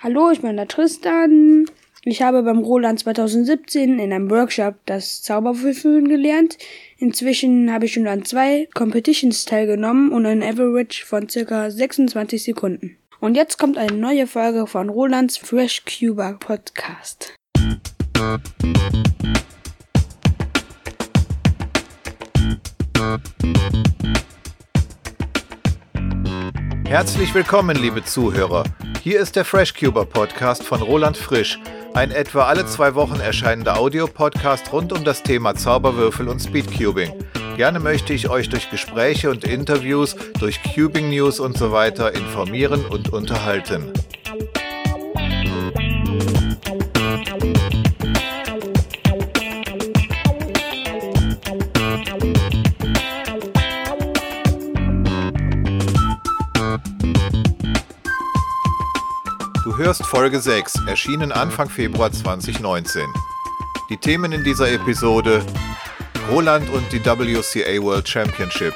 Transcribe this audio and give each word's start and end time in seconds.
Hallo, 0.00 0.30
ich 0.30 0.42
bin 0.42 0.56
der 0.56 0.68
Tristan. 0.68 1.66
Ich 2.04 2.22
habe 2.22 2.44
beim 2.44 2.58
Roland 2.58 3.00
2017 3.00 3.98
in 3.98 4.12
einem 4.12 4.30
Workshop 4.30 4.76
das 4.86 5.22
Zauberwürfeln 5.22 6.06
gelernt. 6.06 6.56
Inzwischen 6.98 7.72
habe 7.72 7.86
ich 7.86 7.94
schon 7.94 8.06
an 8.06 8.24
zwei 8.24 8.68
Competitions 8.74 9.44
teilgenommen 9.44 10.12
und 10.12 10.24
ein 10.24 10.44
Average 10.44 11.04
von 11.04 11.28
circa 11.28 11.72
26 11.72 12.44
Sekunden. 12.44 12.96
Und 13.18 13.34
jetzt 13.34 13.58
kommt 13.58 13.76
eine 13.76 13.96
neue 13.96 14.28
Folge 14.28 14.68
von 14.68 14.88
Rolands 14.88 15.36
Fresh 15.36 15.82
Cuba 15.84 16.34
Podcast. 16.34 17.34
Herzlich 26.86 27.34
willkommen, 27.34 27.76
liebe 27.76 28.04
Zuhörer. 28.04 28.62
Hier 29.02 29.20
ist 29.20 29.36
der 29.36 29.44
FreshCuber 29.44 30.04
Podcast 30.04 30.64
von 30.64 30.82
Roland 30.82 31.16
Frisch, 31.16 31.58
ein 31.94 32.10
etwa 32.10 32.44
alle 32.44 32.66
zwei 32.66 32.94
Wochen 32.94 33.20
erscheinender 33.20 33.78
Audiopodcast 33.78 34.72
rund 34.72 34.92
um 34.92 35.04
das 35.04 35.22
Thema 35.22 35.54
Zauberwürfel 35.54 36.28
und 36.28 36.40
Speedcubing. 36.40 37.12
Gerne 37.56 37.78
möchte 37.78 38.12
ich 38.12 38.28
euch 38.28 38.48
durch 38.48 38.70
Gespräche 38.70 39.30
und 39.30 39.44
Interviews, 39.44 40.16
durch 40.40 40.60
Cubing 40.62 41.10
News 41.10 41.38
und 41.38 41.56
so 41.56 41.70
weiter 41.70 42.14
informieren 42.14 42.84
und 42.84 43.12
unterhalten. 43.12 43.92
Hörst 59.78 60.04
Folge 60.04 60.40
6, 60.40 60.86
erschienen 60.88 61.30
Anfang 61.30 61.70
Februar 61.70 62.10
2019. 62.10 63.06
Die 63.88 63.96
Themen 63.96 64.32
in 64.32 64.42
dieser 64.42 64.72
Episode 64.72 65.40
Roland 66.28 66.68
und 66.70 66.84
die 66.92 67.04
WCA 67.04 67.80
World 67.80 68.08
Championship. 68.08 68.74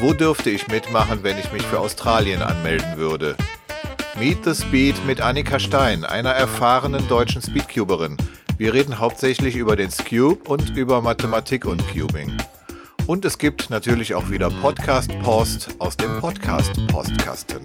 Wo 0.00 0.12
dürfte 0.12 0.50
ich 0.50 0.66
mitmachen, 0.66 1.22
wenn 1.22 1.38
ich 1.38 1.52
mich 1.52 1.62
für 1.62 1.78
Australien 1.78 2.42
anmelden 2.42 2.96
würde? 2.96 3.36
Meet 4.18 4.44
the 4.44 4.54
Speed 4.54 5.06
mit 5.06 5.20
Annika 5.20 5.60
Stein, 5.60 6.04
einer 6.04 6.30
erfahrenen 6.30 7.06
deutschen 7.06 7.40
Speedcuberin. 7.40 8.16
Wir 8.58 8.74
reden 8.74 8.98
hauptsächlich 8.98 9.54
über 9.54 9.76
den 9.76 9.92
Scube 9.92 10.50
und 10.50 10.76
über 10.76 11.00
Mathematik 11.02 11.66
und 11.66 11.84
Cubing. 11.92 12.36
Und 13.06 13.24
es 13.24 13.38
gibt 13.38 13.70
natürlich 13.70 14.16
auch 14.16 14.28
wieder 14.28 14.50
Podcast-Post 14.50 15.76
aus 15.78 15.96
dem 15.96 16.18
Podcast-Postkasten. 16.18 17.60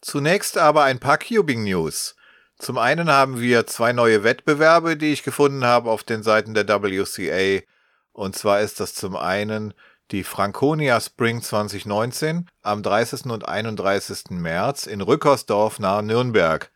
Zunächst 0.00 0.58
aber 0.58 0.84
ein 0.84 1.00
paar 1.00 1.18
Cubing 1.18 1.64
News. 1.64 2.14
Zum 2.58 2.78
einen 2.78 3.10
haben 3.10 3.40
wir 3.40 3.66
zwei 3.66 3.92
neue 3.92 4.22
Wettbewerbe, 4.22 4.96
die 4.96 5.12
ich 5.12 5.22
gefunden 5.24 5.64
habe 5.64 5.90
auf 5.90 6.04
den 6.04 6.22
Seiten 6.22 6.54
der 6.54 6.68
WCA. 6.68 7.62
Und 8.12 8.36
zwar 8.36 8.60
ist 8.60 8.78
das 8.78 8.94
zum 8.94 9.16
einen 9.16 9.74
die 10.10 10.22
Franconia 10.22 11.00
Spring 11.00 11.42
2019 11.42 12.48
am 12.62 12.82
30. 12.82 13.24
und 13.26 13.48
31. 13.48 14.30
März 14.30 14.86
in 14.86 15.00
Rückersdorf 15.00 15.78
nahe 15.78 16.02
Nürnberg. 16.02 16.70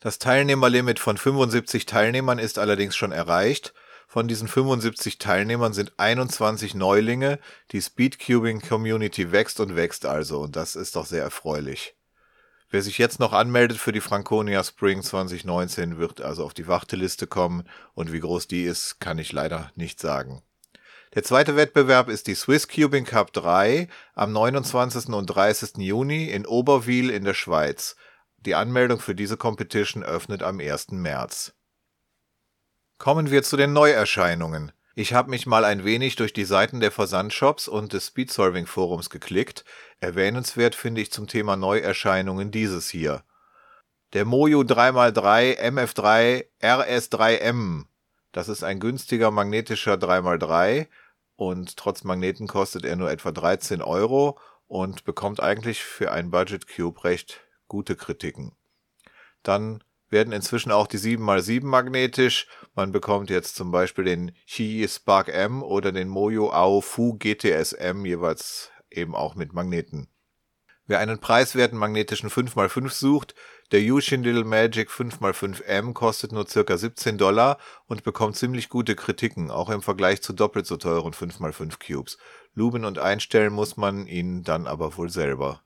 Das 0.00 0.18
Teilnehmerlimit 0.18 1.00
von 1.00 1.16
75 1.16 1.86
Teilnehmern 1.86 2.38
ist 2.38 2.58
allerdings 2.58 2.94
schon 2.94 3.10
erreicht. 3.10 3.74
Von 4.14 4.28
diesen 4.28 4.46
75 4.46 5.18
Teilnehmern 5.18 5.72
sind 5.72 5.94
21 5.96 6.76
Neulinge. 6.76 7.40
Die 7.72 7.82
Speedcubing 7.82 8.60
Community 8.60 9.32
wächst 9.32 9.58
und 9.58 9.74
wächst 9.74 10.06
also 10.06 10.38
und 10.40 10.54
das 10.54 10.76
ist 10.76 10.94
doch 10.94 11.04
sehr 11.04 11.24
erfreulich. 11.24 11.96
Wer 12.70 12.82
sich 12.82 12.98
jetzt 12.98 13.18
noch 13.18 13.32
anmeldet 13.32 13.76
für 13.76 13.90
die 13.90 14.00
Franconia 14.00 14.62
Spring 14.62 15.02
2019, 15.02 15.98
wird 15.98 16.20
also 16.20 16.44
auf 16.44 16.54
die 16.54 16.68
Warteliste 16.68 17.26
kommen 17.26 17.64
und 17.94 18.12
wie 18.12 18.20
groß 18.20 18.46
die 18.46 18.62
ist, 18.62 19.00
kann 19.00 19.18
ich 19.18 19.32
leider 19.32 19.72
nicht 19.74 19.98
sagen. 19.98 20.44
Der 21.16 21.24
zweite 21.24 21.56
Wettbewerb 21.56 22.08
ist 22.08 22.28
die 22.28 22.36
Swiss 22.36 22.68
Cubing 22.68 23.06
Cup 23.06 23.32
3 23.32 23.88
am 24.14 24.30
29. 24.30 25.08
und 25.08 25.26
30. 25.26 25.78
Juni 25.78 26.26
in 26.26 26.46
Oberwil 26.46 27.10
in 27.10 27.24
der 27.24 27.34
Schweiz. 27.34 27.96
Die 28.38 28.54
Anmeldung 28.54 29.00
für 29.00 29.16
diese 29.16 29.36
Competition 29.36 30.04
öffnet 30.04 30.44
am 30.44 30.60
1. 30.60 30.92
März. 30.92 31.52
Kommen 32.98 33.30
wir 33.30 33.42
zu 33.42 33.56
den 33.56 33.72
Neuerscheinungen. 33.72 34.72
Ich 34.94 35.12
habe 35.12 35.28
mich 35.28 35.46
mal 35.46 35.64
ein 35.64 35.84
wenig 35.84 36.14
durch 36.14 36.32
die 36.32 36.44
Seiten 36.44 36.78
der 36.78 36.92
Versandshops 36.92 37.66
und 37.66 37.92
des 37.92 38.06
Speedsolving 38.06 38.66
Forums 38.66 39.10
geklickt. 39.10 39.64
Erwähnenswert 39.98 40.76
finde 40.76 41.00
ich 41.00 41.10
zum 41.10 41.26
Thema 41.26 41.56
Neuerscheinungen 41.56 42.52
dieses 42.52 42.88
hier. 42.88 43.24
Der 44.12 44.24
Mojo 44.24 44.60
3x3 44.60 45.58
MF3 45.58 46.44
RS3M. 46.62 47.86
Das 48.30 48.48
ist 48.48 48.62
ein 48.62 48.78
günstiger 48.78 49.32
magnetischer 49.32 49.94
3x3 49.94 50.86
und 51.34 51.76
trotz 51.76 52.04
Magneten 52.04 52.46
kostet 52.46 52.84
er 52.84 52.94
nur 52.94 53.10
etwa 53.10 53.32
13 53.32 53.82
Euro 53.82 54.38
und 54.68 55.04
bekommt 55.04 55.40
eigentlich 55.40 55.82
für 55.82 56.12
ein 56.12 56.30
Budget 56.30 56.68
Cube 56.68 57.02
recht 57.02 57.40
gute 57.66 57.96
Kritiken. 57.96 58.52
Dann 59.42 59.82
werden 60.10 60.32
inzwischen 60.32 60.70
auch 60.70 60.86
die 60.86 60.98
7x7 60.98 61.64
magnetisch. 61.64 62.46
Man 62.74 62.92
bekommt 62.92 63.30
jetzt 63.30 63.56
zum 63.56 63.70
Beispiel 63.70 64.04
den 64.04 64.32
Qi 64.46 64.86
Spark 64.88 65.28
M 65.28 65.62
oder 65.62 65.92
den 65.92 66.08
Moyo 66.08 66.50
Ao 66.50 66.80
Fu 66.80 67.14
GTSM 67.18 68.04
jeweils 68.04 68.70
eben 68.90 69.14
auch 69.14 69.34
mit 69.34 69.52
Magneten. 69.52 70.08
Wer 70.86 70.98
einen 70.98 71.18
preiswerten 71.18 71.78
magnetischen 71.78 72.28
5x5 72.28 72.90
sucht, 72.90 73.34
der 73.72 73.80
Yushin 73.80 74.22
Little 74.22 74.44
Magic 74.44 74.90
5x5M 74.90 75.94
kostet 75.94 76.32
nur 76.32 76.44
ca. 76.44 76.76
17 76.76 77.16
Dollar 77.16 77.58
und 77.86 78.04
bekommt 78.04 78.36
ziemlich 78.36 78.68
gute 78.68 78.94
Kritiken, 78.94 79.50
auch 79.50 79.70
im 79.70 79.80
Vergleich 79.80 80.20
zu 80.20 80.34
doppelt 80.34 80.66
so 80.66 80.76
teuren 80.76 81.14
5x5 81.14 81.78
Cubes. 81.84 82.18
Lumen 82.52 82.84
und 82.84 82.98
einstellen 82.98 83.54
muss 83.54 83.78
man 83.78 84.06
ihn 84.06 84.42
dann 84.42 84.66
aber 84.66 84.98
wohl 84.98 85.08
selber. 85.08 85.63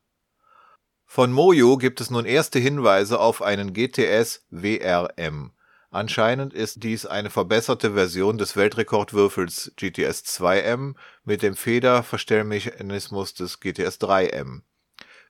Von 1.10 1.32
Mojo 1.32 1.78
gibt 1.78 2.02
es 2.02 2.10
nun 2.10 2.26
erste 2.26 2.58
Hinweise 2.58 3.19
auf 3.19 3.41
einen 3.41 3.72
GTS 3.72 4.44
WRM. 4.50 5.52
Anscheinend 5.91 6.52
ist 6.52 6.82
dies 6.84 7.06
eine 7.06 7.30
verbesserte 7.30 7.94
Version 7.94 8.36
des 8.36 8.56
Weltrekordwürfels 8.56 9.72
GTS 9.76 10.24
2M 10.24 10.96
mit 11.24 11.41
dem 11.41 11.56
Federverstellmechanismus 11.56 13.32
des 13.32 13.58
GTS 13.58 13.98
3M. 14.02 14.60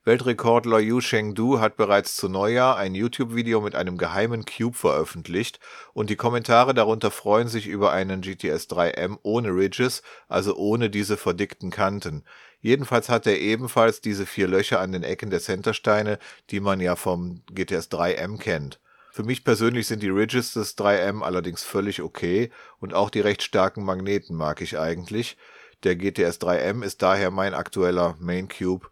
Weltrekordler 0.02 0.80
Yu 0.80 1.00
Chengdu 1.00 1.60
hat 1.60 1.76
bereits 1.76 2.16
zu 2.16 2.28
Neujahr 2.28 2.76
ein 2.76 2.94
YouTube-Video 2.94 3.60
mit 3.60 3.76
einem 3.76 3.98
geheimen 3.98 4.44
Cube 4.46 4.76
veröffentlicht 4.76 5.60
und 5.92 6.10
die 6.10 6.16
Kommentare 6.16 6.74
darunter 6.74 7.12
freuen 7.12 7.46
sich 7.46 7.68
über 7.68 7.92
einen 7.92 8.22
GTS 8.22 8.68
3M 8.68 9.18
ohne 9.22 9.50
Ridges, 9.50 10.02
also 10.26 10.56
ohne 10.56 10.90
diese 10.90 11.16
verdickten 11.16 11.70
Kanten. 11.70 12.24
Jedenfalls 12.60 13.08
hat 13.08 13.26
er 13.26 13.38
ebenfalls 13.38 14.00
diese 14.00 14.26
vier 14.26 14.48
Löcher 14.48 14.80
an 14.80 14.92
den 14.92 15.04
Ecken 15.04 15.30
der 15.30 15.40
Centersteine, 15.40 16.18
die 16.50 16.60
man 16.60 16.80
ja 16.80 16.96
vom 16.96 17.42
GTS 17.52 17.90
3M 17.90 18.38
kennt. 18.38 18.80
Für 19.12 19.22
mich 19.22 19.44
persönlich 19.44 19.86
sind 19.86 20.02
die 20.02 20.10
Ridges 20.10 20.52
des 20.52 20.76
3M 20.76 21.22
allerdings 21.22 21.62
völlig 21.62 22.02
okay 22.02 22.50
und 22.78 22.94
auch 22.94 23.10
die 23.10 23.20
recht 23.20 23.42
starken 23.42 23.84
Magneten 23.84 24.36
mag 24.36 24.60
ich 24.60 24.78
eigentlich. 24.78 25.36
Der 25.84 25.96
GTS 25.96 26.40
3M 26.40 26.84
ist 26.84 27.02
daher 27.02 27.30
mein 27.30 27.54
aktueller 27.54 28.16
Main 28.18 28.48
Cube. 28.48 28.88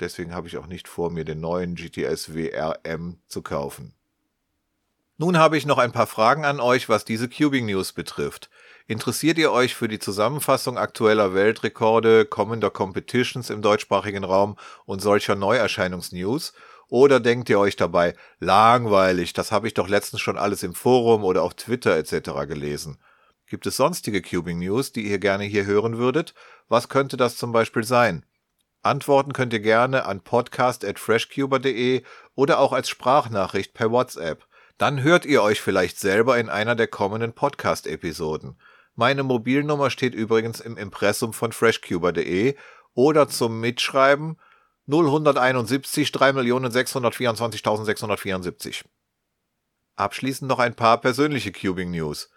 Deswegen 0.00 0.34
habe 0.34 0.48
ich 0.48 0.58
auch 0.58 0.66
nicht 0.66 0.88
vor, 0.88 1.10
mir 1.10 1.24
den 1.24 1.40
neuen 1.40 1.74
GTS 1.74 2.34
WRM 2.34 3.18
zu 3.26 3.42
kaufen. 3.42 3.94
Nun 5.18 5.38
habe 5.38 5.56
ich 5.56 5.64
noch 5.64 5.78
ein 5.78 5.92
paar 5.92 6.06
Fragen 6.06 6.44
an 6.44 6.60
euch, 6.60 6.90
was 6.90 7.06
diese 7.06 7.28
Cubing 7.28 7.66
News 7.66 7.92
betrifft. 7.92 8.50
Interessiert 8.88 9.36
ihr 9.38 9.50
euch 9.50 9.74
für 9.74 9.88
die 9.88 9.98
Zusammenfassung 9.98 10.78
aktueller 10.78 11.34
Weltrekorde, 11.34 12.24
kommender 12.24 12.70
Competitions 12.70 13.50
im 13.50 13.60
deutschsprachigen 13.60 14.22
Raum 14.22 14.56
und 14.84 15.02
solcher 15.02 15.34
Neuerscheinungsnews? 15.34 16.52
Oder 16.88 17.18
denkt 17.18 17.50
ihr 17.50 17.58
euch 17.58 17.74
dabei, 17.74 18.14
langweilig, 18.38 19.32
das 19.32 19.50
habe 19.50 19.66
ich 19.66 19.74
doch 19.74 19.88
letztens 19.88 20.20
schon 20.20 20.38
alles 20.38 20.62
im 20.62 20.72
Forum 20.72 21.24
oder 21.24 21.42
auf 21.42 21.54
Twitter 21.54 21.96
etc. 21.96 22.46
gelesen? 22.46 22.98
Gibt 23.48 23.66
es 23.66 23.76
sonstige 23.76 24.22
Cubing 24.22 24.60
News, 24.60 24.92
die 24.92 25.10
ihr 25.10 25.18
gerne 25.18 25.42
hier 25.42 25.66
hören 25.66 25.98
würdet? 25.98 26.34
Was 26.68 26.88
könnte 26.88 27.16
das 27.16 27.36
zum 27.36 27.50
Beispiel 27.50 27.82
sein? 27.82 28.24
Antworten 28.82 29.32
könnt 29.32 29.52
ihr 29.52 29.58
gerne 29.58 30.04
an 30.04 30.20
podcast@freshcuber.de 30.20 32.04
oder 32.36 32.60
auch 32.60 32.72
als 32.72 32.88
Sprachnachricht 32.88 33.74
per 33.74 33.90
WhatsApp. 33.90 34.46
Dann 34.78 35.02
hört 35.02 35.24
ihr 35.24 35.42
euch 35.42 35.60
vielleicht 35.60 35.98
selber 35.98 36.38
in 36.38 36.48
einer 36.48 36.76
der 36.76 36.86
kommenden 36.86 37.32
Podcast-Episoden. 37.32 38.56
Meine 38.96 39.22
Mobilnummer 39.22 39.90
steht 39.90 40.14
übrigens 40.14 40.60
im 40.60 40.78
Impressum 40.78 41.34
von 41.34 41.52
freshcuber.de 41.52 42.56
oder 42.94 43.28
zum 43.28 43.60
Mitschreiben 43.60 44.38
0171 44.88 46.08
3.624.674. 46.08 48.84
Abschließend 49.96 50.48
noch 50.48 50.58
ein 50.58 50.74
paar 50.74 51.00
persönliche 51.00 51.52
Cubing 51.52 51.90
News. 51.90 52.30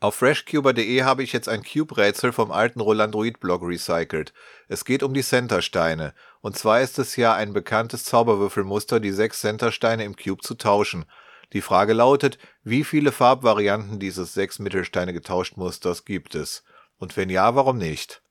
Auf 0.00 0.16
freshcuber.de 0.16 1.02
habe 1.02 1.22
ich 1.22 1.32
jetzt 1.32 1.48
ein 1.48 1.62
Cube-Rätsel 1.62 2.32
vom 2.32 2.50
alten 2.50 2.80
Rolandroid-Blog 2.80 3.62
recycelt. 3.62 4.32
Es 4.68 4.84
geht 4.84 5.02
um 5.02 5.14
die 5.14 5.22
Centersteine. 5.22 6.14
Und 6.40 6.56
zwar 6.56 6.80
ist 6.80 6.98
es 6.98 7.16
ja 7.16 7.34
ein 7.34 7.52
bekanntes 7.52 8.04
Zauberwürfelmuster, 8.04 8.98
die 8.98 9.12
sechs 9.12 9.40
Centersteine 9.40 10.04
im 10.04 10.16
Cube 10.16 10.42
zu 10.42 10.54
tauschen. 10.54 11.04
Die 11.52 11.60
Frage 11.60 11.92
lautet, 11.92 12.38
wie 12.62 12.84
viele 12.84 13.12
Farbvarianten 13.12 13.98
dieses 13.98 14.32
sechs 14.32 14.58
Mittelsteine 14.58 15.12
getauscht 15.12 15.56
Musters 15.56 16.04
gibt 16.04 16.34
es? 16.34 16.64
Und 16.96 17.16
wenn 17.16 17.28
ja, 17.28 17.54
warum 17.54 17.78
nicht? 17.78 18.22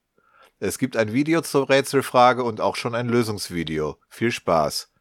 Es 0.59 0.77
gibt 0.77 0.95
ein 0.95 1.13
Video 1.13 1.41
zur 1.41 1.69
Rätselfrage 1.69 2.44
und 2.44 2.62
auch 2.62 2.75
schon 2.75 2.95
ein 2.95 3.09
Lösungsvideo. 3.09 3.97
Viel 4.09 4.31
Spaß! 4.31 4.91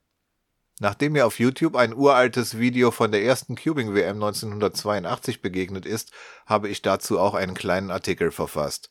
Nachdem 0.80 1.12
mir 1.12 1.26
auf 1.26 1.38
YouTube 1.38 1.76
ein 1.76 1.94
uraltes 1.94 2.58
Video 2.58 2.90
von 2.90 3.12
der 3.12 3.22
ersten 3.22 3.54
Cubing 3.54 3.94
WM 3.94 4.16
1982 4.16 5.42
begegnet 5.42 5.84
ist, 5.84 6.10
habe 6.46 6.70
ich 6.70 6.80
dazu 6.80 7.18
auch 7.18 7.34
einen 7.34 7.54
kleinen 7.54 7.90
Artikel 7.90 8.30
verfasst. 8.30 8.90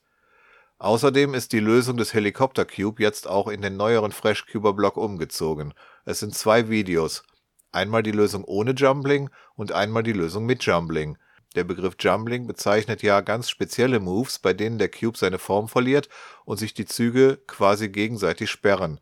Außerdem 0.77 1.33
ist 1.33 1.51
die 1.51 1.59
Lösung 1.59 1.97
des 1.97 2.13
Helikopter 2.13 2.65
Cube 2.65 3.01
jetzt 3.01 3.27
auch 3.27 3.47
in 3.47 3.61
den 3.63 3.75
neueren 3.75 4.11
FreshCuber 4.11 4.73
Blog 4.73 4.97
umgezogen. 4.97 5.73
Es 6.05 6.19
sind 6.19 6.35
zwei 6.35 6.69
Videos. 6.69 7.23
Einmal 7.71 8.03
die 8.03 8.11
Lösung 8.11 8.43
ohne 8.43 8.71
Jumbling 8.71 9.29
und 9.55 9.71
einmal 9.71 10.03
die 10.03 10.13
Lösung 10.13 10.45
mit 10.45 10.63
Jumbling. 10.63 11.17
Der 11.55 11.63
Begriff 11.63 11.95
Jumbling 11.99 12.47
bezeichnet 12.47 13.01
ja 13.01 13.21
ganz 13.21 13.49
spezielle 13.49 13.99
Moves, 13.99 14.39
bei 14.39 14.53
denen 14.53 14.77
der 14.77 14.89
Cube 14.89 15.17
seine 15.17 15.39
Form 15.39 15.67
verliert 15.67 16.09
und 16.45 16.57
sich 16.57 16.73
die 16.73 16.85
Züge 16.85 17.37
quasi 17.47 17.89
gegenseitig 17.89 18.49
sperren. 18.49 18.99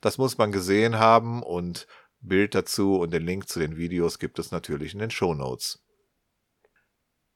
Das 0.00 0.16
muss 0.16 0.38
man 0.38 0.52
gesehen 0.52 0.98
haben 0.98 1.42
und 1.42 1.86
Bild 2.20 2.54
dazu 2.54 2.98
und 2.98 3.12
den 3.12 3.24
Link 3.24 3.48
zu 3.48 3.60
den 3.60 3.76
Videos 3.76 4.18
gibt 4.18 4.38
es 4.38 4.50
natürlich 4.50 4.94
in 4.94 5.00
den 5.00 5.10
Show 5.10 5.34
Notes. 5.34 5.82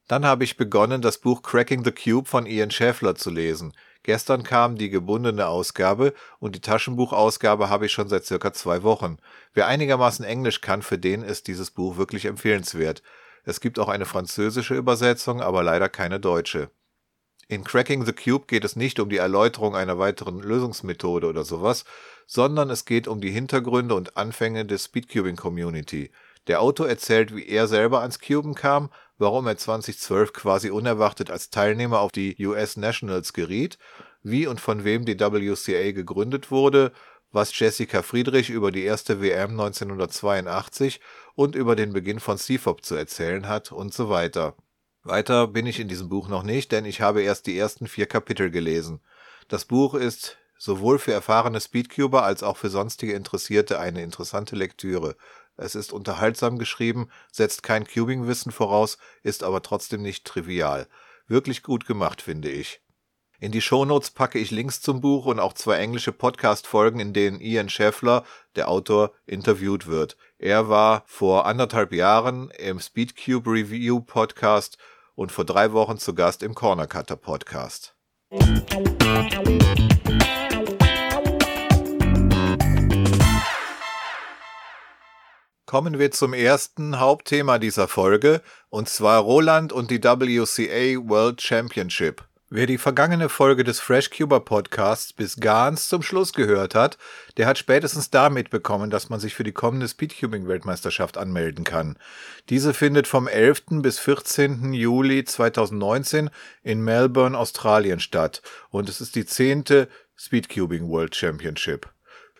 Dann 0.06 0.26
habe 0.26 0.44
ich 0.44 0.58
begonnen, 0.58 1.00
das 1.00 1.18
Buch 1.18 1.42
Cracking 1.42 1.84
the 1.84 1.92
Cube 1.92 2.28
von 2.28 2.44
Ian 2.44 2.70
Schäffler 2.70 3.14
zu 3.14 3.30
lesen. 3.30 3.72
Gestern 4.04 4.42
kam 4.42 4.76
die 4.76 4.90
gebundene 4.90 5.46
Ausgabe 5.48 6.12
und 6.38 6.54
die 6.54 6.60
Taschenbuchausgabe 6.60 7.70
habe 7.70 7.86
ich 7.86 7.92
schon 7.92 8.08
seit 8.08 8.26
circa 8.26 8.52
zwei 8.52 8.82
Wochen. 8.82 9.16
Wer 9.54 9.66
einigermaßen 9.66 10.26
Englisch 10.26 10.60
kann, 10.60 10.82
für 10.82 10.98
den 10.98 11.22
ist 11.22 11.48
dieses 11.48 11.70
Buch 11.70 11.96
wirklich 11.96 12.26
empfehlenswert. 12.26 13.02
Es 13.44 13.60
gibt 13.60 13.78
auch 13.78 13.88
eine 13.88 14.04
französische 14.04 14.74
Übersetzung, 14.74 15.40
aber 15.40 15.62
leider 15.62 15.88
keine 15.88 16.20
deutsche. 16.20 16.68
In 17.48 17.64
Cracking 17.64 18.04
the 18.04 18.12
Cube 18.12 18.44
geht 18.46 18.64
es 18.64 18.76
nicht 18.76 19.00
um 19.00 19.08
die 19.08 19.16
Erläuterung 19.16 19.74
einer 19.74 19.98
weiteren 19.98 20.40
Lösungsmethode 20.40 21.26
oder 21.26 21.44
sowas, 21.44 21.86
sondern 22.26 22.68
es 22.68 22.84
geht 22.84 23.08
um 23.08 23.22
die 23.22 23.30
Hintergründe 23.30 23.94
und 23.94 24.18
Anfänge 24.18 24.66
des 24.66 24.84
Speedcubing 24.84 25.36
Community. 25.36 26.10
Der 26.46 26.60
Autor 26.60 26.90
erzählt, 26.90 27.34
wie 27.34 27.46
er 27.46 27.68
selber 27.68 28.02
ans 28.02 28.18
Cuben 28.18 28.54
kam, 28.54 28.90
warum 29.18 29.46
er 29.46 29.56
2012 29.56 30.32
quasi 30.32 30.70
unerwartet 30.70 31.30
als 31.30 31.50
Teilnehmer 31.50 32.00
auf 32.00 32.12
die 32.12 32.36
US 32.46 32.76
Nationals 32.76 33.32
geriet, 33.32 33.78
wie 34.22 34.46
und 34.46 34.60
von 34.60 34.84
wem 34.84 35.04
die 35.04 35.18
WCA 35.18 35.92
gegründet 35.92 36.50
wurde, 36.50 36.92
was 37.30 37.58
Jessica 37.58 38.02
Friedrich 38.02 38.50
über 38.50 38.70
die 38.70 38.84
erste 38.84 39.20
WM 39.20 39.50
1982 39.50 41.00
und 41.34 41.56
über 41.56 41.74
den 41.76 41.92
Beginn 41.92 42.20
von 42.20 42.38
CFOP 42.38 42.84
zu 42.84 42.94
erzählen 42.94 43.48
hat 43.48 43.72
und 43.72 43.92
so 43.92 44.08
weiter. 44.08 44.54
Weiter 45.02 45.48
bin 45.48 45.66
ich 45.66 45.80
in 45.80 45.88
diesem 45.88 46.08
Buch 46.08 46.28
noch 46.28 46.44
nicht, 46.44 46.72
denn 46.72 46.84
ich 46.84 47.00
habe 47.00 47.22
erst 47.22 47.46
die 47.46 47.58
ersten 47.58 47.86
vier 47.86 48.06
Kapitel 48.06 48.50
gelesen. 48.50 49.00
Das 49.48 49.66
Buch 49.66 49.94
ist 49.94 50.38
sowohl 50.56 50.98
für 50.98 51.12
erfahrene 51.12 51.60
Speedcuber 51.60 52.22
als 52.22 52.42
auch 52.42 52.56
für 52.56 52.70
sonstige 52.70 53.12
Interessierte 53.12 53.78
eine 53.78 54.02
interessante 54.02 54.56
Lektüre. 54.56 55.16
Es 55.56 55.74
ist 55.74 55.92
unterhaltsam 55.92 56.58
geschrieben, 56.58 57.08
setzt 57.30 57.62
kein 57.62 57.86
Cubing-Wissen 57.86 58.52
voraus, 58.52 58.98
ist 59.22 59.42
aber 59.42 59.62
trotzdem 59.62 60.02
nicht 60.02 60.24
trivial. 60.24 60.88
Wirklich 61.26 61.62
gut 61.62 61.86
gemacht, 61.86 62.20
finde 62.22 62.50
ich. 62.50 62.80
In 63.40 63.52
die 63.52 63.60
Shownotes 63.60 64.10
packe 64.10 64.38
ich 64.38 64.50
Links 64.50 64.80
zum 64.80 65.00
Buch 65.00 65.26
und 65.26 65.40
auch 65.40 65.52
zwei 65.52 65.76
englische 65.76 66.12
Podcast-Folgen, 66.12 67.00
in 67.00 67.12
denen 67.12 67.40
Ian 67.40 67.68
Scheffler, 67.68 68.24
der 68.56 68.68
Autor, 68.68 69.12
interviewt 69.26 69.86
wird. 69.86 70.16
Er 70.38 70.68
war 70.68 71.02
vor 71.06 71.46
anderthalb 71.46 71.92
Jahren 71.92 72.50
im 72.50 72.80
Speedcube 72.80 73.50
Review 73.50 74.00
Podcast 74.00 74.78
und 75.14 75.32
vor 75.32 75.44
drei 75.44 75.72
Wochen 75.72 75.98
zu 75.98 76.14
Gast 76.14 76.42
im 76.42 76.54
Corner 76.54 76.86
Cutter 76.86 77.16
Podcast. 77.16 77.94
Kommen 85.66 85.98
wir 85.98 86.10
zum 86.10 86.34
ersten 86.34 87.00
Hauptthema 87.00 87.58
dieser 87.58 87.88
Folge, 87.88 88.42
und 88.68 88.86
zwar 88.86 89.22
Roland 89.22 89.72
und 89.72 89.90
die 89.90 90.02
WCA 90.04 91.08
World 91.08 91.40
Championship. 91.40 92.22
Wer 92.50 92.66
die 92.66 92.76
vergangene 92.76 93.30
Folge 93.30 93.64
des 93.64 93.80
FreshCuber 93.80 94.40
Podcasts 94.40 95.14
bis 95.14 95.36
ganz 95.36 95.88
zum 95.88 96.02
Schluss 96.02 96.34
gehört 96.34 96.74
hat, 96.74 96.98
der 97.38 97.46
hat 97.46 97.56
spätestens 97.56 98.10
da 98.10 98.28
mitbekommen, 98.28 98.90
dass 98.90 99.08
man 99.08 99.20
sich 99.20 99.34
für 99.34 99.42
die 99.42 99.52
kommende 99.52 99.88
Speedcubing 99.88 100.46
Weltmeisterschaft 100.46 101.16
anmelden 101.16 101.64
kann. 101.64 101.96
Diese 102.50 102.74
findet 102.74 103.06
vom 103.06 103.26
11. 103.26 103.80
bis 103.82 103.98
14. 103.98 104.74
Juli 104.74 105.24
2019 105.24 106.28
in 106.62 106.84
Melbourne, 106.84 107.38
Australien 107.38 108.00
statt 108.00 108.42
und 108.68 108.90
es 108.90 109.00
ist 109.00 109.16
die 109.16 109.24
zehnte 109.24 109.88
Speedcubing 110.14 110.90
World 110.90 111.16
Championship. 111.16 111.93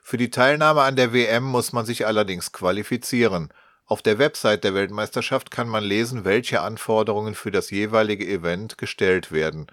Für 0.06 0.18
die 0.18 0.28
Teilnahme 0.28 0.82
an 0.82 0.96
der 0.96 1.14
WM 1.14 1.44
muss 1.44 1.72
man 1.72 1.86
sich 1.86 2.06
allerdings 2.06 2.52
qualifizieren. 2.52 3.48
Auf 3.86 4.02
der 4.02 4.18
Website 4.18 4.62
der 4.62 4.74
Weltmeisterschaft 4.74 5.50
kann 5.50 5.66
man 5.66 5.82
lesen, 5.82 6.26
welche 6.26 6.60
Anforderungen 6.60 7.34
für 7.34 7.50
das 7.50 7.70
jeweilige 7.70 8.26
Event 8.28 8.76
gestellt 8.76 9.32
werden. 9.32 9.66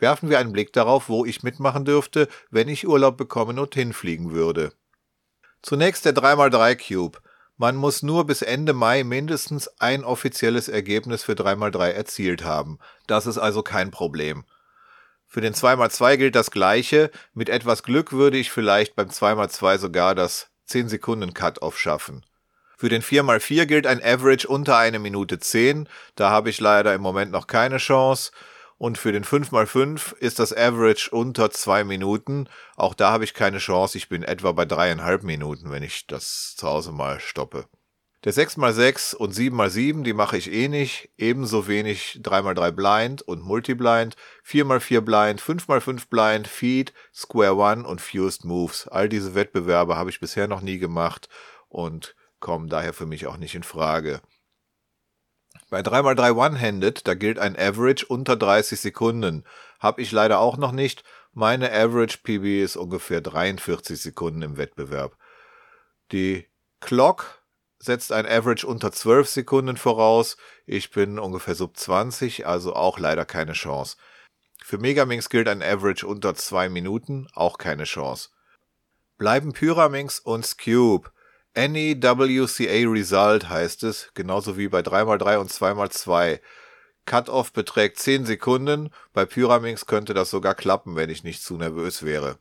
Werfen 0.00 0.28
wir 0.28 0.40
einen 0.40 0.52
Blick 0.52 0.72
darauf, 0.72 1.08
wo 1.08 1.24
ich 1.24 1.44
mitmachen 1.44 1.84
dürfte, 1.84 2.26
wenn 2.50 2.66
ich 2.66 2.88
Urlaub 2.88 3.16
bekommen 3.16 3.60
und 3.60 3.76
hinfliegen 3.76 4.32
würde. 4.32 4.72
Zunächst 5.62 6.04
der 6.04 6.16
3x3 6.16 6.88
Cube. 6.88 7.20
Man 7.56 7.76
muss 7.76 8.02
nur 8.02 8.26
bis 8.26 8.42
Ende 8.42 8.72
Mai 8.72 9.04
mindestens 9.04 9.68
ein 9.78 10.02
offizielles 10.02 10.68
Ergebnis 10.68 11.22
für 11.22 11.34
3x3 11.34 11.90
erzielt 11.90 12.42
haben. 12.42 12.80
Das 13.06 13.26
ist 13.26 13.38
also 13.38 13.62
kein 13.62 13.92
Problem. 13.92 14.44
Für 15.28 15.40
den 15.40 15.54
2x2 15.54 16.16
gilt 16.16 16.34
das 16.34 16.50
gleiche. 16.50 17.10
Mit 17.34 17.48
etwas 17.48 17.82
Glück 17.82 18.12
würde 18.12 18.38
ich 18.38 18.50
vielleicht 18.50 18.94
beim 18.94 19.08
2x2 19.08 19.78
sogar 19.78 20.14
das 20.14 20.48
10 20.66 20.88
Sekunden 20.88 21.34
Cut-Off 21.34 21.78
schaffen. 21.78 22.24
Für 22.78 22.88
den 22.88 23.02
4x4 23.02 23.66
gilt 23.66 23.86
ein 23.86 24.02
Average 24.02 24.46
unter 24.46 24.76
eine 24.76 24.98
Minute 24.98 25.38
10. 25.38 25.88
Da 26.14 26.30
habe 26.30 26.50
ich 26.50 26.60
leider 26.60 26.94
im 26.94 27.00
Moment 27.00 27.32
noch 27.32 27.46
keine 27.46 27.78
Chance. 27.78 28.32
Und 28.78 28.98
für 28.98 29.12
den 29.12 29.24
5x5 29.24 30.14
ist 30.18 30.38
das 30.38 30.54
Average 30.54 31.10
unter 31.10 31.50
zwei 31.50 31.84
Minuten. 31.84 32.48
Auch 32.76 32.92
da 32.92 33.10
habe 33.10 33.24
ich 33.24 33.32
keine 33.32 33.58
Chance. 33.58 33.96
Ich 33.96 34.10
bin 34.10 34.22
etwa 34.22 34.52
bei 34.52 34.66
dreieinhalb 34.66 35.22
Minuten, 35.22 35.70
wenn 35.70 35.82
ich 35.82 36.06
das 36.06 36.54
zu 36.56 36.68
Hause 36.68 36.92
mal 36.92 37.18
stoppe. 37.18 37.66
Der 38.24 38.32
6x6 38.32 39.14
und 39.14 39.34
7x7, 39.34 40.02
die 40.02 40.12
mache 40.12 40.36
ich 40.36 40.50
eh 40.50 40.68
nicht. 40.68 41.10
Ebenso 41.16 41.68
wenig 41.68 42.20
3x3 42.22 42.72
Blind 42.72 43.22
und 43.22 43.42
Multiblind, 43.42 44.16
4x4 44.44 45.00
Blind, 45.00 45.40
5x5 45.40 46.08
Blind, 46.08 46.48
Feed, 46.48 46.92
Square 47.14 47.56
One 47.56 47.86
und 47.86 48.00
Fused 48.00 48.44
Moves. 48.44 48.88
All 48.88 49.08
diese 49.08 49.34
Wettbewerbe 49.34 49.96
habe 49.96 50.10
ich 50.10 50.18
bisher 50.18 50.48
noch 50.48 50.60
nie 50.60 50.78
gemacht 50.78 51.28
und 51.68 52.16
kommen 52.40 52.68
daher 52.68 52.92
für 52.92 53.06
mich 53.06 53.26
auch 53.26 53.36
nicht 53.36 53.54
in 53.54 53.62
Frage. 53.62 54.20
Bei 55.70 55.80
3x3 55.80 56.36
One-Handed, 56.36 57.06
da 57.06 57.14
gilt 57.14 57.38
ein 57.38 57.56
Average 57.56 58.06
unter 58.06 58.36
30 58.36 58.80
Sekunden. 58.80 59.44
Hab 59.78 59.98
ich 59.98 60.12
leider 60.12 60.38
auch 60.38 60.56
noch 60.56 60.72
nicht. 60.72 61.04
Meine 61.32 61.72
Average 61.72 62.18
PB 62.22 62.62
ist 62.62 62.76
ungefähr 62.76 63.20
43 63.20 64.00
Sekunden 64.00 64.42
im 64.42 64.56
Wettbewerb. 64.56 65.16
Die 66.12 66.46
Clock 66.80 67.42
setzt 67.78 68.12
ein 68.12 68.26
Average 68.26 68.66
unter 68.66 68.92
12 68.92 69.28
Sekunden 69.28 69.76
voraus. 69.76 70.36
Ich 70.66 70.90
bin 70.90 71.18
ungefähr 71.18 71.54
sub 71.54 71.76
20, 71.76 72.46
also 72.46 72.74
auch 72.74 72.98
leider 72.98 73.24
keine 73.24 73.52
Chance. 73.52 73.96
Für 74.62 74.78
Megaminx 74.78 75.28
gilt 75.28 75.48
ein 75.48 75.62
Average 75.62 76.06
unter 76.06 76.34
2 76.34 76.68
Minuten, 76.68 77.28
auch 77.34 77.58
keine 77.58 77.84
Chance. 77.84 78.30
Bleiben 79.18 79.52
Pyraminx 79.52 80.18
und 80.18 80.44
Scube. 80.44 81.10
Any 81.54 81.96
WCA 82.02 82.90
Result 82.90 83.48
heißt 83.48 83.82
es, 83.84 84.10
genauso 84.14 84.58
wie 84.58 84.68
bei 84.68 84.80
3x3 84.80 85.38
und 85.38 85.50
2x2. 85.50 86.40
Cut-off 87.06 87.52
beträgt 87.52 87.98
10 87.98 88.26
Sekunden, 88.26 88.90
bei 89.12 89.24
Pyraminx 89.24 89.86
könnte 89.86 90.12
das 90.12 90.30
sogar 90.30 90.54
klappen, 90.54 90.96
wenn 90.96 91.08
ich 91.08 91.24
nicht 91.24 91.42
zu 91.42 91.56
nervös 91.56 92.02
wäre. 92.02 92.38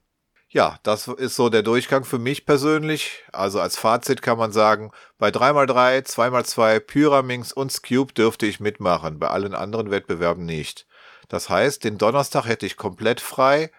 Ja, 0.55 0.79
das 0.83 1.09
ist 1.09 1.35
so 1.35 1.50
der 1.50 1.63
Durchgang 1.63 2.05
für 2.05 2.17
mich 2.17 2.45
persönlich. 2.45 3.25
Also 3.33 3.59
als 3.59 3.77
Fazit 3.77 4.21
kann 4.21 4.38
man 4.38 4.53
sagen, 4.53 4.91
bei 5.17 5.27
3x3, 5.27 6.05
2x2, 6.05 6.79
Pyraminx 6.79 7.51
und 7.51 7.74
Scube 7.74 8.13
dürfte 8.13 8.45
ich 8.45 8.62
mitmachen, 8.62 9.19
bei 9.19 9.27
allen 9.27 9.53
anderen 9.53 9.91
Wettbewerben 9.91 10.45
nicht. 10.45 10.88
Das 11.27 11.50
heißt, 11.50 11.83
den 11.83 11.97
Donnerstag 11.97 12.45
hätte 12.45 12.65
ich 12.65 12.77
komplett 12.77 13.19
frei, 13.19 13.69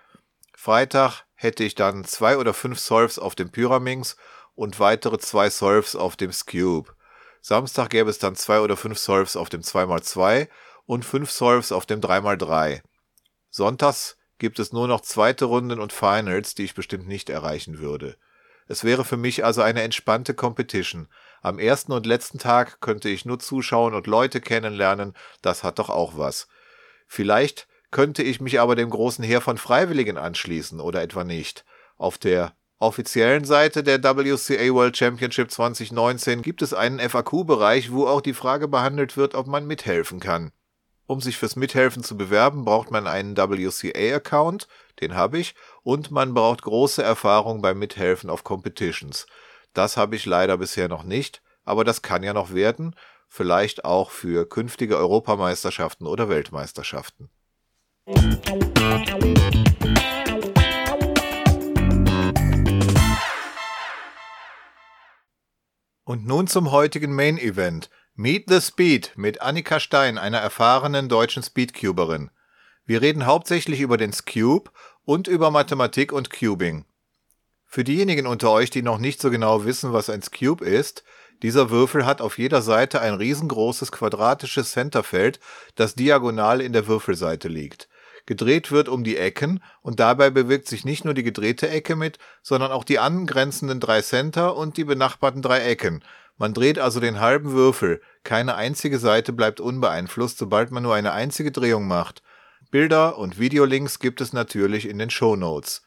Freitag 0.54 1.22
hätte 1.32 1.64
ich 1.64 1.76
dann 1.76 2.04
zwei 2.04 2.36
oder 2.36 2.52
fünf 2.52 2.78
Solves 2.78 3.18
auf 3.18 3.34
dem 3.34 3.50
Pyraminx 3.50 4.18
und 4.54 4.78
weitere 4.78 5.16
zwei 5.16 5.48
Solves 5.48 5.96
auf 5.96 6.16
dem 6.16 6.30
Scube. 6.30 6.94
Samstag 7.40 7.88
gäbe 7.88 8.10
es 8.10 8.18
dann 8.18 8.36
zwei 8.36 8.60
oder 8.60 8.76
fünf 8.76 8.98
Solves 8.98 9.34
auf 9.36 9.48
dem 9.48 9.62
2x2 9.62 10.46
und 10.84 11.06
fünf 11.06 11.30
Solves 11.30 11.72
auf 11.72 11.86
dem 11.86 12.02
3x3. 12.02 12.82
Sonntags 13.48 14.18
gibt 14.38 14.58
es 14.58 14.72
nur 14.72 14.88
noch 14.88 15.00
zweite 15.00 15.46
Runden 15.46 15.80
und 15.80 15.92
Finals, 15.92 16.54
die 16.54 16.64
ich 16.64 16.74
bestimmt 16.74 17.08
nicht 17.08 17.30
erreichen 17.30 17.78
würde. 17.78 18.16
Es 18.68 18.84
wäre 18.84 19.04
für 19.04 19.16
mich 19.16 19.44
also 19.44 19.62
eine 19.62 19.82
entspannte 19.82 20.34
Competition. 20.34 21.08
Am 21.40 21.58
ersten 21.58 21.92
und 21.92 22.06
letzten 22.06 22.38
Tag 22.38 22.80
könnte 22.80 23.08
ich 23.08 23.24
nur 23.24 23.38
zuschauen 23.38 23.94
und 23.94 24.06
Leute 24.06 24.40
kennenlernen, 24.40 25.14
das 25.42 25.62
hat 25.62 25.78
doch 25.78 25.90
auch 25.90 26.18
was. 26.18 26.48
Vielleicht 27.06 27.68
könnte 27.90 28.22
ich 28.22 28.40
mich 28.40 28.60
aber 28.60 28.74
dem 28.74 28.90
großen 28.90 29.24
Heer 29.24 29.40
von 29.40 29.58
Freiwilligen 29.58 30.18
anschließen 30.18 30.80
oder 30.80 31.02
etwa 31.02 31.22
nicht. 31.22 31.64
Auf 31.96 32.18
der 32.18 32.56
offiziellen 32.78 33.44
Seite 33.44 33.82
der 33.82 34.02
WCA 34.02 34.74
World 34.74 34.96
Championship 34.96 35.50
2019 35.50 36.42
gibt 36.42 36.62
es 36.62 36.74
einen 36.74 36.98
FAQ-Bereich, 36.98 37.92
wo 37.92 38.06
auch 38.06 38.20
die 38.20 38.34
Frage 38.34 38.68
behandelt 38.68 39.16
wird, 39.16 39.34
ob 39.34 39.46
man 39.46 39.66
mithelfen 39.66 40.20
kann. 40.20 40.52
Um 41.08 41.20
sich 41.20 41.36
fürs 41.36 41.54
Mithelfen 41.54 42.02
zu 42.02 42.16
bewerben, 42.16 42.64
braucht 42.64 42.90
man 42.90 43.06
einen 43.06 43.36
WCA-Account, 43.36 44.66
den 45.00 45.14
habe 45.14 45.38
ich, 45.38 45.54
und 45.84 46.10
man 46.10 46.34
braucht 46.34 46.62
große 46.62 47.00
Erfahrung 47.00 47.62
beim 47.62 47.78
Mithelfen 47.78 48.28
auf 48.28 48.42
Competitions. 48.42 49.26
Das 49.72 49.96
habe 49.96 50.16
ich 50.16 50.26
leider 50.26 50.58
bisher 50.58 50.88
noch 50.88 51.04
nicht, 51.04 51.42
aber 51.64 51.84
das 51.84 52.02
kann 52.02 52.24
ja 52.24 52.32
noch 52.32 52.52
werden, 52.52 52.96
vielleicht 53.28 53.84
auch 53.84 54.10
für 54.10 54.48
künftige 54.48 54.96
Europameisterschaften 54.96 56.08
oder 56.08 56.28
Weltmeisterschaften. 56.28 57.30
Und 66.04 66.26
nun 66.26 66.48
zum 66.48 66.72
heutigen 66.72 67.14
Main 67.14 67.38
Event. 67.38 67.90
Meet 68.18 68.48
the 68.48 68.62
Speed 68.62 69.12
mit 69.16 69.42
Annika 69.42 69.78
Stein, 69.78 70.16
einer 70.16 70.38
erfahrenen 70.38 71.10
deutschen 71.10 71.42
Speedcuberin. 71.42 72.30
Wir 72.86 73.02
reden 73.02 73.26
hauptsächlich 73.26 73.80
über 73.82 73.98
den 73.98 74.14
Scube 74.14 74.70
und 75.04 75.28
über 75.28 75.50
Mathematik 75.50 76.14
und 76.14 76.30
Cubing. 76.30 76.86
Für 77.66 77.84
diejenigen 77.84 78.26
unter 78.26 78.50
euch, 78.52 78.70
die 78.70 78.80
noch 78.80 78.96
nicht 78.96 79.20
so 79.20 79.28
genau 79.28 79.66
wissen, 79.66 79.92
was 79.92 80.08
ein 80.08 80.22
Scube 80.22 80.64
ist, 80.64 81.04
dieser 81.42 81.68
Würfel 81.68 82.06
hat 82.06 82.22
auf 82.22 82.38
jeder 82.38 82.62
Seite 82.62 83.02
ein 83.02 83.12
riesengroßes 83.12 83.92
quadratisches 83.92 84.70
Centerfeld, 84.70 85.38
das 85.74 85.94
diagonal 85.94 86.62
in 86.62 86.72
der 86.72 86.86
Würfelseite 86.86 87.48
liegt. 87.48 87.86
Gedreht 88.24 88.72
wird 88.72 88.88
um 88.88 89.04
die 89.04 89.18
Ecken 89.18 89.62
und 89.82 90.00
dabei 90.00 90.30
bewegt 90.30 90.68
sich 90.68 90.86
nicht 90.86 91.04
nur 91.04 91.12
die 91.12 91.22
gedrehte 91.22 91.68
Ecke 91.68 91.96
mit, 91.96 92.18
sondern 92.42 92.72
auch 92.72 92.84
die 92.84 92.98
angrenzenden 92.98 93.78
drei 93.78 94.00
Center 94.00 94.56
und 94.56 94.78
die 94.78 94.84
benachbarten 94.84 95.42
drei 95.42 95.60
Ecken. 95.60 96.02
Man 96.38 96.52
dreht 96.52 96.78
also 96.78 97.00
den 97.00 97.20
halben 97.20 97.52
Würfel. 97.52 98.00
Keine 98.22 98.56
einzige 98.56 98.98
Seite 98.98 99.32
bleibt 99.32 99.60
unbeeinflusst, 99.60 100.38
sobald 100.38 100.70
man 100.70 100.82
nur 100.82 100.94
eine 100.94 101.12
einzige 101.12 101.50
Drehung 101.50 101.88
macht. 101.88 102.22
Bilder 102.70 103.16
und 103.18 103.38
Videolinks 103.38 103.98
gibt 103.98 104.20
es 104.20 104.32
natürlich 104.32 104.88
in 104.88 104.98
den 104.98 105.10
Show 105.10 105.36
Notes. 105.36 105.82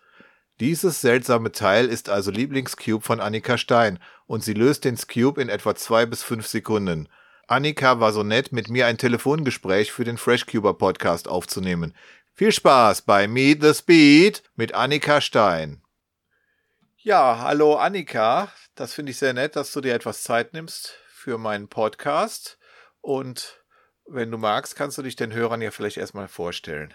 Dieses 0.60 1.02
seltsame 1.02 1.52
Teil 1.52 1.86
ist 1.86 2.10
also 2.10 2.32
Lieblingscube 2.32 3.04
von 3.04 3.20
Annika 3.20 3.58
Stein 3.58 4.00
und 4.26 4.44
sie 4.44 4.54
löst 4.54 4.84
den 4.86 4.98
Scube 4.98 5.42
in 5.42 5.50
etwa 5.50 5.76
zwei 5.76 6.06
bis 6.06 6.24
fünf 6.24 6.48
Sekunden. 6.48 7.08
Annika 7.48 8.00
war 8.00 8.12
so 8.12 8.24
nett, 8.24 8.52
mit 8.52 8.70
mir 8.70 8.86
ein 8.88 8.98
Telefongespräch 8.98 9.92
für 9.92 10.04
den 10.04 10.18
FreshCuber 10.18 10.78
Podcast 10.78 11.28
aufzunehmen. 11.28 11.96
Viel 12.36 12.52
Spaß 12.52 13.04
bei 13.04 13.28
Meet 13.28 13.64
the 13.64 13.74
Speed 13.74 14.44
mit 14.56 14.74
Annika 14.74 15.22
Stein. 15.22 15.82
Ja, 17.02 17.40
hallo 17.40 17.76
Annika. 17.76 18.50
Das 18.76 18.94
finde 18.94 19.12
ich 19.12 19.18
sehr 19.18 19.32
nett, 19.32 19.56
dass 19.56 19.72
du 19.72 19.80
dir 19.80 19.94
etwas 19.94 20.22
Zeit 20.22 20.52
nimmst 20.52 20.88
für 21.08 21.38
meinen 21.38 21.70
Podcast. 21.70 22.60
Und 23.00 23.64
wenn 24.06 24.30
du 24.30 24.38
magst, 24.38 24.76
kannst 24.76 24.98
du 24.98 25.02
dich 25.02 25.16
den 25.16 25.32
Hörern 25.32 25.62
ja 25.62 25.72
vielleicht 25.72 25.96
erstmal 25.96 26.28
vorstellen. 26.28 26.94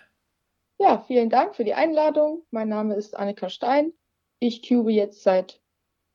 Ja, 0.76 1.00
vielen 1.06 1.30
Dank 1.30 1.56
für 1.56 1.64
die 1.64 1.73
Einladung. 1.73 2.44
Mein 2.50 2.68
Name 2.68 2.96
ist 2.96 3.16
Annika 3.16 3.49
Stein. 3.49 3.94
Ich 4.40 4.68
cube 4.68 4.92
jetzt 4.92 5.23
seit 5.23 5.62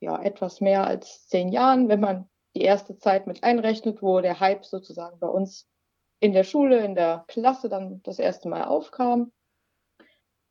ja, 0.01 0.22
etwas 0.22 0.62
mehr 0.62 0.86
als 0.86 1.27
zehn 1.27 1.50
Jahren, 1.50 1.89
wenn 1.89 2.00
man 2.00 2.29
die 2.55 2.62
erste 2.62 2.96
Zeit 3.00 3.25
mit 3.25 3.43
einrechnet, 3.43 4.03
wo 4.03 4.22
der 4.22 4.39
Hype 4.39 4.65
sozusagen 4.65 5.17
bei 5.17 5.27
uns 5.27 5.67
in 6.19 6.34
der 6.34 6.43
Schule, 6.43 6.86
in 6.86 6.93
der 6.93 7.25
Klasse 7.27 7.69
dann 7.69 8.03
das 8.03 8.19
erste 8.19 8.50
Mal 8.50 8.65
aufkam. 8.65 9.31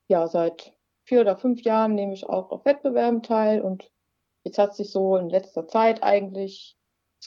Ja, 0.09 0.27
seit 0.27 0.77
vier 1.09 1.23
oder 1.23 1.37
fünf 1.37 1.63
Jahren 1.63 1.95
nehme 1.95 2.13
ich 2.13 2.29
auch 2.29 2.51
auf 2.51 2.65
Wettbewerben 2.67 3.23
teil 3.23 3.63
und 3.63 3.91
jetzt 4.45 4.59
hat 4.59 4.77
sich 4.77 4.91
so 4.91 5.17
in 5.17 5.31
letzter 5.31 5.67
Zeit 5.67 6.03
eigentlich 6.03 6.77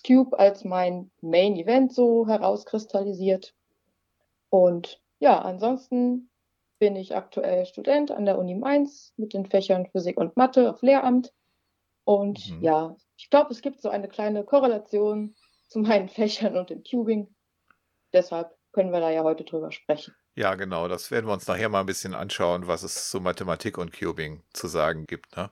Cube 0.05 0.37
als 0.37 0.63
mein 0.63 1.11
Main 1.21 1.55
Event 1.55 1.93
so 1.93 2.27
herauskristallisiert. 2.27 3.53
Und 4.49 5.01
ja, 5.19 5.39
ansonsten 5.39 6.29
bin 6.79 6.95
ich 6.95 7.15
aktuell 7.15 7.65
Student 7.65 8.11
an 8.11 8.25
der 8.25 8.37
Uni 8.37 8.55
Mainz 8.55 9.13
mit 9.17 9.33
den 9.33 9.45
Fächern 9.45 9.87
Physik 9.87 10.17
und 10.17 10.37
Mathe 10.37 10.69
auf 10.69 10.81
Lehramt. 10.81 11.33
Und 12.03 12.51
mhm. 12.51 12.61
ja, 12.61 12.95
ich 13.17 13.29
glaube, 13.29 13.51
es 13.51 13.61
gibt 13.61 13.81
so 13.81 13.89
eine 13.89 14.07
kleine 14.07 14.43
Korrelation 14.43 15.35
zu 15.67 15.79
meinen 15.79 16.09
Fächern 16.09 16.55
und 16.55 16.69
dem 16.69 16.83
Cubing 16.83 17.33
deshalb 18.13 18.55
können 18.71 18.91
wir 18.91 18.99
da 18.99 19.09
ja 19.09 19.23
heute 19.23 19.43
drüber 19.43 19.71
sprechen. 19.71 20.13
Ja, 20.35 20.55
genau. 20.55 20.87
Das 20.87 21.11
werden 21.11 21.27
wir 21.27 21.33
uns 21.33 21.47
nachher 21.47 21.69
mal 21.69 21.81
ein 21.81 21.85
bisschen 21.85 22.13
anschauen, 22.13 22.67
was 22.67 22.83
es 22.83 23.09
zu 23.09 23.19
Mathematik 23.19 23.77
und 23.77 23.91
Cubing 23.97 24.43
zu 24.53 24.67
sagen 24.67 25.05
gibt. 25.05 25.35
Ne? 25.35 25.49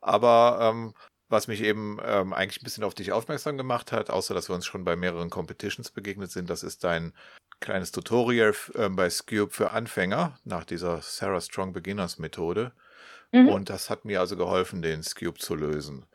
Aber 0.00 0.58
ähm, 0.60 0.94
was 1.28 1.46
mich 1.46 1.62
eben 1.62 1.98
ähm, 2.04 2.32
eigentlich 2.32 2.62
ein 2.62 2.64
bisschen 2.64 2.84
auf 2.84 2.94
dich 2.94 3.12
aufmerksam 3.12 3.56
gemacht 3.56 3.92
hat, 3.92 4.10
außer 4.10 4.34
dass 4.34 4.48
wir 4.48 4.54
uns 4.54 4.66
schon 4.66 4.84
bei 4.84 4.96
mehreren 4.96 5.30
Competitions 5.30 5.90
begegnet 5.90 6.30
sind, 6.30 6.50
das 6.50 6.62
ist 6.62 6.84
dein 6.84 7.12
kleines 7.60 7.92
Tutorial 7.92 8.54
äh, 8.74 8.88
bei 8.88 9.10
Scube 9.10 9.52
für 9.52 9.70
Anfänger 9.70 10.38
nach 10.44 10.64
dieser 10.64 11.00
Sarah 11.02 11.40
Strong 11.40 11.72
Beginners 11.72 12.18
Methode. 12.18 12.72
Mhm. 13.32 13.48
Und 13.48 13.70
das 13.70 13.90
hat 13.90 14.04
mir 14.04 14.20
also 14.20 14.36
geholfen, 14.36 14.82
den 14.82 15.02
Scube 15.02 15.38
zu 15.38 15.54
lösen. 15.54 16.06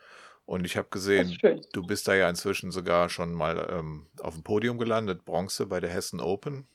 Und 0.45 0.65
ich 0.65 0.75
habe 0.75 0.89
gesehen, 0.89 1.37
du 1.71 1.85
bist 1.85 2.07
da 2.07 2.15
ja 2.15 2.27
inzwischen 2.27 2.71
sogar 2.71 3.09
schon 3.09 3.33
mal 3.33 3.69
ähm, 3.71 4.07
auf 4.19 4.33
dem 4.33 4.43
Podium 4.43 4.77
gelandet, 4.77 5.23
Bronze 5.23 5.67
bei 5.67 5.79
der 5.79 5.89
Hessen 5.89 6.19
Open. 6.19 6.67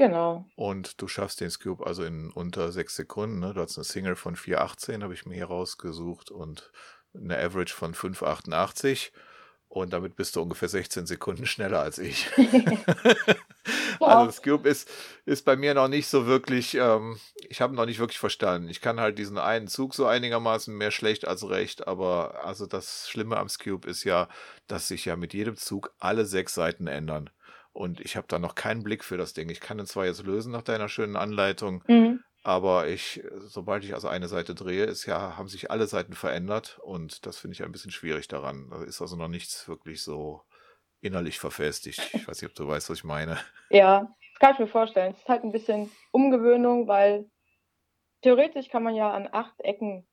Genau. 0.00 0.46
Und 0.56 1.02
du 1.02 1.08
schaffst 1.08 1.42
den 1.42 1.50
Scoop 1.50 1.86
also 1.86 2.04
in 2.04 2.30
unter 2.30 2.72
sechs 2.72 2.96
Sekunden. 2.96 3.38
Ne? 3.38 3.52
Du 3.52 3.60
hast 3.60 3.76
eine 3.76 3.84
Single 3.84 4.16
von 4.16 4.34
4,18, 4.34 5.02
habe 5.02 5.12
ich 5.12 5.26
mir 5.26 5.34
hier 5.34 5.44
rausgesucht, 5.44 6.30
und 6.30 6.72
eine 7.14 7.36
Average 7.36 7.74
von 7.74 7.92
5,88. 7.92 9.10
Und 9.68 9.92
damit 9.92 10.16
bist 10.16 10.36
du 10.36 10.40
ungefähr 10.40 10.70
16 10.70 11.04
Sekunden 11.04 11.44
schneller 11.44 11.80
als 11.80 11.98
ich. 11.98 12.30
also 14.00 14.32
Scoop 14.32 14.64
ist, 14.64 14.90
ist 15.26 15.44
bei 15.44 15.54
mir 15.54 15.74
noch 15.74 15.88
nicht 15.88 16.06
so 16.06 16.26
wirklich, 16.26 16.74
ähm, 16.76 17.20
ich 17.50 17.60
habe 17.60 17.74
noch 17.74 17.84
nicht 17.84 17.98
wirklich 17.98 18.18
verstanden. 18.18 18.70
Ich 18.70 18.80
kann 18.80 19.00
halt 19.00 19.18
diesen 19.18 19.36
einen 19.36 19.68
Zug 19.68 19.94
so 19.94 20.06
einigermaßen 20.06 20.74
mehr 20.74 20.92
schlecht 20.92 21.28
als 21.28 21.46
recht, 21.46 21.86
aber 21.86 22.42
also 22.42 22.64
das 22.64 23.06
Schlimme 23.10 23.36
am 23.36 23.50
Scoop 23.50 23.84
ist 23.84 24.04
ja, 24.04 24.30
dass 24.66 24.88
sich 24.88 25.04
ja 25.04 25.16
mit 25.16 25.34
jedem 25.34 25.56
Zug 25.56 25.92
alle 25.98 26.24
sechs 26.24 26.54
Seiten 26.54 26.86
ändern. 26.86 27.28
Und 27.72 28.00
ich 28.00 28.16
habe 28.16 28.26
da 28.28 28.38
noch 28.38 28.54
keinen 28.54 28.82
Blick 28.82 29.04
für 29.04 29.16
das 29.16 29.32
Ding. 29.32 29.48
Ich 29.48 29.60
kann 29.60 29.78
ihn 29.78 29.86
zwar 29.86 30.06
jetzt 30.06 30.24
lösen 30.24 30.52
nach 30.52 30.62
deiner 30.62 30.88
schönen 30.88 31.16
Anleitung, 31.16 31.84
mhm. 31.86 32.24
Aber 32.42 32.88
ich, 32.88 33.22
sobald 33.38 33.84
ich 33.84 33.94
also 33.94 34.08
eine 34.08 34.28
Seite 34.28 34.54
drehe, 34.54 34.84
ist 34.84 35.04
ja, 35.04 35.36
haben 35.36 35.48
sich 35.48 35.70
alle 35.70 35.86
Seiten 35.86 36.14
verändert 36.14 36.78
und 36.82 37.26
das 37.26 37.38
finde 37.38 37.54
ich 37.54 37.62
ein 37.62 37.72
bisschen 37.72 37.90
schwierig 37.90 38.28
daran. 38.28 38.70
Da 38.70 38.82
ist 38.82 39.02
also 39.02 39.16
noch 39.16 39.28
nichts 39.28 39.68
wirklich 39.68 40.02
so 40.02 40.42
innerlich 41.02 41.38
verfestigt. 41.38 42.00
Ich 42.14 42.26
weiß 42.26 42.40
nicht, 42.40 42.50
ob 42.50 42.56
du 42.56 42.66
weißt, 42.66 42.88
was 42.88 42.98
ich 42.98 43.04
meine. 43.04 43.38
Ja, 43.68 44.00
das 44.32 44.40
kann 44.40 44.54
ich 44.54 44.58
mir 44.58 44.66
vorstellen. 44.68 45.12
Es 45.12 45.18
ist 45.18 45.28
halt 45.28 45.44
ein 45.44 45.52
bisschen 45.52 45.90
Umgewöhnung, 46.12 46.88
weil 46.88 47.30
theoretisch 48.22 48.68
kann 48.68 48.84
man 48.84 48.94
ja 48.94 49.10
an 49.10 49.28
acht 49.30 49.60
Ecken 49.60 50.06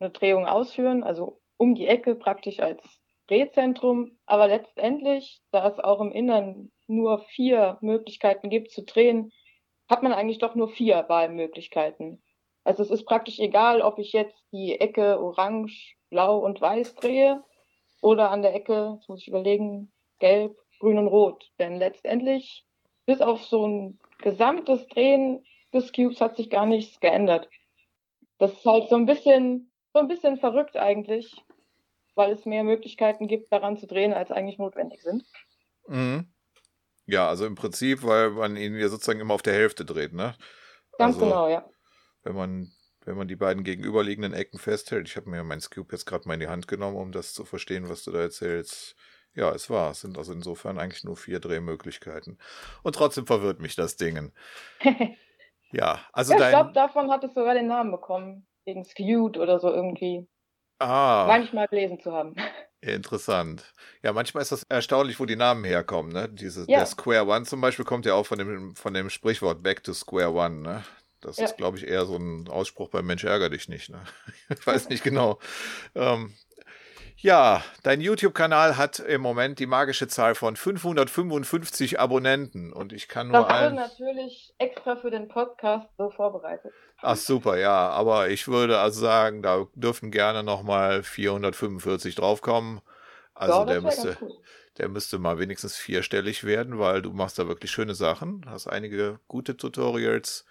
eine 0.00 0.10
Drehung 0.10 0.46
ausführen, 0.46 1.02
also 1.02 1.40
um 1.56 1.74
die 1.74 1.86
Ecke 1.86 2.14
praktisch 2.14 2.60
als 2.60 2.82
Drehzentrum. 3.30 4.18
Aber 4.26 4.48
letztendlich, 4.48 5.40
da 5.52 5.68
es 5.68 5.78
auch 5.78 6.00
im 6.00 6.12
Innern 6.12 6.70
nur 6.88 7.20
vier 7.20 7.78
Möglichkeiten 7.80 8.50
gibt 8.50 8.72
zu 8.72 8.82
drehen, 8.82 9.32
hat 9.88 10.02
man 10.02 10.12
eigentlich 10.12 10.38
doch 10.38 10.54
nur 10.54 10.68
vier 10.68 11.04
Wahlmöglichkeiten. 11.08 12.22
Also 12.64 12.82
es 12.82 12.90
ist 12.90 13.04
praktisch 13.04 13.38
egal, 13.38 13.80
ob 13.80 13.98
ich 13.98 14.12
jetzt 14.12 14.44
die 14.52 14.78
Ecke 14.78 15.20
orange, 15.20 15.94
blau 16.10 16.38
und 16.38 16.60
weiß 16.60 16.96
drehe 16.96 17.42
oder 18.02 18.30
an 18.30 18.42
der 18.42 18.54
Ecke, 18.54 18.96
jetzt 18.96 19.08
muss 19.08 19.22
ich 19.22 19.28
überlegen, 19.28 19.92
gelb, 20.18 20.56
grün 20.78 20.98
und 20.98 21.08
rot. 21.08 21.50
Denn 21.58 21.76
letztendlich, 21.76 22.64
bis 23.06 23.20
auf 23.20 23.44
so 23.44 23.66
ein 23.66 23.98
gesamtes 24.18 24.86
Drehen 24.88 25.44
des 25.72 25.92
Cubes 25.92 26.20
hat 26.20 26.36
sich 26.36 26.50
gar 26.50 26.66
nichts 26.66 27.00
geändert. 27.00 27.48
Das 28.38 28.52
ist 28.52 28.66
halt 28.66 28.88
so 28.88 28.96
ein 28.96 29.06
bisschen, 29.06 29.72
so 29.92 30.00
ein 30.00 30.08
bisschen 30.08 30.38
verrückt 30.38 30.76
eigentlich, 30.76 31.34
weil 32.14 32.32
es 32.32 32.44
mehr 32.44 32.64
Möglichkeiten 32.64 33.26
gibt, 33.26 33.52
daran 33.52 33.76
zu 33.76 33.86
drehen, 33.86 34.12
als 34.12 34.30
eigentlich 34.30 34.58
notwendig 34.58 35.02
sind. 35.02 35.24
Mhm. 35.86 36.32
Ja, 37.06 37.28
also 37.28 37.44
im 37.46 37.56
Prinzip, 37.56 38.04
weil 38.04 38.30
man 38.30 38.56
ihn 38.56 38.76
ja 38.76 38.88
sozusagen 38.88 39.20
immer 39.20 39.34
auf 39.34 39.42
der 39.42 39.54
Hälfte 39.54 39.84
dreht, 39.84 40.12
ne? 40.12 40.34
Ganz 40.96 41.16
also, 41.16 41.26
genau, 41.26 41.48
ja. 41.48 41.68
Wenn 42.22 42.36
man, 42.36 42.72
wenn 43.04 43.16
man 43.16 43.26
die 43.26 43.36
beiden 43.36 43.64
gegenüberliegenden 43.64 44.32
Ecken 44.32 44.58
festhält, 44.58 45.08
ich 45.08 45.16
habe 45.16 45.28
mir 45.28 45.42
mein 45.42 45.60
Scoop 45.60 45.92
jetzt 45.92 46.06
gerade 46.06 46.28
mal 46.28 46.34
in 46.34 46.40
die 46.40 46.48
Hand 46.48 46.68
genommen, 46.68 46.96
um 46.96 47.10
das 47.10 47.32
zu 47.32 47.44
verstehen, 47.44 47.88
was 47.88 48.04
du 48.04 48.12
da 48.12 48.20
erzählst. 48.20 48.96
Ja, 49.34 49.52
es 49.52 49.70
war. 49.70 49.92
Es 49.92 50.00
sind 50.00 50.18
also 50.18 50.32
insofern 50.32 50.78
eigentlich 50.78 51.04
nur 51.04 51.16
vier 51.16 51.40
Drehmöglichkeiten. 51.40 52.38
Und 52.82 52.94
trotzdem 52.94 53.26
verwirrt 53.26 53.60
mich 53.60 53.76
das 53.76 53.96
Ding. 53.96 54.32
ja, 55.72 56.00
also 56.12 56.34
ja. 56.34 56.44
Ich 56.44 56.48
glaube, 56.50 56.72
davon 56.72 57.10
hat 57.10 57.24
es 57.24 57.34
sogar 57.34 57.54
den 57.54 57.68
Namen 57.68 57.90
bekommen. 57.90 58.46
Wegen 58.64 58.84
Skewed 58.84 59.38
oder 59.38 59.58
so 59.58 59.72
irgendwie. 59.72 60.28
Ah. 60.80 61.24
Manchmal 61.28 61.68
gelesen 61.68 62.00
zu 62.00 62.12
haben. 62.12 62.34
Interessant. 62.80 63.62
Ja, 64.02 64.12
manchmal 64.14 64.42
ist 64.42 64.52
das 64.52 64.62
erstaunlich, 64.64 65.20
wo 65.20 65.26
die 65.26 65.36
Namen 65.36 65.64
herkommen. 65.64 66.12
Ne? 66.12 66.28
Diese, 66.30 66.62
Ja. 66.62 66.78
Der 66.78 66.86
Square 66.86 67.26
One 67.26 67.44
zum 67.44 67.60
Beispiel 67.60 67.84
kommt 67.84 68.06
ja 68.06 68.14
auch 68.14 68.24
von 68.26 68.38
dem, 68.38 68.74
von 68.74 68.94
dem 68.94 69.10
Sprichwort 69.10 69.62
Back 69.62 69.84
to 69.84 69.92
Square 69.92 70.32
One. 70.32 70.62
Ne? 70.62 70.82
Das 71.20 71.36
Ja. 71.36 71.44
ist, 71.44 71.58
glaube 71.58 71.76
ich, 71.76 71.86
eher 71.86 72.06
so 72.06 72.16
ein 72.16 72.48
Ausspruch 72.48 72.88
beim 72.88 73.04
Mensch 73.06 73.24
ärger 73.24 73.50
dich 73.50 73.68
nicht. 73.68 73.90
Ne? 73.90 74.00
Ich 74.58 74.66
weiß 74.66 74.88
nicht 74.88 75.04
genau. 75.04 75.38
Ähm, 75.94 76.34
ja, 77.22 77.62
dein 77.82 78.00
YouTube-Kanal 78.00 78.76
hat 78.76 78.98
im 78.98 79.20
Moment 79.20 79.58
die 79.58 79.66
magische 79.66 80.08
Zahl 80.08 80.34
von 80.34 80.56
555 80.56 82.00
Abonnenten 82.00 82.72
und 82.72 82.92
ich 82.92 83.08
kann 83.08 83.28
nur 83.28 83.46
Das 83.46 83.62
wurde 83.62 83.74
natürlich 83.74 84.54
extra 84.58 84.96
für 84.96 85.10
den 85.10 85.28
Podcast 85.28 85.88
so 85.98 86.10
vorbereitet. 86.10 86.72
Ach 87.02 87.16
super, 87.16 87.58
ja, 87.58 87.88
aber 87.90 88.28
ich 88.28 88.48
würde 88.48 88.78
also 88.78 89.00
sagen, 89.00 89.42
da 89.42 89.66
dürften 89.74 90.10
gerne 90.10 90.42
nochmal 90.42 91.02
445 91.02 92.14
draufkommen. 92.14 92.80
Also 93.34 93.60
ja, 93.60 93.64
der 93.64 93.80
müsste, 93.80 94.16
der 94.78 94.88
müsste 94.88 95.18
mal 95.18 95.38
wenigstens 95.38 95.76
vierstellig 95.76 96.44
werden, 96.44 96.78
weil 96.78 97.02
du 97.02 97.12
machst 97.12 97.38
da 97.38 97.48
wirklich 97.48 97.70
schöne 97.70 97.94
Sachen, 97.94 98.44
hast 98.46 98.66
einige 98.66 99.18
gute 99.28 99.56
Tutorials 99.56 100.46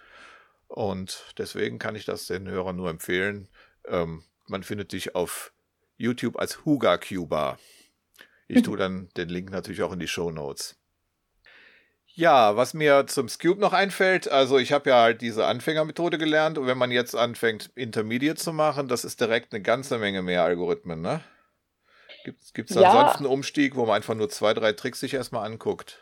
und 0.68 1.34
deswegen 1.38 1.80
kann 1.80 1.96
ich 1.96 2.06
das 2.06 2.28
den 2.28 2.48
Hörern 2.48 2.76
nur 2.76 2.90
empfehlen. 2.90 3.48
Ähm, 3.88 4.24
man 4.48 4.64
findet 4.64 4.92
dich 4.92 5.16
auf 5.16 5.52
YouTube 6.00 6.40
als 6.40 6.66
Huga 6.66 6.98
Cuba. 6.98 7.60
Ich 8.48 8.64
tue 8.64 8.78
dann 8.78 9.10
den 9.16 9.30
Link 9.30 9.52
natürlich 9.52 9.84
auch 9.84 9.94
in 9.94 10.00
die 10.00 10.08
Show 10.08 10.32
Notes. 10.32 10.76
Ja, 12.16 12.56
was 12.56 12.74
mir 12.74 13.06
zum 13.08 13.30
Scube 13.30 13.62
noch 13.62 13.74
einfällt, 13.74 14.30
also 14.30 14.58
ich 14.58 14.72
habe 14.72 14.90
ja 14.90 15.02
halt 15.02 15.22
diese 15.22 15.46
Anfängermethode 15.46 16.18
gelernt 16.18 16.58
und 16.58 16.68
wenn 16.68 16.78
man 16.78 16.92
jetzt 16.92 17.16
anfängt, 17.16 17.72
Intermediate 17.76 18.40
zu 18.40 18.52
machen, 18.52 18.88
das 18.88 19.06
ist 19.06 19.22
direkt 19.22 19.54
eine 19.54 19.62
ganze 19.62 19.98
Menge 20.00 20.22
mehr 20.22 20.44
Algorithmen, 20.44 21.02
ne? 21.02 21.22
Gibt 22.54 22.70
es 22.70 22.76
Ja. 22.76 22.84
ansonsten 22.84 23.26
einen 23.26 23.34
Umstieg, 23.34 23.76
wo 23.76 23.86
man 23.86 23.96
einfach 23.96 24.16
nur 24.16 24.30
zwei, 24.30 24.54
drei 24.54 24.74
Tricks 24.74 25.00
sich 25.00 25.14
erstmal 25.14 25.46
anguckt? 25.46 26.00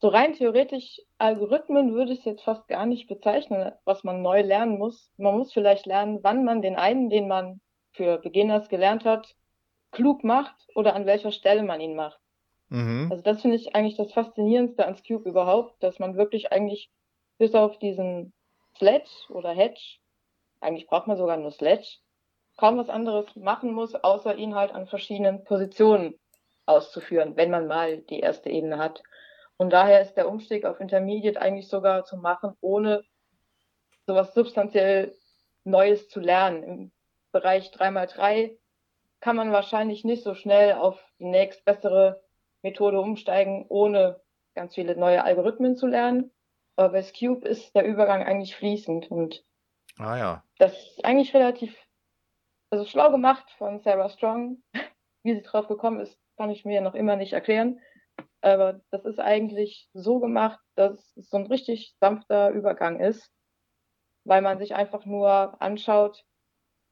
So 0.00 0.08
rein 0.08 0.34
theoretisch, 0.34 1.00
Algorithmen 1.18 1.94
würde 1.94 2.12
ich 2.12 2.24
jetzt 2.24 2.42
fast 2.42 2.66
gar 2.68 2.86
nicht 2.86 3.06
bezeichnen, 3.06 3.72
was 3.84 4.02
man 4.02 4.20
neu 4.20 4.42
lernen 4.42 4.76
muss. 4.76 5.10
Man 5.16 5.38
muss 5.38 5.52
vielleicht 5.52 5.86
lernen, 5.86 6.18
wann 6.22 6.44
man 6.44 6.60
den 6.60 6.74
einen, 6.74 7.08
den 7.08 7.28
man 7.28 7.60
für 7.92 8.18
Beginners 8.18 8.68
gelernt 8.68 9.04
hat, 9.04 9.34
klug 9.90 10.24
macht 10.24 10.54
oder 10.74 10.94
an 10.94 11.06
welcher 11.06 11.32
Stelle 11.32 11.62
man 11.62 11.80
ihn 11.80 11.94
macht. 11.94 12.20
Mhm. 12.68 13.08
Also 13.10 13.22
das 13.22 13.42
finde 13.42 13.56
ich 13.56 13.74
eigentlich 13.74 13.96
das 13.96 14.12
Faszinierendste 14.12 14.84
ans 14.84 15.02
Cube 15.06 15.28
überhaupt, 15.28 15.82
dass 15.82 15.98
man 15.98 16.16
wirklich 16.16 16.52
eigentlich 16.52 16.90
bis 17.38 17.54
auf 17.54 17.78
diesen 17.78 18.32
Sledge 18.76 19.10
oder 19.28 19.50
Hedge, 19.50 19.98
eigentlich 20.60 20.86
braucht 20.86 21.06
man 21.06 21.16
sogar 21.16 21.36
nur 21.36 21.50
Sledge, 21.50 21.98
kaum 22.56 22.78
was 22.78 22.88
anderes 22.88 23.34
machen 23.36 23.72
muss, 23.72 23.94
außer 23.94 24.36
ihn 24.36 24.54
halt 24.54 24.72
an 24.72 24.86
verschiedenen 24.86 25.44
Positionen 25.44 26.18
auszuführen, 26.66 27.36
wenn 27.36 27.50
man 27.50 27.66
mal 27.66 27.98
die 27.98 28.20
erste 28.20 28.48
Ebene 28.48 28.78
hat. 28.78 29.02
Und 29.56 29.70
daher 29.70 30.00
ist 30.00 30.14
der 30.14 30.28
Umstieg 30.28 30.64
auf 30.64 30.80
Intermediate 30.80 31.40
eigentlich 31.40 31.68
sogar 31.68 32.04
zu 32.04 32.16
machen, 32.16 32.54
ohne 32.60 33.04
sowas 34.06 34.34
substanziell 34.34 35.14
Neues 35.64 36.08
zu 36.08 36.20
lernen. 36.20 36.62
Im 36.62 36.92
Bereich 37.32 37.70
3x3 37.70 38.56
kann 39.20 39.36
man 39.36 39.52
wahrscheinlich 39.52 40.04
nicht 40.04 40.22
so 40.22 40.34
schnell 40.34 40.74
auf 40.74 41.02
die 41.18 41.24
nächst 41.24 41.64
bessere 41.64 42.22
Methode 42.62 43.00
umsteigen, 43.00 43.66
ohne 43.68 44.20
ganz 44.54 44.74
viele 44.74 44.96
neue 44.96 45.24
Algorithmen 45.24 45.76
zu 45.76 45.86
lernen. 45.86 46.30
Aber 46.76 46.90
bei 46.90 47.02
Cube 47.02 47.46
ist 47.46 47.74
der 47.74 47.84
Übergang 47.84 48.22
eigentlich 48.22 48.56
fließend 48.56 49.10
und 49.10 49.44
Ah 49.98 50.16
ja. 50.16 50.44
das 50.58 50.72
ist 50.72 51.04
eigentlich 51.04 51.34
relativ, 51.34 51.76
also 52.70 52.84
schlau 52.84 53.10
gemacht 53.10 53.50
von 53.58 53.80
Sarah 53.80 54.08
Strong. 54.08 54.62
Wie 55.22 55.34
sie 55.34 55.42
drauf 55.42 55.68
gekommen 55.68 56.00
ist, 56.00 56.18
kann 56.36 56.50
ich 56.50 56.64
mir 56.64 56.80
noch 56.80 56.94
immer 56.94 57.16
nicht 57.16 57.32
erklären. 57.32 57.80
Aber 58.40 58.80
das 58.90 59.04
ist 59.04 59.20
eigentlich 59.20 59.88
so 59.92 60.18
gemacht, 60.18 60.58
dass 60.74 61.16
es 61.16 61.30
so 61.30 61.36
ein 61.36 61.46
richtig 61.46 61.94
sanfter 62.00 62.50
Übergang 62.50 62.98
ist, 62.98 63.30
weil 64.24 64.42
man 64.42 64.58
sich 64.58 64.74
einfach 64.74 65.06
nur 65.06 65.60
anschaut, 65.62 66.24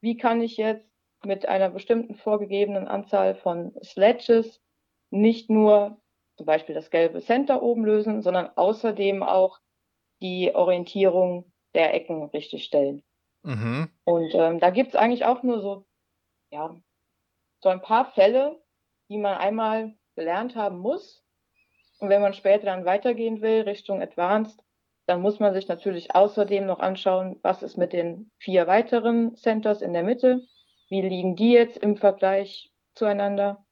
wie 0.00 0.16
kann 0.16 0.40
ich 0.40 0.56
jetzt 0.56 0.86
mit 1.24 1.46
einer 1.46 1.70
bestimmten 1.70 2.14
vorgegebenen 2.14 2.88
Anzahl 2.88 3.34
von 3.34 3.74
Sledges 3.82 4.62
nicht 5.10 5.50
nur 5.50 6.00
zum 6.36 6.46
Beispiel 6.46 6.74
das 6.74 6.90
gelbe 6.90 7.20
Center 7.20 7.62
oben 7.62 7.84
lösen, 7.84 8.22
sondern 8.22 8.48
außerdem 8.56 9.22
auch 9.22 9.58
die 10.22 10.54
Orientierung 10.54 11.52
der 11.74 11.94
Ecken 11.94 12.24
richtig 12.30 12.64
stellen. 12.64 13.02
Mhm. 13.42 13.90
Und 14.04 14.34
ähm, 14.34 14.60
da 14.60 14.70
gibt's 14.70 14.96
eigentlich 14.96 15.24
auch 15.24 15.42
nur 15.42 15.60
so, 15.60 15.86
ja, 16.50 16.74
so 17.62 17.68
ein 17.68 17.82
paar 17.82 18.12
Fälle, 18.12 18.62
die 19.10 19.18
man 19.18 19.36
einmal 19.36 19.94
gelernt 20.14 20.56
haben 20.56 20.78
muss. 20.78 21.22
Und 21.98 22.08
wenn 22.08 22.22
man 22.22 22.32
später 22.32 22.66
dann 22.66 22.86
weitergehen 22.86 23.42
will, 23.42 23.62
Richtung 23.62 24.00
Advanced, 24.00 24.62
dann 25.11 25.23
muss 25.23 25.40
man 25.40 25.53
sich 25.53 25.66
natürlich 25.66 26.14
außerdem 26.14 26.64
noch 26.66 26.79
anschauen, 26.79 27.40
was 27.42 27.64
ist 27.64 27.77
mit 27.77 27.92
den 27.92 28.31
vier 28.38 28.68
weiteren 28.68 29.35
Centers 29.35 29.83
in 29.83 29.92
der 29.92 30.05
Mitte, 30.05 30.42
wie 30.88 31.03
liegen 31.03 31.35
die 31.35 31.51
jetzt 31.51 31.79
im 31.79 31.96
Vergleich 31.96 32.70
zueinander. 32.94 33.66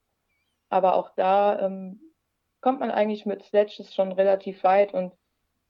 Aber 0.68 0.96
auch 0.96 1.14
da 1.14 1.60
ähm, 1.60 2.00
kommt 2.60 2.80
man 2.80 2.90
eigentlich 2.90 3.24
mit 3.24 3.44
Sledges 3.44 3.94
schon 3.94 4.10
relativ 4.10 4.64
weit 4.64 4.92
und 4.92 5.14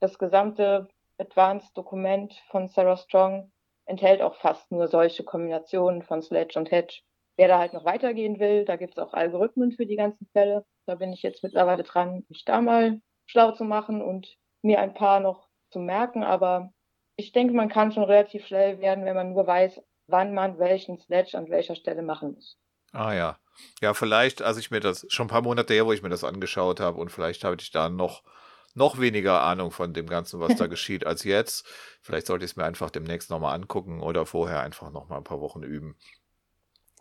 das 0.00 0.18
gesamte 0.18 0.88
Advanced-Dokument 1.18 2.33
von 2.50 2.68
Sarah 2.68 2.96
Strong 2.96 3.52
enthält 3.85 4.22
auch 4.22 4.37
fast 4.37 4.72
nur 4.72 4.88
solche 4.88 5.22
Kombinationen 5.22 6.02
von 6.02 6.22
Sledge 6.22 6.59
und 6.59 6.70
Hedge. 6.70 7.00
Wer 7.37 7.48
da 7.48 7.59
halt 7.59 7.74
noch 7.74 7.85
weitergehen 7.85 8.40
will, 8.40 8.64
da 8.64 8.76
gibt's 8.76 8.98
auch 8.98 9.12
Algorithmen 9.12 9.72
für 9.72 9.85
die 9.85 9.96
ganzen 9.96 10.26
Fälle. 10.33 10.64
Da 10.87 10.94
bin 10.94 11.12
ich 11.12 11.22
jetzt 11.22 11.42
mittlerweile 11.42 11.83
dran, 11.83 12.24
mich 12.31 12.46
da 12.46 12.62
mal 12.62 13.02
schlau 13.26 13.52
zu 13.52 13.64
machen 13.64 14.00
und 14.00 14.35
mir 14.62 14.81
ein 14.81 14.94
paar 14.94 15.20
noch 15.20 15.47
zu 15.70 15.78
merken. 15.81 16.24
Aber 16.24 16.72
ich 17.16 17.33
denke, 17.33 17.54
man 17.54 17.68
kann 17.68 17.92
schon 17.92 18.04
relativ 18.04 18.46
schnell 18.46 18.81
werden, 18.81 19.04
wenn 19.04 19.16
man 19.16 19.33
nur 19.33 19.46
weiß, 19.46 19.81
wann 20.07 20.35
man 20.35 20.59
welchen 20.59 20.98
Sledge 20.98 21.37
an 21.37 21.50
welcher 21.50 21.74
Stelle 21.76 22.02
machen 22.02 22.33
muss. 22.35 22.57
Ah 22.92 23.12
ja. 23.12 23.38
Ja, 23.81 23.92
vielleicht, 23.92 24.40
als 24.40 24.57
ich 24.57 24.70
mir 24.70 24.81
das 24.81 25.04
schon 25.09 25.26
ein 25.26 25.31
paar 25.31 25.42
Monate 25.42 25.74
her, 25.74 25.85
wo 25.87 25.92
ich 25.92 26.02
mir 26.02 26.09
das 26.09 26.24
angeschaut 26.24 26.81
habe 26.81 26.98
und 27.00 27.11
vielleicht 27.11 27.44
habe 27.44 27.57
ich 27.61 27.70
da 27.70 27.88
noch 27.88 28.22
noch 28.74 29.00
weniger 29.00 29.42
Ahnung 29.42 29.72
von 29.72 29.92
dem 29.92 30.07
Ganzen, 30.07 30.38
was 30.40 30.57
da 30.57 30.66
geschieht, 30.68 31.04
als 31.07 31.24
jetzt. 31.24 31.66
Vielleicht 32.00 32.26
sollte 32.26 32.44
ich 32.44 32.52
es 32.52 32.57
mir 32.57 32.64
einfach 32.64 32.90
demnächst 32.90 33.31
nochmal 33.31 33.54
angucken 33.54 34.00
oder 34.00 34.24
vorher 34.26 34.61
einfach 34.61 34.90
nochmal 34.90 35.18
ein 35.18 35.24
paar 35.24 35.40
Wochen 35.40 35.62
üben. 35.62 35.96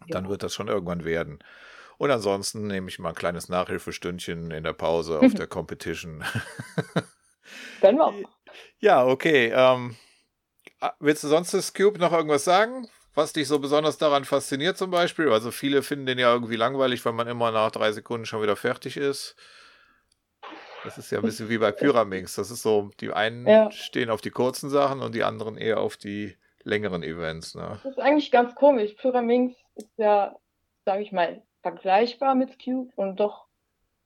Dann 0.09 0.25
Ja. 0.25 0.29
wird 0.29 0.43
das 0.43 0.53
schon 0.53 0.67
irgendwann 0.67 1.05
werden. 1.05 1.39
Und 1.97 2.09
ansonsten 2.11 2.67
nehme 2.67 2.89
ich 2.89 2.99
mal 2.99 3.09
ein 3.09 3.15
kleines 3.15 3.49
Nachhilfestündchen 3.49 4.51
in 4.51 4.63
der 4.63 4.73
Pause 4.73 5.19
auf 5.19 5.33
der 5.35 5.47
Competition. 5.47 6.23
Können 7.81 7.97
wir 7.97 8.07
auch. 8.07 8.36
Ja, 8.79 9.05
okay. 9.05 9.51
Ähm, 9.53 9.95
willst 10.99 11.23
du 11.23 11.27
sonst 11.27 11.53
das 11.53 11.73
Cube 11.73 11.99
noch 11.99 12.11
irgendwas 12.11 12.43
sagen? 12.43 12.87
Was 13.15 13.33
dich 13.33 13.47
so 13.47 13.57
besonders 13.57 13.97
daran 13.97 14.25
fasziniert 14.25 14.77
zum 14.77 14.91
Beispiel? 14.91 15.31
Also 15.31 15.49
viele 15.49 15.81
finden 15.81 16.05
den 16.05 16.19
ja 16.19 16.31
irgendwie 16.31 16.55
langweilig, 16.55 17.03
weil 17.03 17.13
man 17.13 17.27
immer 17.27 17.51
nach 17.51 17.71
drei 17.71 17.91
Sekunden 17.91 18.27
schon 18.27 18.43
wieder 18.43 18.55
fertig 18.55 18.95
ist. 18.95 19.35
Das 20.83 20.97
ist 20.99 21.11
ja 21.11 21.17
ein 21.17 21.25
bisschen 21.25 21.49
wie 21.49 21.57
bei 21.57 21.71
Pyraminx. 21.71 22.35
Das 22.35 22.51
ist 22.51 22.61
so, 22.61 22.91
die 22.99 23.11
einen 23.11 23.47
Ja. 23.47 23.71
stehen 23.71 24.11
auf 24.11 24.21
die 24.21 24.29
kurzen 24.29 24.69
Sachen 24.69 25.01
und 25.01 25.15
die 25.15 25.23
anderen 25.23 25.57
eher 25.57 25.79
auf 25.79 25.97
die 25.97 26.37
längeren 26.63 27.01
Events. 27.01 27.55
Ne? 27.55 27.79
Das 27.83 27.93
ist 27.93 27.99
eigentlich 27.99 28.29
ganz 28.29 28.53
komisch. 28.53 28.93
Pyraminx 28.93 29.55
ist 29.75 29.89
ja, 29.97 30.35
sage 30.85 31.01
ich 31.01 31.11
mal, 31.11 31.41
vergleichbar 31.63 32.35
mit 32.35 32.63
Cube 32.63 32.91
und 32.95 33.19
doch 33.19 33.47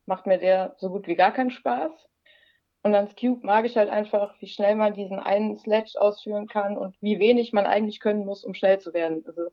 macht 0.05 0.25
mir 0.25 0.37
der 0.37 0.75
so 0.79 0.89
gut 0.89 1.07
wie 1.07 1.15
gar 1.15 1.33
keinen 1.33 1.51
Spaß. 1.51 1.91
Und 2.83 2.95
ans 2.95 3.15
Cube 3.15 3.45
mag 3.45 3.65
ich 3.65 3.77
halt 3.77 3.89
einfach, 3.89 4.33
wie 4.39 4.47
schnell 4.47 4.75
man 4.75 4.93
diesen 4.93 5.19
einen 5.19 5.57
Sledge 5.57 5.93
ausführen 5.99 6.47
kann 6.47 6.77
und 6.77 6.95
wie 7.01 7.19
wenig 7.19 7.53
man 7.53 7.65
eigentlich 7.65 7.99
können 7.99 8.25
muss, 8.25 8.43
um 8.43 8.53
schnell 8.53 8.79
zu 8.79 8.93
werden. 8.93 9.23
Also 9.25 9.49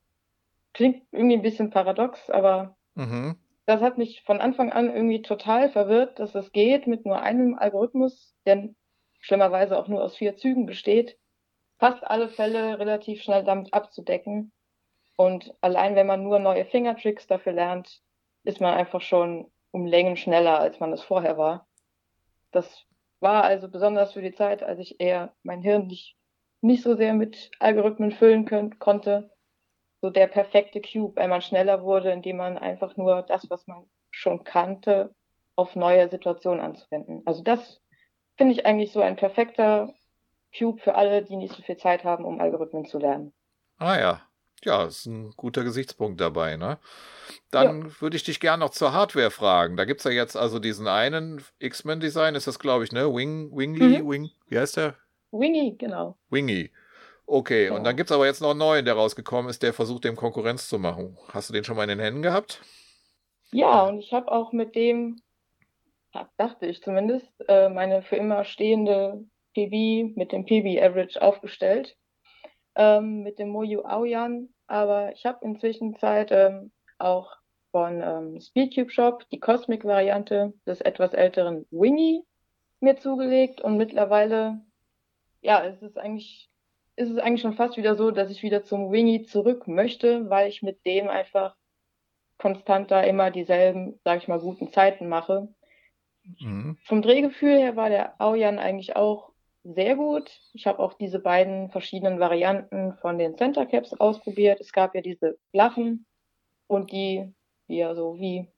klingt 0.73 1.03
irgendwie 1.12 1.37
ein 1.37 1.43
bisschen 1.43 1.71
paradox, 1.71 2.31
aber 2.31 2.79
Mhm. 2.99 3.37
das 3.67 3.81
hat 3.81 3.97
mich 3.97 4.23
von 4.25 4.41
Anfang 4.41 4.73
an 4.73 4.93
irgendwie 4.93 5.23
total 5.23 5.71
verwirrt, 5.71 6.19
dass 6.19 6.35
es 6.35 6.53
geht 6.53 6.87
mit 6.87 7.07
nur 7.07 7.23
einem 7.23 7.57
Algorithmus, 7.57 8.35
der 8.45 8.71
schlimmerweise 9.21 9.79
auch 9.79 9.87
nur 9.87 10.03
aus 10.03 10.17
vier 10.17 10.37
Zügen 10.37 10.67
besteht, 10.67 11.17
fast 11.79 12.05
alle 12.05 12.29
Fälle 12.29 12.79
relativ 12.79 13.23
schnell 13.23 13.45
damit 13.45 13.73
abzudecken. 13.73 14.53
Und 15.17 15.55
allein 15.61 15.95
wenn 15.95 16.07
man 16.09 16.25
nur 16.25 16.41
neue 16.41 16.64
Fingertricks 16.64 17.27
dafür 17.29 17.53
lernt, 17.53 18.03
ist 18.43 18.61
man 18.61 18.75
einfach 18.75 19.01
schon 19.01 19.51
um 19.71 19.87
Längen 19.87 20.17
schneller, 20.17 20.59
als 20.59 20.81
man 20.81 20.93
es 20.93 21.03
vorher 21.03 21.38
war. 21.38 21.69
Das 22.51 22.85
war 23.20 23.44
also 23.44 23.68
besonders 23.68 24.12
für 24.12 24.22
die 24.22 24.35
Zeit, 24.35 24.62
als 24.62 24.78
ich 24.78 25.00
eher 25.00 25.35
mein 25.42 25.62
Hirn 25.62 25.87
nicht, 25.87 26.16
nicht 26.61 26.83
so 26.83 26.96
sehr 26.96 27.14
mit 27.14 27.50
Algorithmen 27.61 28.12
füllen 28.12 28.44
können, 28.44 28.78
konnte, 28.78 29.31
so 30.00 30.11
der 30.11 30.28
perfekte 30.28 30.81
Cube, 30.81 31.16
weil 31.16 31.28
man 31.28 31.42
schneller 31.42 31.83
wurde, 31.83 32.12
indem 32.12 32.37
man 32.37 32.57
einfach 32.57 32.96
nur 32.96 33.22
das, 33.22 33.50
was 33.50 33.66
man 33.66 33.85
schon 34.11 34.44
kannte, 34.44 35.14
auf 35.57 35.74
neue 35.74 36.09
Situationen 36.09 36.61
anzuwenden. 36.61 37.22
Also 37.26 37.42
das 37.42 37.83
finde 38.37 38.54
ich 38.54 38.64
eigentlich 38.64 38.92
so 38.92 39.00
ein 39.00 39.16
perfekter 39.16 39.92
Cube 40.57 40.81
für 40.81 40.94
alle, 40.94 41.24
die 41.24 41.37
nicht 41.37 41.54
so 41.54 41.62
viel 41.62 41.76
Zeit 41.76 42.04
haben, 42.04 42.24
um 42.24 42.40
Algorithmen 42.40 42.87
zu 42.87 42.98
lernen. 42.98 43.33
Ah 43.78 43.98
ja, 43.98 44.28
ja, 44.64 44.85
ist 44.85 45.07
ein 45.07 45.33
guter 45.37 45.64
Gesichtspunkt 45.64 46.21
dabei, 46.21 46.57
ne? 46.57 46.79
Dann 47.51 47.83
ja. 47.83 48.01
würde 48.01 48.16
ich 48.16 48.25
dich 48.25 48.40
gerne 48.40 48.64
noch 48.64 48.71
zur 48.71 48.92
Hardware 48.92 49.31
fragen. 49.31 49.77
Da 49.77 49.85
gibt 49.85 50.01
es 50.01 50.05
ja 50.05 50.11
jetzt 50.11 50.37
also 50.37 50.59
diesen 50.59 50.87
einen 50.87 51.42
X-Men-Design, 51.59 52.35
ist 52.35 52.47
das, 52.47 52.59
glaube 52.59 52.85
ich, 52.85 52.92
ne? 52.92 53.12
Wing, 53.14 53.51
Wingly, 53.57 54.03
mhm. 54.03 54.11
Wing, 54.11 54.31
wie 54.49 54.59
heißt 54.59 54.77
der? 54.77 54.97
Wingy, 55.31 55.77
genau. 55.79 56.16
Wingy. 56.31 56.71
Okay, 57.27 57.66
ja. 57.66 57.75
und 57.75 57.85
dann 57.85 57.97
gibt 57.97 58.11
es 58.11 58.14
aber 58.14 58.27
jetzt 58.27 58.40
noch 58.40 58.51
einen 58.51 58.59
neuen, 58.59 58.85
der 58.87 58.94
rausgekommen 58.94 59.51
ist, 59.51 59.62
der 59.62 59.75
versucht, 59.75 60.05
dem 60.05 60.16
Konkurrenz 60.16 60.68
zu 60.68 60.79
machen. 60.79 61.18
Hast 61.29 61.51
du 61.51 61.53
den 61.53 61.64
schon 61.64 61.77
mal 61.77 61.83
in 61.83 61.90
den 61.90 62.01
Händen 62.01 62.23
gehabt? 62.23 62.62
Ja, 63.53 63.85
und 63.85 63.99
ich 63.99 64.12
habe 64.12 64.33
auch 64.33 64.53
mit 64.53 64.75
dem, 64.75 65.21
dachte 66.38 66.66
ich 66.66 66.83
zumindest, 66.83 67.31
äh, 67.49 67.68
meine 67.68 68.03
für 68.03 68.16
immer 68.16 68.44
stehende 68.44 69.25
PB 69.55 70.16
mit 70.16 70.33
dem 70.33 70.47
PB 70.47 70.83
Average 70.83 71.21
aufgestellt 71.21 71.97
ähm, 72.79 73.23
mit 73.23 73.38
dem 73.38 73.51
Moju 73.51 73.83
Aoyan, 73.83 74.49
aber 74.67 75.12
ich 75.12 75.27
habe 75.27 75.45
inzwischen 75.45 75.97
Zeit 75.97 76.31
ähm, 76.31 76.71
auch 76.99 77.37
von 77.71 78.01
ähm, 78.03 78.41
Speedcube 78.41 78.91
Shop 78.91 79.29
die 79.31 79.41
Cosmic-Variante 79.41 80.55
des 80.67 80.81
etwas 80.81 81.12
älteren 81.12 81.67
Wingy 81.71 82.23
mir 82.81 82.97
zugelegt 82.97 83.61
und 83.61 83.77
mittlerweile, 83.77 84.61
ja, 85.43 85.64
es 85.64 85.83
ist 85.83 85.99
eigentlich, 85.99 86.49
ist 86.95 87.11
es 87.11 87.19
eigentlich 87.19 87.43
schon 87.43 87.55
fast 87.55 87.77
wieder 87.77 87.97
so, 87.97 88.12
dass 88.12 88.31
ich 88.31 88.43
wieder 88.43 88.62
zum 88.62 88.93
Wingy 88.93 89.25
zurück 89.25 89.67
möchte, 89.67 90.31
weil 90.31 90.49
ich 90.49 90.62
mit 90.62 90.87
dem 90.87 91.09
einfach 91.09 91.57
konstant 92.38 92.93
da 92.93 93.03
immer 93.03 93.33
dieselben, 93.33 93.99
sag 94.05 94.23
ich 94.23 94.29
mal, 94.29 94.38
guten 94.38 94.71
Zeiten 94.71 95.09
mache. 95.09 95.49
Mhm. 96.38 96.79
Vom 96.85 97.03
Drehgefühl 97.03 97.59
her 97.59 97.75
war 97.75 97.88
der 97.88 98.21
Aoyan 98.21 98.61
eigentlich 98.61 98.95
auch 98.95 99.33
sehr 99.64 99.97
gut. 99.97 100.31
Ich 100.53 100.66
habe 100.66 100.79
auch 100.79 100.94
diese 100.94 101.18
beiden 101.18 101.71
verschiedenen 101.71 102.21
Varianten 102.21 102.94
von 102.94 103.18
den 103.18 103.37
Center 103.37 103.66
Caps 103.66 103.92
ausprobiert. 103.94 104.61
Es 104.61 104.73
gab 104.73 104.94
ja 104.94 105.01
diese 105.01 105.38
flachen 105.51 106.07
und 106.66 106.92
die, 106.92 107.35
die 107.68 107.77
ja 107.77 107.94
so 107.94 108.18
wie, 108.18 108.49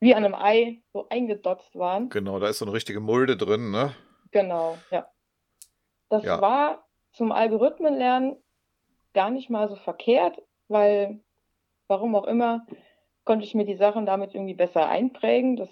wie 0.00 0.14
an 0.14 0.24
einem 0.24 0.34
Ei 0.34 0.82
so 0.92 1.08
eingedotzt 1.08 1.76
waren. 1.76 2.08
Genau, 2.08 2.38
da 2.38 2.48
ist 2.48 2.58
so 2.58 2.64
eine 2.64 2.74
richtige 2.74 3.00
Mulde 3.00 3.36
drin, 3.36 3.70
ne? 3.70 3.94
Genau, 4.30 4.78
ja. 4.90 5.10
Das 6.08 6.24
ja. 6.24 6.40
war 6.40 6.86
zum 7.12 7.32
Algorithmenlernen 7.32 8.36
gar 9.12 9.30
nicht 9.30 9.50
mal 9.50 9.68
so 9.68 9.76
verkehrt, 9.76 10.40
weil, 10.68 11.20
warum 11.88 12.14
auch 12.14 12.26
immer, 12.26 12.66
konnte 13.24 13.44
ich 13.44 13.54
mir 13.54 13.64
die 13.64 13.76
Sachen 13.76 14.06
damit 14.06 14.34
irgendwie 14.34 14.54
besser 14.54 14.88
einprägen. 14.88 15.56
Das 15.56 15.68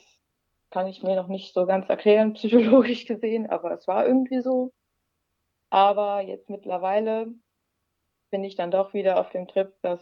kann 0.71 0.87
ich 0.87 1.03
mir 1.03 1.17
noch 1.17 1.29
nicht 1.29 1.55
so 1.55 1.67
ganz 1.67 1.89
erklären, 1.89 2.33
psychologisch 2.35 3.07
gesehen, 3.07 3.49
aber 3.49 3.73
es 3.73 3.87
war 3.87 4.07
irgendwie 4.07 4.41
so. 4.41 4.73
Aber 5.71 6.23
jetzt 6.23 6.49
mittlerweile 6.49 7.29
bin 8.31 8.45
ich 8.45 8.57
dann 8.57 8.71
doch 8.71 8.95
wieder 8.95 9.21
auf 9.21 9.31
dem 9.31 9.49
Trip, 9.49 9.73
dass 9.83 10.01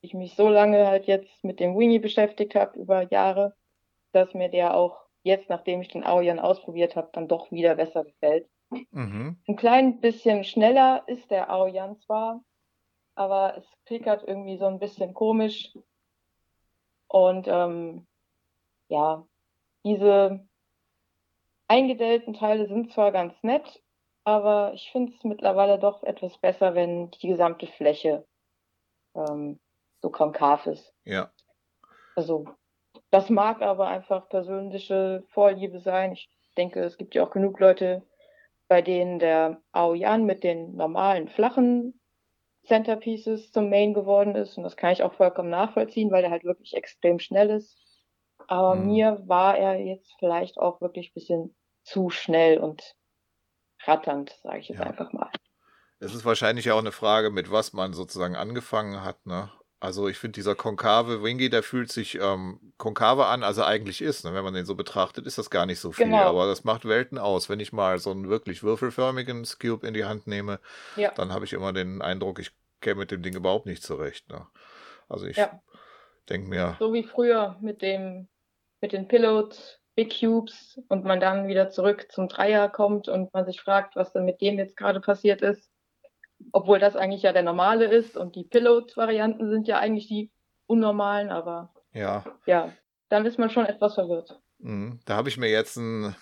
ich 0.00 0.14
mich 0.14 0.34
so 0.34 0.48
lange 0.48 0.86
halt 0.86 1.06
jetzt 1.06 1.44
mit 1.44 1.60
dem 1.60 1.76
Winnie 1.76 1.98
beschäftigt 1.98 2.54
habe 2.54 2.78
über 2.78 3.02
Jahre, 3.10 3.54
dass 4.12 4.34
mir 4.34 4.48
der 4.48 4.74
auch 4.74 5.04
jetzt, 5.22 5.48
nachdem 5.50 5.82
ich 5.82 5.88
den 5.88 6.04
Aoyan 6.04 6.38
ausprobiert 6.38 6.96
habe, 6.96 7.10
dann 7.12 7.28
doch 7.28 7.50
wieder 7.50 7.74
besser 7.74 8.04
gefällt. 8.04 8.48
Mhm. 8.90 9.36
Ein 9.46 9.56
klein 9.56 10.00
bisschen 10.00 10.44
schneller 10.44 11.04
ist 11.06 11.30
der 11.30 11.50
Aoyan 11.50 11.98
zwar, 11.98 12.42
aber 13.14 13.56
es 13.56 13.64
klickert 13.84 14.24
irgendwie 14.26 14.56
so 14.56 14.66
ein 14.66 14.78
bisschen 14.78 15.12
komisch. 15.12 15.76
Und 17.08 17.48
ähm, 17.48 18.06
ja, 18.88 19.26
diese 19.84 20.46
eingedellten 21.68 22.34
Teile 22.34 22.66
sind 22.66 22.92
zwar 22.92 23.12
ganz 23.12 23.34
nett, 23.42 23.82
aber 24.24 24.72
ich 24.74 24.90
finde 24.92 25.12
es 25.16 25.24
mittlerweile 25.24 25.78
doch 25.78 26.02
etwas 26.02 26.36
besser, 26.38 26.74
wenn 26.74 27.10
die 27.10 27.28
gesamte 27.28 27.66
Fläche 27.66 28.26
ähm, 29.14 29.58
so 30.02 30.10
konkav 30.10 30.66
ist. 30.66 30.94
Ja. 31.04 31.30
Also, 32.16 32.44
das 33.10 33.30
mag 33.30 33.62
aber 33.62 33.88
einfach 33.88 34.28
persönliche 34.28 35.24
Vorliebe 35.28 35.80
sein. 35.80 36.12
Ich 36.12 36.28
denke, 36.56 36.80
es 36.80 36.96
gibt 36.98 37.14
ja 37.14 37.24
auch 37.24 37.30
genug 37.30 37.58
Leute, 37.60 38.02
bei 38.68 38.82
denen 38.82 39.18
der 39.18 39.60
Aoyan 39.72 40.24
mit 40.24 40.44
den 40.44 40.76
normalen 40.76 41.28
flachen 41.28 42.00
Centerpieces 42.64 43.52
zum 43.52 43.70
Main 43.70 43.94
geworden 43.94 44.34
ist. 44.36 44.56
Und 44.56 44.64
das 44.64 44.76
kann 44.76 44.92
ich 44.92 45.02
auch 45.02 45.14
vollkommen 45.14 45.50
nachvollziehen, 45.50 46.10
weil 46.10 46.22
der 46.22 46.30
halt 46.30 46.44
wirklich 46.44 46.74
extrem 46.74 47.18
schnell 47.18 47.50
ist. 47.50 47.89
Aber 48.50 48.74
mhm. 48.74 48.86
mir 48.86 49.22
war 49.26 49.56
er 49.56 49.78
jetzt 49.78 50.12
vielleicht 50.18 50.58
auch 50.58 50.80
wirklich 50.80 51.10
ein 51.10 51.14
bisschen 51.14 51.56
zu 51.84 52.10
schnell 52.10 52.58
und 52.58 52.96
ratternd, 53.84 54.36
sage 54.42 54.58
ich 54.58 54.68
jetzt 54.68 54.80
ja. 54.80 54.86
einfach 54.86 55.12
mal. 55.12 55.30
Es 56.00 56.14
ist 56.14 56.24
wahrscheinlich 56.24 56.70
auch 56.72 56.80
eine 56.80 56.90
Frage, 56.90 57.30
mit 57.30 57.52
was 57.52 57.72
man 57.72 57.92
sozusagen 57.92 58.34
angefangen 58.34 59.04
hat, 59.04 59.24
ne? 59.24 59.52
Also 59.78 60.08
ich 60.08 60.18
finde, 60.18 60.32
dieser 60.32 60.56
konkave 60.56 61.22
Wingy, 61.22 61.48
der 61.48 61.62
fühlt 61.62 61.90
sich 61.90 62.16
ähm, 62.20 62.74
konkave 62.76 63.26
an, 63.26 63.44
als 63.44 63.56
er 63.56 63.66
eigentlich 63.66 64.02
ist. 64.02 64.26
Ne? 64.26 64.34
Wenn 64.34 64.44
man 64.44 64.52
den 64.52 64.66
so 64.66 64.74
betrachtet, 64.74 65.26
ist 65.26 65.38
das 65.38 65.48
gar 65.48 65.64
nicht 65.64 65.80
so 65.80 65.92
viel. 65.92 66.04
Genau. 66.04 66.18
Aber 66.18 66.46
das 66.46 66.64
macht 66.64 66.86
Welten 66.86 67.16
aus. 67.16 67.48
Wenn 67.48 67.60
ich 67.60 67.72
mal 67.72 67.98
so 67.98 68.10
einen 68.10 68.28
wirklich 68.28 68.62
würfelförmigen 68.62 69.46
Cube 69.58 69.86
in 69.86 69.94
die 69.94 70.04
Hand 70.04 70.26
nehme, 70.26 70.60
ja. 70.96 71.12
dann 71.12 71.32
habe 71.32 71.46
ich 71.46 71.54
immer 71.54 71.72
den 71.72 72.02
Eindruck, 72.02 72.40
ich 72.40 72.52
käme 72.82 73.00
mit 73.00 73.10
dem 73.10 73.22
Ding 73.22 73.34
überhaupt 73.34 73.64
nicht 73.64 73.82
zurecht. 73.82 74.28
Ne? 74.28 74.46
Also 75.08 75.24
ich 75.24 75.38
ja. 75.38 75.62
denke 76.28 76.50
mir. 76.50 76.76
So 76.78 76.92
wie 76.92 77.04
früher 77.04 77.56
mit 77.62 77.80
dem 77.80 78.28
mit 78.80 78.92
den 78.92 79.08
Pillows, 79.08 79.80
Big 79.94 80.20
Cubes 80.20 80.80
und 80.88 81.04
man 81.04 81.20
dann 81.20 81.48
wieder 81.48 81.70
zurück 81.70 82.06
zum 82.10 82.28
Dreier 82.28 82.68
kommt 82.68 83.08
und 83.08 83.32
man 83.34 83.44
sich 83.44 83.60
fragt, 83.60 83.96
was 83.96 84.12
denn 84.12 84.24
mit 84.24 84.40
dem 84.40 84.58
jetzt 84.58 84.76
gerade 84.76 85.00
passiert 85.00 85.42
ist. 85.42 85.70
Obwohl 86.52 86.78
das 86.78 86.96
eigentlich 86.96 87.22
ja 87.22 87.32
der 87.32 87.42
normale 87.42 87.84
ist 87.84 88.16
und 88.16 88.34
die 88.34 88.44
Pillows-Varianten 88.44 89.50
sind 89.50 89.68
ja 89.68 89.78
eigentlich 89.78 90.08
die 90.08 90.30
unnormalen, 90.66 91.30
aber 91.30 91.74
ja, 91.92 92.24
ja 92.46 92.72
dann 93.08 93.26
ist 93.26 93.38
man 93.38 93.50
schon 93.50 93.66
etwas 93.66 93.94
verwirrt. 93.94 94.40
Mhm. 94.58 95.00
Da 95.04 95.16
habe 95.16 95.28
ich 95.28 95.36
mir 95.36 95.50
jetzt 95.50 95.76
ein 95.76 96.14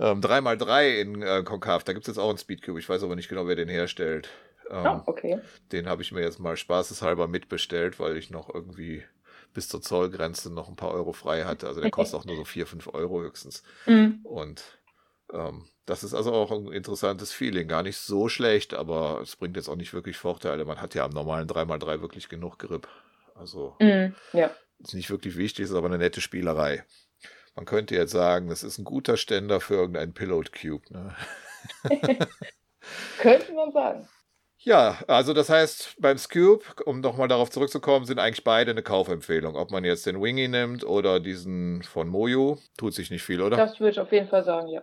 ähm, 0.00 0.20
3x3 0.20 1.00
in 1.00 1.22
äh, 1.22 1.42
Konkav, 1.44 1.84
da 1.84 1.92
gibt 1.92 2.08
es 2.08 2.14
jetzt 2.14 2.18
auch 2.18 2.30
einen 2.30 2.38
Speedcube, 2.38 2.80
ich 2.80 2.88
weiß 2.88 3.04
aber 3.04 3.14
nicht 3.14 3.28
genau, 3.28 3.46
wer 3.46 3.56
den 3.56 3.68
herstellt. 3.68 4.28
Ähm, 4.70 4.86
oh, 4.86 5.02
okay. 5.06 5.40
Den 5.72 5.88
habe 5.88 6.02
ich 6.02 6.12
mir 6.12 6.22
jetzt 6.22 6.40
mal 6.40 6.56
spaßeshalber 6.56 7.28
mitbestellt, 7.28 8.00
weil 8.00 8.16
ich 8.16 8.30
noch 8.30 8.52
irgendwie 8.52 9.04
bis 9.52 9.68
zur 9.68 9.82
Zollgrenze 9.82 10.52
noch 10.52 10.68
ein 10.68 10.76
paar 10.76 10.92
Euro 10.92 11.12
frei 11.12 11.44
hatte. 11.44 11.66
Also 11.66 11.80
der 11.80 11.90
kostet 11.90 12.20
auch 12.20 12.24
nur 12.24 12.36
so 12.36 12.44
4, 12.44 12.66
5 12.66 12.94
Euro 12.94 13.20
höchstens. 13.22 13.62
Mhm. 13.86 14.20
Und 14.22 14.62
ähm, 15.32 15.66
das 15.86 16.04
ist 16.04 16.14
also 16.14 16.32
auch 16.32 16.50
ein 16.52 16.72
interessantes 16.72 17.32
Feeling. 17.32 17.68
Gar 17.68 17.82
nicht 17.82 17.96
so 17.96 18.28
schlecht, 18.28 18.74
aber 18.74 19.20
es 19.22 19.36
bringt 19.36 19.56
jetzt 19.56 19.68
auch 19.68 19.76
nicht 19.76 19.92
wirklich 19.92 20.16
Vorteile. 20.16 20.64
Man 20.64 20.80
hat 20.80 20.94
ja 20.94 21.04
am 21.04 21.10
normalen 21.10 21.48
3x3 21.48 22.00
wirklich 22.00 22.28
genug 22.28 22.58
Grip. 22.58 22.88
Also 23.34 23.76
mhm, 23.80 24.14
ja. 24.32 24.50
ist 24.78 24.94
nicht 24.94 25.10
wirklich 25.10 25.36
wichtig, 25.36 25.64
ist 25.64 25.74
aber 25.74 25.88
eine 25.88 25.98
nette 25.98 26.20
Spielerei. 26.20 26.84
Man 27.56 27.64
könnte 27.64 27.94
jetzt 27.94 28.12
sagen, 28.12 28.48
das 28.48 28.62
ist 28.62 28.78
ein 28.78 28.84
guter 28.84 29.16
Ständer 29.16 29.60
für 29.60 29.74
irgendeinen 29.74 30.14
Pilot 30.14 30.52
Cube. 30.52 30.84
Ne? 30.90 31.16
könnte 33.18 33.52
man 33.52 33.72
sagen. 33.72 34.08
Ja, 34.62 34.98
also 35.06 35.32
das 35.32 35.48
heißt, 35.48 35.96
beim 36.00 36.18
Scoop, 36.18 36.82
um 36.84 37.00
nochmal 37.00 37.28
darauf 37.28 37.50
zurückzukommen, 37.50 38.04
sind 38.04 38.18
eigentlich 38.18 38.44
beide 38.44 38.72
eine 38.72 38.82
Kaufempfehlung. 38.82 39.56
Ob 39.56 39.70
man 39.70 39.84
jetzt 39.84 40.04
den 40.04 40.20
Wingy 40.20 40.48
nimmt 40.48 40.84
oder 40.84 41.18
diesen 41.18 41.82
von 41.82 42.08
Moju, 42.08 42.58
tut 42.76 42.92
sich 42.92 43.10
nicht 43.10 43.22
viel, 43.22 43.40
oder? 43.40 43.56
Das 43.56 43.80
würde 43.80 43.92
ich 43.92 44.00
auf 44.00 44.12
jeden 44.12 44.28
Fall 44.28 44.44
sagen, 44.44 44.68
ja. 44.68 44.82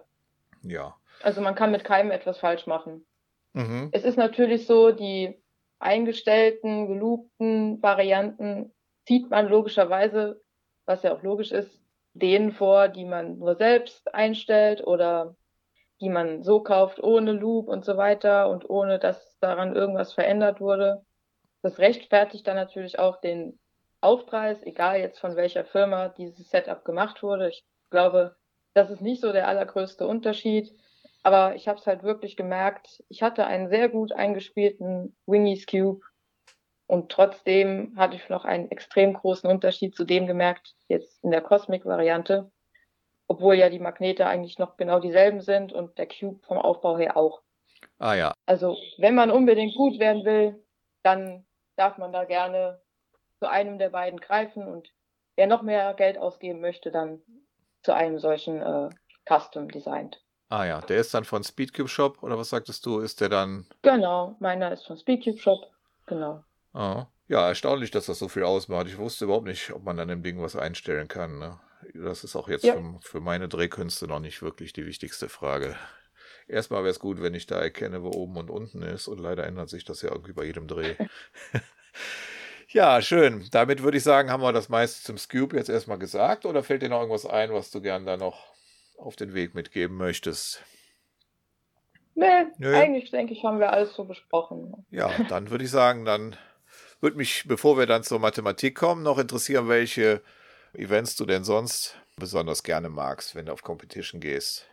Ja. 0.64 0.96
Also 1.22 1.42
man 1.42 1.54
kann 1.54 1.72
mit 1.72 1.84
keinem 1.84 2.10
etwas 2.10 2.40
falsch 2.40 2.66
machen. 2.66 3.06
Mhm. 3.54 3.90
Es 3.92 4.04
ist 4.04 4.18
natürlich 4.18 4.66
so, 4.66 4.92
die 4.92 5.40
eingestellten, 5.80 6.88
geloopten 6.88 7.82
Varianten 7.82 8.74
zieht 9.06 9.30
man 9.30 9.48
logischerweise, 9.48 10.42
was 10.86 11.04
ja 11.04 11.14
auch 11.14 11.22
logisch 11.22 11.52
ist, 11.52 11.80
denen 12.14 12.52
vor, 12.52 12.88
die 12.88 13.06
man 13.06 13.38
nur 13.38 13.56
selbst 13.56 14.12
einstellt 14.14 14.86
oder 14.86 15.36
die 16.02 16.10
man 16.10 16.44
so 16.44 16.62
kauft, 16.62 17.02
ohne 17.02 17.32
Loop 17.32 17.68
und 17.68 17.86
so 17.86 17.98
weiter 17.98 18.50
und 18.50 18.70
ohne, 18.70 19.00
dass 19.00 19.38
daran 19.40 19.76
irgendwas 19.76 20.14
verändert 20.14 20.62
wurde. 20.62 21.04
Das 21.62 21.80
rechtfertigt 21.80 22.48
dann 22.48 22.56
natürlich 22.56 23.00
auch 23.00 23.20
den 23.20 23.60
Aufpreis, 24.00 24.62
egal 24.64 25.00
jetzt 25.00 25.20
von 25.20 25.36
welcher 25.36 25.66
Firma 25.66 26.10
dieses 26.10 26.50
Setup 26.50 26.86
gemacht 26.86 27.24
wurde. 27.24 27.50
Ich 27.50 27.66
glaube, 27.90 28.36
das 28.74 28.92
ist 28.92 29.02
nicht 29.02 29.22
so 29.22 29.32
der 29.32 29.48
allergrößte 29.48 30.06
Unterschied. 30.08 30.72
Aber 31.24 31.56
ich 31.56 31.68
habe 31.68 31.80
es 31.80 31.88
halt 31.88 32.04
wirklich 32.04 32.38
gemerkt, 32.38 33.04
ich 33.10 33.22
hatte 33.22 33.46
einen 33.46 33.68
sehr 33.68 33.90
gut 33.90 34.14
eingespielten 34.14 35.16
Wingies 35.26 35.66
Cube 35.66 36.02
und 36.86 37.12
trotzdem 37.12 37.94
hatte 37.98 38.16
ich 38.16 38.30
noch 38.30 38.46
einen 38.46 38.72
extrem 38.72 39.14
großen 39.14 39.50
Unterschied 39.50 39.94
zu 39.94 40.06
dem 40.06 40.26
gemerkt, 40.26 40.76
jetzt 40.88 41.22
in 41.24 41.32
der 41.32 41.42
Cosmic-Variante 41.42 42.50
obwohl 43.28 43.56
ja 43.56 43.70
die 43.70 43.80
Magnete 43.80 44.26
eigentlich 44.26 44.58
noch 44.58 44.78
genau 44.78 45.00
dieselben 45.00 45.42
sind 45.42 45.74
und 45.74 45.98
der 45.98 46.08
Cube 46.08 46.40
vom 46.46 46.58
Aufbau 46.58 46.98
her 46.98 47.18
auch. 47.18 47.42
Ah 48.00 48.16
ja. 48.16 48.34
Also 48.46 48.78
wenn 48.98 49.16
man 49.16 49.32
unbedingt 49.32 49.76
gut 49.76 50.00
werden 50.00 50.26
will, 50.26 50.64
dann 51.04 51.46
darf 51.76 51.98
man 51.98 52.12
da 52.12 52.26
gerne 52.26 52.82
zu 53.40 53.50
einem 53.50 53.78
der 53.78 53.90
beiden 53.90 54.20
greifen 54.20 54.68
und 54.68 54.92
wer 55.36 55.48
noch 55.48 55.62
mehr 55.62 55.94
Geld 55.94 56.18
ausgeben 56.18 56.60
möchte, 56.60 56.92
dann 56.92 57.22
zu 57.84 57.94
einem 57.94 58.20
solchen 58.20 58.62
äh, 58.62 58.90
Custom 59.28 59.70
designt. 59.70 60.22
Ah 60.50 60.66
ja, 60.66 60.82
der 60.82 60.98
ist 60.98 61.14
dann 61.14 61.26
von 61.26 61.44
Speedcube 61.44 61.90
Shop 61.90 62.24
oder 62.24 62.38
was 62.38 62.50
sagtest 62.50 62.86
du? 62.86 63.00
Ist 63.00 63.20
der 63.20 63.30
dann? 63.30 63.66
Genau, 63.82 64.36
meiner 64.40 64.72
ist 64.72 64.88
von 64.88 64.98
Speedcube 64.98 65.38
Shop. 65.38 65.70
Genau. 66.06 66.44
Ah, 66.74 67.08
ja, 67.28 67.48
erstaunlich, 67.48 67.92
dass 67.92 68.06
das 68.06 68.20
so 68.20 68.30
viel 68.30 68.44
ausmacht. 68.44 68.88
Ich 68.88 68.98
wusste 68.98 69.26
überhaupt 69.26 69.48
nicht, 69.48 69.74
ob 69.74 69.84
man 69.84 70.00
an 70.00 70.08
dem 70.08 70.24
Ding 70.24 70.42
was 70.42 70.56
einstellen 70.56 71.10
kann. 71.10 71.40
Ne? 71.40 71.60
Das 71.94 72.24
ist 72.24 72.36
auch 72.36 72.50
jetzt 72.50 72.64
ja. 72.64 72.76
für, 72.76 73.00
für, 73.02 73.22
meine 73.22 73.48
Drehkünste 73.48 74.08
noch 74.08 74.20
nicht 74.20 74.42
wirklich 74.42 74.74
die 74.74 74.86
wichtigste 74.86 75.30
Frage. 75.30 75.76
Erstmal 76.48 76.84
wäre 76.84 76.92
es 76.92 77.00
gut, 77.00 77.22
wenn 77.22 77.34
ich 77.34 77.46
da 77.46 77.60
erkenne, 77.60 78.04
wo 78.04 78.12
oben 78.12 78.38
und 78.38 78.50
unten 78.50 78.82
ist. 78.82 79.08
Und 79.08 79.20
leider 79.20 79.46
ändert 79.46 79.70
sich 79.70 79.84
das 79.84 80.02
ja 80.02 80.12
irgendwie 80.12 80.34
bei 80.34 80.46
jedem 80.46 80.68
Dreh. 80.68 80.96
ja, 82.70 83.02
schön. 83.02 83.46
Damit 83.52 83.84
würde 83.84 83.98
ich 83.98 84.04
sagen, 84.04 84.32
haben 84.32 84.42
wir 84.42 84.54
das 84.54 84.70
meiste 84.70 85.04
zum 85.04 85.18
Scoop 85.18 85.54
jetzt 85.54 85.70
erstmal 85.70 86.00
gesagt. 86.00 86.46
Oder 86.46 86.64
fällt 86.64 86.82
dir 86.82 86.90
noch 86.90 87.00
irgendwas 87.00 87.26
ein, 87.26 87.52
was 87.54 87.70
du 87.72 87.82
gern 87.82 88.06
da 88.06 88.18
noch 88.18 88.54
auf 88.98 89.16
den 89.16 89.34
Weg 89.34 89.56
mitgeben 89.56 89.98
möchtest? 89.98 90.64
Nee, 92.16 92.48
Nö. 92.58 92.76
eigentlich 92.76 93.12
denke 93.12 93.34
ich, 93.34 93.44
haben 93.44 93.60
wir 93.60 93.72
alles 93.72 93.94
so 93.94 94.06
besprochen. 94.06 94.74
Ja, 94.90 95.12
dann 95.30 95.52
würde 95.52 95.66
ich 95.66 95.70
sagen, 95.70 96.04
dann 96.04 96.36
würde 97.00 97.18
mich, 97.18 97.44
bevor 97.48 97.78
wir 97.78 97.86
dann 97.86 98.04
zur 98.04 98.18
Mathematik 98.20 98.76
kommen, 98.76 99.04
noch 99.04 99.20
interessieren, 99.20 99.68
welche 99.68 100.22
Events 100.74 101.16
du 101.16 101.26
denn 101.26 101.44
sonst 101.44 102.00
besonders 102.18 102.64
gerne 102.64 102.90
magst, 102.90 103.36
wenn 103.36 103.46
du 103.46 103.54
auf 103.54 103.64
Competition 103.64 104.22
gehst. 104.22 104.70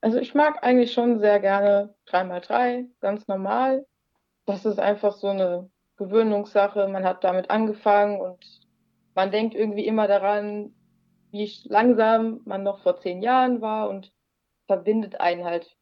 Also 0.00 0.18
ich 0.18 0.34
mag 0.34 0.62
eigentlich 0.64 0.92
schon 0.92 1.20
sehr 1.20 1.38
gerne 1.40 1.94
3x3, 2.08 2.86
ganz 3.00 3.28
normal. 3.28 3.86
Das 4.46 4.64
ist 4.64 4.80
einfach 4.80 5.14
so 5.14 5.28
eine 5.28 5.70
Gewöhnungssache. 5.96 6.88
Man 6.88 7.04
hat 7.04 7.22
damit 7.22 7.50
angefangen 7.50 8.20
und 8.20 8.44
man 9.14 9.30
denkt 9.30 9.54
irgendwie 9.54 9.86
immer 9.86 10.08
daran, 10.08 10.74
wie 11.30 11.50
langsam 11.64 12.40
man 12.44 12.62
noch 12.62 12.82
vor 12.82 12.98
zehn 12.98 13.22
Jahren 13.22 13.60
war 13.60 13.88
und 13.88 14.12
verbindet 14.66 15.20
einen 15.20 15.44
halt 15.44 15.76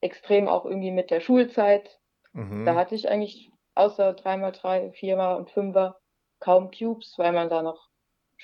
extrem 0.00 0.48
auch 0.48 0.64
irgendwie 0.64 0.92
mit 0.92 1.10
der 1.10 1.20
Schulzeit. 1.20 1.98
Mhm. 2.32 2.64
Da 2.64 2.74
hatte 2.74 2.94
ich 2.94 3.08
eigentlich 3.08 3.50
außer 3.74 4.10
3x3, 4.10 4.92
4x 4.92 5.36
und 5.36 5.50
5er 5.50 5.94
kaum 6.38 6.70
Cubes, 6.70 7.14
weil 7.16 7.32
man 7.32 7.48
da 7.48 7.62
noch 7.62 7.88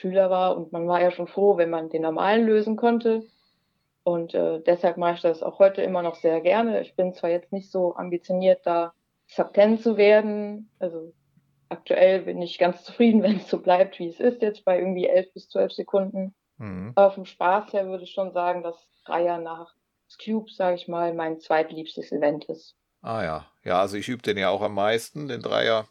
Schüler 0.01 0.31
war 0.31 0.57
und 0.57 0.73
man 0.73 0.89
war 0.89 1.01
ja 1.03 1.11
schon 1.11 1.27
froh, 1.27 1.59
wenn 1.59 1.69
man 1.69 1.91
den 1.91 2.03
normalen 2.03 2.47
lösen 2.47 2.77
konnte. 2.77 3.23
Und 4.03 4.35
äh, 4.35 4.61
deshalb 4.61 4.97
mache 4.97 5.15
ich 5.15 5.21
das 5.21 5.43
auch 5.43 5.59
heute 5.59 5.83
immer 5.83 6.03
noch 6.03 6.15
sehr 6.15 6.41
gerne. 6.41 6.81
Ich 6.81 6.97
bin 6.97 7.13
zwar 7.13 7.29
jetzt 7.29 7.53
nicht 7.53 7.71
so 7.71 7.95
ambitioniert, 7.97 8.65
da 8.65 8.95
Sub 9.27 9.55
10 9.55 9.79
zu 9.79 9.99
werden. 9.99 10.71
Also 10.79 11.13
aktuell 11.69 12.23
bin 12.23 12.41
ich 12.41 12.59
ganz 12.59 12.83
zufrieden, 12.83 13.23
wenn 13.23 13.37
es 13.37 13.49
so 13.49 13.61
bleibt, 13.61 13.99
wie 13.99 14.09
es 14.09 14.21
ist, 14.21 14.41
jetzt 14.41 14.65
bei 14.65 14.79
irgendwie 14.79 15.07
11 15.07 15.35
bis 15.35 15.49
12 15.51 15.73
Sekunden. 15.73 16.35
Mhm. 16.57 16.93
Aber 16.95 17.11
vom 17.11 17.27
Spaß 17.27 17.75
her 17.75 17.87
würde 17.87 18.05
ich 18.05 18.13
schon 18.13 18.33
sagen, 18.33 18.63
dass 18.63 18.77
Dreier 19.05 19.39
nach 19.39 19.75
Cube, 20.25 20.51
sage 20.51 20.77
ich 20.77 20.89
mal, 20.89 21.13
mein 21.13 21.41
zweitliebstes 21.41 22.11
Event 22.11 22.47
ist. 22.47 22.75
Ah 23.03 23.23
ja, 23.23 23.47
ja, 23.65 23.81
also 23.81 23.97
ich 23.97 24.09
übe 24.09 24.23
den 24.23 24.39
ja 24.39 24.49
auch 24.49 24.63
am 24.63 24.75
meisten, 24.75 25.29
den 25.29 25.41
Dreier, 25.43 25.87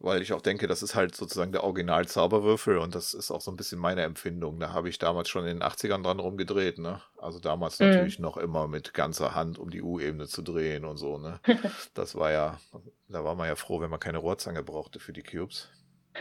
weil 0.00 0.22
ich 0.22 0.32
auch 0.32 0.40
denke, 0.40 0.66
das 0.66 0.82
ist 0.82 0.94
halt 0.94 1.14
sozusagen 1.14 1.52
der 1.52 1.62
Original-Zauberwürfel 1.62 2.78
und 2.78 2.94
das 2.94 3.12
ist 3.12 3.30
auch 3.30 3.42
so 3.42 3.50
ein 3.50 3.56
bisschen 3.56 3.78
meine 3.78 4.02
Empfindung. 4.02 4.58
Da 4.58 4.72
habe 4.72 4.88
ich 4.88 4.98
damals 4.98 5.28
schon 5.28 5.46
in 5.46 5.58
den 5.58 5.62
80ern 5.62 6.02
dran 6.02 6.18
rumgedreht, 6.18 6.78
ne? 6.78 7.02
Also 7.18 7.38
damals 7.38 7.78
mhm. 7.78 7.90
natürlich 7.90 8.18
noch 8.18 8.38
immer 8.38 8.66
mit 8.66 8.94
ganzer 8.94 9.34
Hand, 9.34 9.58
um 9.58 9.70
die 9.70 9.82
U-Ebene 9.82 10.26
zu 10.26 10.40
drehen 10.40 10.86
und 10.86 10.96
so, 10.96 11.18
ne? 11.18 11.38
Das 11.94 12.14
war 12.14 12.32
ja, 12.32 12.58
da 13.08 13.24
war 13.24 13.34
man 13.34 13.46
ja 13.46 13.56
froh, 13.56 13.80
wenn 13.80 13.90
man 13.90 14.00
keine 14.00 14.18
Rohrzange 14.18 14.62
brauchte 14.62 15.00
für 15.00 15.12
die 15.12 15.22
Cubes. 15.22 15.68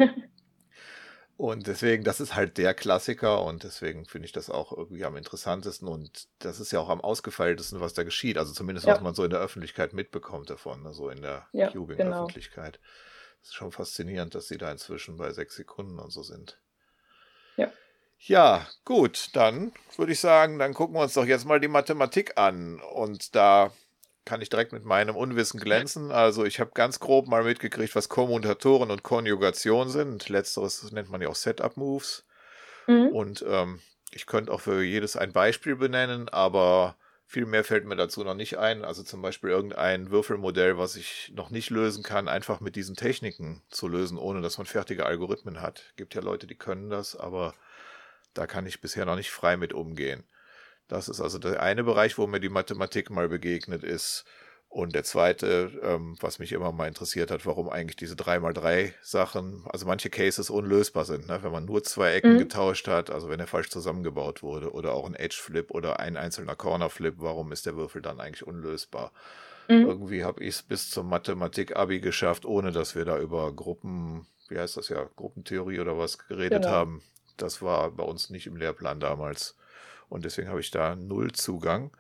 Und 1.37 1.67
deswegen, 1.67 2.03
das 2.03 2.19
ist 2.19 2.35
halt 2.35 2.57
der 2.57 2.73
Klassiker 2.73 3.45
und 3.45 3.63
deswegen 3.63 4.03
finde 4.03 4.25
ich 4.25 4.33
das 4.33 4.49
auch 4.49 4.73
irgendwie 4.73 5.05
am 5.05 5.15
interessantesten 5.15 5.87
und 5.87 6.27
das 6.39 6.59
ist 6.59 6.73
ja 6.73 6.81
auch 6.81 6.89
am 6.89 6.99
ausgefeiltesten, 6.99 7.79
was 7.79 7.93
da 7.93 8.03
geschieht. 8.03 8.37
Also 8.37 8.51
zumindest, 8.51 8.85
ja. 8.85 8.93
was 8.93 9.01
man 9.01 9.15
so 9.15 9.23
in 9.23 9.29
der 9.29 9.39
Öffentlichkeit 9.39 9.93
mitbekommt 9.93 10.49
davon, 10.49 10.85
also 10.85 11.09
in 11.09 11.21
der 11.21 11.47
ja, 11.53 11.71
Cubing-Öffentlichkeit. 11.71 12.81
Genau. 12.81 12.89
Das 13.41 13.49
ist 13.49 13.55
schon 13.55 13.71
faszinierend, 13.71 14.35
dass 14.35 14.47
sie 14.47 14.57
da 14.57 14.71
inzwischen 14.71 15.17
bei 15.17 15.31
sechs 15.31 15.55
Sekunden 15.55 15.99
und 15.99 16.11
so 16.11 16.23
sind. 16.23 16.59
Ja. 17.57 17.71
Ja, 18.19 18.67
gut, 18.83 19.29
dann 19.33 19.71
würde 19.95 20.11
ich 20.11 20.19
sagen, 20.19 20.59
dann 20.59 20.73
gucken 20.73 20.95
wir 20.95 21.01
uns 21.03 21.13
doch 21.13 21.25
jetzt 21.25 21.45
mal 21.45 21.59
die 21.59 21.69
Mathematik 21.69 22.37
an. 22.37 22.81
Und 22.81 23.33
da 23.35 23.71
kann 24.25 24.41
ich 24.41 24.49
direkt 24.49 24.73
mit 24.73 24.85
meinem 24.85 25.15
Unwissen 25.15 25.59
glänzen. 25.59 26.11
Also 26.11 26.43
ich 26.45 26.59
habe 26.59 26.71
ganz 26.73 26.99
grob 26.99 27.27
mal 27.27 27.43
mitgekriegt, 27.43 27.95
was 27.95 28.09
Kommutatoren 28.09 28.91
und 28.91 29.03
Konjugation 29.03 29.89
sind. 29.89 30.29
Letzteres 30.29 30.91
nennt 30.91 31.09
man 31.09 31.21
ja 31.21 31.29
auch 31.29 31.35
Setup-Moves. 31.35 32.25
Mhm. 32.87 33.07
Und 33.07 33.45
ähm, 33.47 33.79
ich 34.11 34.25
könnte 34.25 34.51
auch 34.51 34.61
für 34.61 34.83
jedes 34.83 35.15
ein 35.15 35.31
Beispiel 35.31 35.75
benennen, 35.75 36.29
aber 36.29 36.97
viel 37.29 37.45
mehr 37.45 37.63
fällt 37.63 37.85
mir 37.85 37.95
dazu 37.95 38.23
noch 38.23 38.33
nicht 38.33 38.57
ein. 38.57 38.83
Also 38.83 39.03
zum 39.03 39.21
Beispiel 39.21 39.51
irgendein 39.51 40.09
Würfelmodell, 40.09 40.79
was 40.79 40.95
ich 40.95 41.31
noch 41.35 41.51
nicht 41.51 41.69
lösen 41.69 42.01
kann, 42.01 42.27
einfach 42.27 42.59
mit 42.59 42.75
diesen 42.75 42.95
Techniken 42.95 43.61
zu 43.69 43.87
lösen, 43.87 44.17
ohne 44.17 44.41
dass 44.41 44.57
man 44.57 44.65
fertige 44.65 45.05
Algorithmen 45.05 45.61
hat. 45.61 45.93
Gibt 45.95 46.15
ja 46.15 46.21
Leute, 46.21 46.47
die 46.47 46.55
können 46.55 46.89
das, 46.89 47.15
aber 47.15 47.53
da 48.33 48.47
kann 48.47 48.65
ich 48.65 48.81
bisher 48.81 49.05
noch 49.05 49.15
nicht 49.15 49.29
frei 49.29 49.57
mit 49.57 49.73
umgehen. 49.73 50.23
Das 50.87 51.07
ist 51.07 51.21
also 51.21 51.37
der 51.37 51.61
eine 51.61 51.83
Bereich, 51.83 52.17
wo 52.17 52.25
mir 52.25 52.39
die 52.39 52.49
Mathematik 52.49 53.11
mal 53.11 53.29
begegnet 53.29 53.83
ist. 53.83 54.25
Und 54.69 54.93
der 54.93 55.03
zweite, 55.03 55.71
ähm, 55.81 56.15
was 56.19 56.37
mich 56.37 56.51
immer 56.51 56.71
mal 56.71 56.87
interessiert 56.87 57.31
hat, 57.31 57.47
warum 57.47 57.69
eigentlich 57.69 57.95
diese 57.95 58.13
3x3 58.13 58.93
Sachen, 59.01 59.63
also 59.65 59.87
manche 59.87 60.11
Cases 60.11 60.47
unlösbar 60.51 61.05
sind, 61.05 61.27
ne? 61.27 61.39
wenn 61.41 61.51
man 61.51 61.65
nur 61.65 61.83
zwei 61.83 62.13
Ecken 62.13 62.33
mhm. 62.33 62.37
getauscht 62.37 62.87
hat, 62.87 63.09
also 63.09 63.29
wenn 63.29 63.39
er 63.39 63.47
falsch 63.47 63.69
zusammengebaut 63.69 64.43
wurde, 64.43 64.71
oder 64.71 64.93
auch 64.93 65.07
ein 65.07 65.15
Edge-Flip 65.15 65.71
oder 65.71 65.99
ein 65.99 66.17
einzelner 66.17 66.55
Corner-Flip, 66.55 67.15
warum 67.17 67.51
ist 67.51 67.65
der 67.65 67.75
Würfel 67.75 68.03
dann 68.03 68.19
eigentlich 68.19 68.45
unlösbar? 68.45 69.11
Mhm. 69.69 69.87
Irgendwie 69.87 70.23
habe 70.23 70.43
ich 70.43 70.55
es 70.55 70.61
bis 70.61 70.91
zum 70.91 71.09
Mathematik-Abi 71.09 71.99
geschafft, 71.99 72.45
ohne 72.45 72.71
dass 72.71 72.93
wir 72.93 73.05
da 73.05 73.19
über 73.19 73.51
Gruppen, 73.51 74.27
wie 74.49 74.59
heißt 74.59 74.77
das 74.77 74.89
ja, 74.89 75.09
Gruppentheorie 75.15 75.79
oder 75.79 75.97
was 75.97 76.19
geredet 76.19 76.61
genau. 76.61 76.73
haben. 76.73 77.01
Das 77.37 77.63
war 77.63 77.89
bei 77.89 78.03
uns 78.03 78.29
nicht 78.29 78.45
im 78.45 78.55
Lehrplan 78.55 78.99
damals. 78.99 79.55
Und 80.09 80.25
deswegen 80.25 80.49
habe 80.49 80.59
ich 80.59 80.69
da 80.69 80.95
null 80.95 81.31
Zugang. 81.31 81.91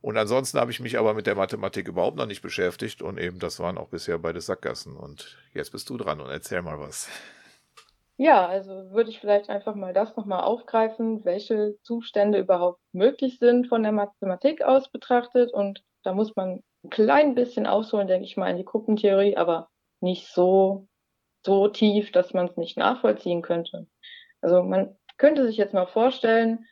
Und 0.00 0.16
ansonsten 0.16 0.58
habe 0.58 0.70
ich 0.70 0.80
mich 0.80 0.98
aber 0.98 1.14
mit 1.14 1.26
der 1.26 1.34
Mathematik 1.34 1.88
überhaupt 1.88 2.16
noch 2.16 2.26
nicht 2.26 2.42
beschäftigt 2.42 3.02
und 3.02 3.18
eben 3.18 3.38
das 3.38 3.58
waren 3.58 3.78
auch 3.78 3.88
bisher 3.88 4.18
beide 4.18 4.40
Sackgassen. 4.40 4.96
Und 4.96 5.36
jetzt 5.54 5.72
bist 5.72 5.90
du 5.90 5.96
dran 5.96 6.20
und 6.20 6.30
erzähl 6.30 6.62
mal 6.62 6.78
was. 6.78 7.08
Ja, 8.16 8.46
also 8.46 8.90
würde 8.90 9.10
ich 9.10 9.20
vielleicht 9.20 9.48
einfach 9.48 9.76
mal 9.76 9.92
das 9.92 10.16
nochmal 10.16 10.42
aufgreifen, 10.42 11.24
welche 11.24 11.76
Zustände 11.82 12.38
überhaupt 12.38 12.80
möglich 12.92 13.38
sind 13.38 13.68
von 13.68 13.84
der 13.84 13.92
Mathematik 13.92 14.62
aus 14.62 14.90
betrachtet. 14.90 15.52
Und 15.52 15.84
da 16.02 16.12
muss 16.12 16.34
man 16.34 16.64
ein 16.84 16.90
klein 16.90 17.36
bisschen 17.36 17.66
ausholen, 17.66 18.08
denke 18.08 18.24
ich 18.24 18.36
mal, 18.36 18.50
in 18.50 18.56
die 18.56 18.64
Gruppentheorie, 18.64 19.36
aber 19.36 19.68
nicht 20.00 20.28
so, 20.32 20.88
so 21.44 21.68
tief, 21.68 22.10
dass 22.10 22.34
man 22.34 22.46
es 22.48 22.56
nicht 22.56 22.76
nachvollziehen 22.76 23.40
könnte. 23.42 23.86
Also 24.40 24.62
man 24.64 24.96
könnte 25.16 25.46
sich 25.46 25.56
jetzt 25.56 25.74
mal 25.74 25.86
vorstellen, 25.86 26.66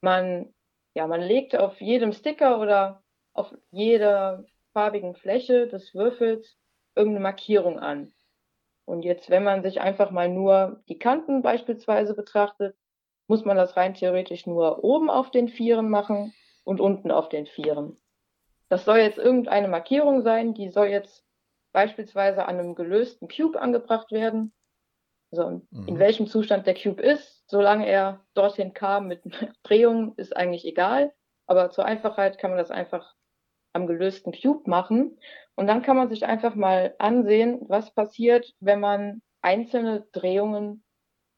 man, 0.00 0.54
ja, 0.96 1.06
man 1.06 1.20
legt 1.20 1.54
auf 1.54 1.78
jedem 1.82 2.12
Sticker 2.12 2.58
oder 2.58 3.02
auf 3.34 3.54
jeder 3.70 4.46
farbigen 4.72 5.14
Fläche 5.14 5.68
des 5.68 5.94
Würfels 5.94 6.56
irgendeine 6.94 7.22
Markierung 7.22 7.78
an. 7.78 8.14
Und 8.86 9.04
jetzt, 9.04 9.28
wenn 9.28 9.44
man 9.44 9.62
sich 9.62 9.82
einfach 9.82 10.10
mal 10.10 10.30
nur 10.30 10.82
die 10.88 10.98
Kanten 10.98 11.42
beispielsweise 11.42 12.14
betrachtet, 12.14 12.78
muss 13.26 13.44
man 13.44 13.58
das 13.58 13.76
rein 13.76 13.92
theoretisch 13.92 14.46
nur 14.46 14.84
oben 14.84 15.10
auf 15.10 15.30
den 15.30 15.48
Vieren 15.48 15.90
machen 15.90 16.32
und 16.64 16.80
unten 16.80 17.10
auf 17.10 17.28
den 17.28 17.44
Vieren. 17.44 18.00
Das 18.70 18.86
soll 18.86 18.98
jetzt 18.98 19.18
irgendeine 19.18 19.68
Markierung 19.68 20.22
sein, 20.22 20.54
die 20.54 20.70
soll 20.70 20.86
jetzt 20.86 21.26
beispielsweise 21.72 22.46
an 22.46 22.58
einem 22.58 22.74
gelösten 22.74 23.28
Cube 23.28 23.60
angebracht 23.60 24.12
werden. 24.12 24.54
Also 25.30 25.62
mhm. 25.70 25.88
in 25.88 25.98
welchem 25.98 26.26
Zustand 26.26 26.66
der 26.66 26.74
Cube 26.74 27.02
ist, 27.02 27.44
solange 27.48 27.86
er 27.86 28.24
dorthin 28.34 28.72
kam 28.72 29.08
mit 29.08 29.22
Drehungen, 29.62 30.14
ist 30.16 30.36
eigentlich 30.36 30.64
egal. 30.64 31.12
Aber 31.46 31.70
zur 31.70 31.84
Einfachheit 31.84 32.38
kann 32.38 32.50
man 32.50 32.58
das 32.58 32.70
einfach 32.70 33.14
am 33.72 33.86
gelösten 33.86 34.32
Cube 34.32 34.68
machen. 34.68 35.18
Und 35.54 35.66
dann 35.66 35.82
kann 35.82 35.96
man 35.96 36.08
sich 36.08 36.26
einfach 36.26 36.54
mal 36.54 36.94
ansehen, 36.98 37.60
was 37.68 37.92
passiert, 37.94 38.54
wenn 38.60 38.80
man 38.80 39.22
einzelne 39.42 40.06
Drehungen 40.12 40.84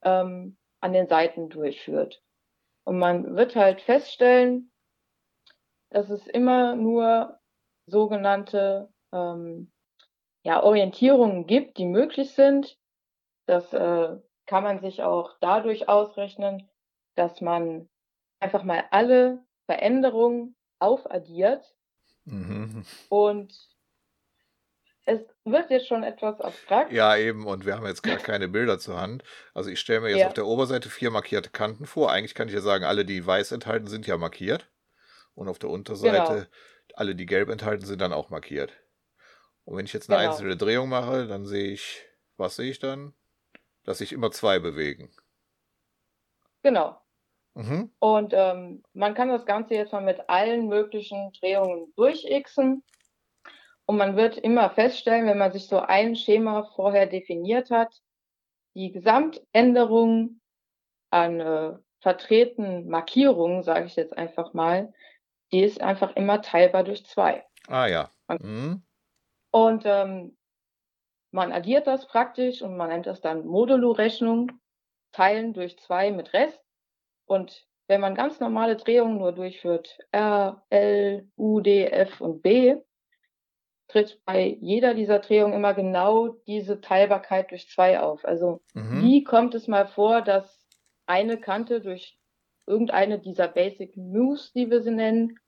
ähm, 0.03 0.57
an 0.81 0.93
den 0.93 1.09
Seiten 1.09 1.49
durchführt. 1.51 2.23
Und 2.85 2.99
man 2.99 3.37
wird 3.37 3.55
halt 3.55 3.81
feststellen, 3.81 4.73
dass 5.91 6.11
es 6.11 6.27
immer 6.27 6.75
nur 6.75 7.39
sogenannte 7.87 8.89
ähm, 9.13 9.73
ja, 10.43 10.63
Orientierungen 10.63 11.47
gibt, 11.47 11.79
die 11.79 11.87
möglich 11.87 12.31
sind, 12.33 12.79
das 13.49 13.73
äh, 13.73 14.17
kann 14.47 14.63
man 14.63 14.81
sich 14.81 15.03
auch 15.03 15.37
dadurch 15.41 15.89
ausrechnen, 15.89 16.69
dass 17.15 17.41
man 17.41 17.89
einfach 18.41 18.63
mal 18.63 18.85
alle 18.91 19.43
Veränderungen 19.67 20.55
aufaddiert 20.79 21.65
mhm. 22.25 22.85
und 23.09 23.53
es 25.07 25.21
wird 25.45 25.71
jetzt 25.71 25.89
schon 25.89 26.03
etwas 26.03 26.39
abstrakt. 26.43 26.93
Ja, 26.93 27.17
eben, 27.17 27.47
und 27.47 27.65
wir 27.65 27.77
haben 27.77 27.87
jetzt 27.87 28.03
gar 28.03 28.19
keine 28.19 28.47
Bilder 28.47 28.79
zur 28.79 29.01
Hand. 29.01 29.25
Also 29.55 29.71
ich 29.71 29.81
stelle 29.81 30.03
mir 30.03 30.11
jetzt 30.11 30.21
ja. 30.21 30.27
auf 30.27 30.35
der 30.35 30.47
Oberseite 30.47 30.91
vier 30.91 31.11
markierte 31.11 31.49
Kanten 31.49 31.87
vor. 31.87 32.13
Eigentlich 32.13 32.35
kann 32.35 32.49
ich 32.49 32.55
ja 32.55 32.61
sagen, 32.61 32.85
alle, 32.85 33.07
die 33.07 33.25
weiß 33.25 33.53
enthalten, 33.53 33.87
sind 33.87 34.07
ja 34.07 34.19
markiert. 34.19 34.69
Und 35.35 35.49
auf 35.49 35.59
der 35.59 35.71
Unterseite, 35.71 36.35
genau. 36.35 36.47
alle, 36.95 37.15
die 37.15 37.25
gelb 37.25 37.49
enthalten, 37.49 37.87
sind 37.87 38.03
dann 38.03 38.13
auch 38.13 38.29
markiert. 38.29 38.75
Und 39.65 39.79
wenn 39.79 39.87
ich 39.87 39.95
jetzt 39.95 40.11
eine 40.11 40.19
genau. 40.19 40.31
einzelne 40.31 40.57
Drehung 40.59 40.91
mache, 40.91 41.27
dann 41.27 41.47
sehe 41.47 41.73
ich, 41.73 42.05
was 42.37 42.57
sehe 42.57 42.71
ich 42.71 42.79
dann? 42.79 43.15
Dass 43.89 43.99
sich 43.99 44.13
immer 44.13 44.31
zwei 44.31 44.59
bewegen. 44.59 45.09
Genau. 46.63 47.01
Mhm. 47.55 47.91
Und 48.01 48.35
ähm, 48.37 48.83
man 48.93 49.15
kann 49.15 49.31
das 49.31 49.47
Ganze 49.47 49.77
jetzt 49.77 49.95
mal 49.95 50.03
mit 50.03 50.29
allen 50.29 50.69
möglichen 50.69 51.33
Drehungen 51.33 51.91
durchixen. 51.97 52.85
Und 53.87 53.97
man 53.97 54.15
wird 54.15 54.37
immer 54.37 54.69
feststellen, 54.69 55.27
wenn 55.27 55.39
man 55.39 55.53
sich 55.53 55.69
so 55.69 55.79
ein 55.79 56.17
Schema 56.17 56.65
vorher 56.77 57.07
definiert 57.07 57.71
hat, 57.71 58.03
die 58.75 58.93
Gesamtänderung 58.93 60.43
an 61.09 61.41
äh, 61.41 61.73
vertretenen 62.01 62.91
Markierungen, 62.91 63.63
sage 63.63 63.87
ich 63.87 63.97
jetzt 63.97 64.19
einfach 64.19 64.53
mal, 64.53 64.93
die 65.51 65.63
ist 65.63 65.81
einfach 65.81 66.15
immer 66.15 66.43
teilbar 66.43 66.85
durch 66.85 67.07
zwei. 67.07 67.43
Ah 67.69 67.87
ja. 67.87 68.11
Mhm. 68.29 68.83
Und 69.51 69.85
ähm, 69.87 70.37
man 71.31 71.53
addiert 71.53 71.87
das 71.87 72.07
praktisch 72.07 72.63
und 72.63 72.77
man 72.77 72.89
nennt 72.89 73.07
das 73.07 73.21
dann 73.21 73.47
Modulo-Rechnung, 73.47 74.53
teilen 75.13 75.53
durch 75.53 75.79
zwei 75.79 76.11
mit 76.11 76.33
Rest. 76.33 76.63
Und 77.27 77.67
wenn 77.87 78.01
man 78.01 78.15
ganz 78.15 78.41
normale 78.41 78.77
Drehungen 78.77 79.19
nur 79.19 79.33
durchführt, 79.33 79.99
R, 80.13 80.63
L, 80.71 81.29
U, 81.37 81.61
D, 81.61 81.87
F 81.87 82.21
und 82.21 82.43
B, 82.43 82.77
tritt 83.89 84.21
bei 84.25 84.59
jeder 84.61 84.95
dieser 84.95 85.19
Drehungen 85.19 85.55
immer 85.55 85.73
genau 85.73 86.29
diese 86.47 86.81
Teilbarkeit 86.81 87.51
durch 87.51 87.69
zwei 87.71 88.01
auf. 88.01 88.25
Also 88.25 88.61
mhm. 88.75 89.03
wie 89.03 89.25
kommt 89.25 89.55
es 89.55 89.67
mal 89.67 89.87
vor, 89.87 90.21
dass 90.21 90.67
eine 91.07 91.39
Kante 91.39 91.81
durch 91.81 92.19
irgendeine 92.67 93.19
dieser 93.19 93.49
Basic 93.49 93.97
Moves, 93.97 94.53
die 94.53 94.71
wir 94.71 94.83
sie 94.83 94.91
nennen, 94.91 95.39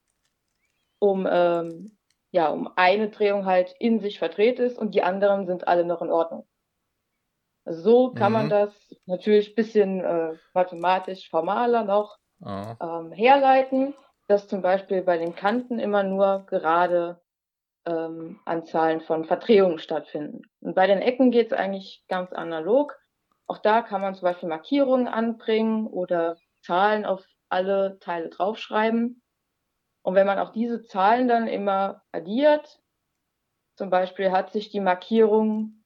um 0.99 1.29
ähm, 1.31 1.99
ja 2.31 2.49
um 2.49 2.71
eine 2.77 3.11
Drehung 3.11 3.47
halt 3.47 3.75
in 3.79 4.01
sich 4.01 4.19
verdreht 4.19 4.59
ist 4.59 4.79
und 4.79 4.95
die 4.95 5.03
anderen 5.03 5.47
sind 5.47 5.66
alle 5.69 5.85
noch 5.85 6.03
in 6.03 6.11
Ordnung. 6.11 6.47
Also 7.64 7.83
so 7.83 8.12
kann 8.12 8.33
mhm. 8.33 8.38
man 8.38 8.49
das 8.51 8.95
natürlich 9.07 9.55
bisschen 9.55 10.01
äh, 10.01 10.33
mathematisch 10.55 11.29
formaler 11.29 11.85
noch 11.85 12.19
oh. 12.40 12.75
ähm, 12.81 13.12
herleiten, 13.12 13.95
dass 14.29 14.49
zum 14.49 14.62
Beispiel 14.62 15.03
bei 15.03 15.19
den 15.19 15.35
Kanten 15.35 15.79
immer 15.79 16.03
nur 16.03 16.47
gerade 16.47 17.21
ähm, 17.87 18.40
Anzahlen 18.45 19.01
von 19.01 19.25
Verdrehungen 19.25 19.79
stattfinden. 19.79 20.43
Und 20.61 20.75
bei 20.75 20.87
den 20.87 21.01
Ecken 21.01 21.31
geht 21.31 21.53
es 21.53 21.59
eigentlich 21.59 22.05
ganz 22.09 22.33
analog. 22.33 22.97
Auch 23.47 23.59
da 23.59 23.83
kann 23.83 24.01
man 24.01 24.14
zum 24.14 24.23
Beispiel 24.23 24.49
Markierungen 24.49 25.09
anbringen 25.09 25.87
oder 25.87 26.37
Zahlen 26.62 27.05
auf 27.05 27.25
alle 27.49 27.99
Teile 27.99 28.29
draufschreiben. 28.29 29.23
Und 30.02 30.14
wenn 30.14 30.26
man 30.26 30.38
auch 30.38 30.52
diese 30.52 30.82
Zahlen 30.82 31.28
dann 31.28 31.46
immer 31.46 32.02
addiert, 32.12 32.80
zum 33.76 33.90
Beispiel 33.90 34.30
hat 34.30 34.52
sich 34.52 34.70
die 34.70 34.80
Markierung 34.80 35.84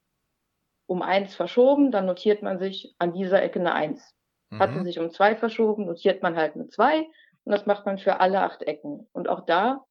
um 0.87 1.03
eins 1.03 1.35
verschoben, 1.35 1.91
dann 1.91 2.07
notiert 2.07 2.43
man 2.43 2.59
sich 2.59 2.95
an 2.99 3.13
dieser 3.13 3.43
Ecke 3.43 3.61
eine 3.61 3.73
eins. 3.73 4.15
Mhm. 4.51 4.59
Hat 4.59 4.75
sie 4.75 4.83
sich 4.83 4.99
um 4.99 5.11
zwei 5.11 5.37
verschoben, 5.37 5.87
notiert 5.87 6.23
man 6.23 6.37
halt 6.37 6.55
eine 6.55 6.69
zwei. 6.69 7.09
Und 7.45 7.53
das 7.53 7.67
macht 7.67 7.87
man 7.87 7.99
für 7.99 8.21
alle 8.21 8.41
acht 8.41 8.63
Ecken. 8.63 9.09
Und 9.13 9.29
auch 9.29 9.41
da 9.41 9.85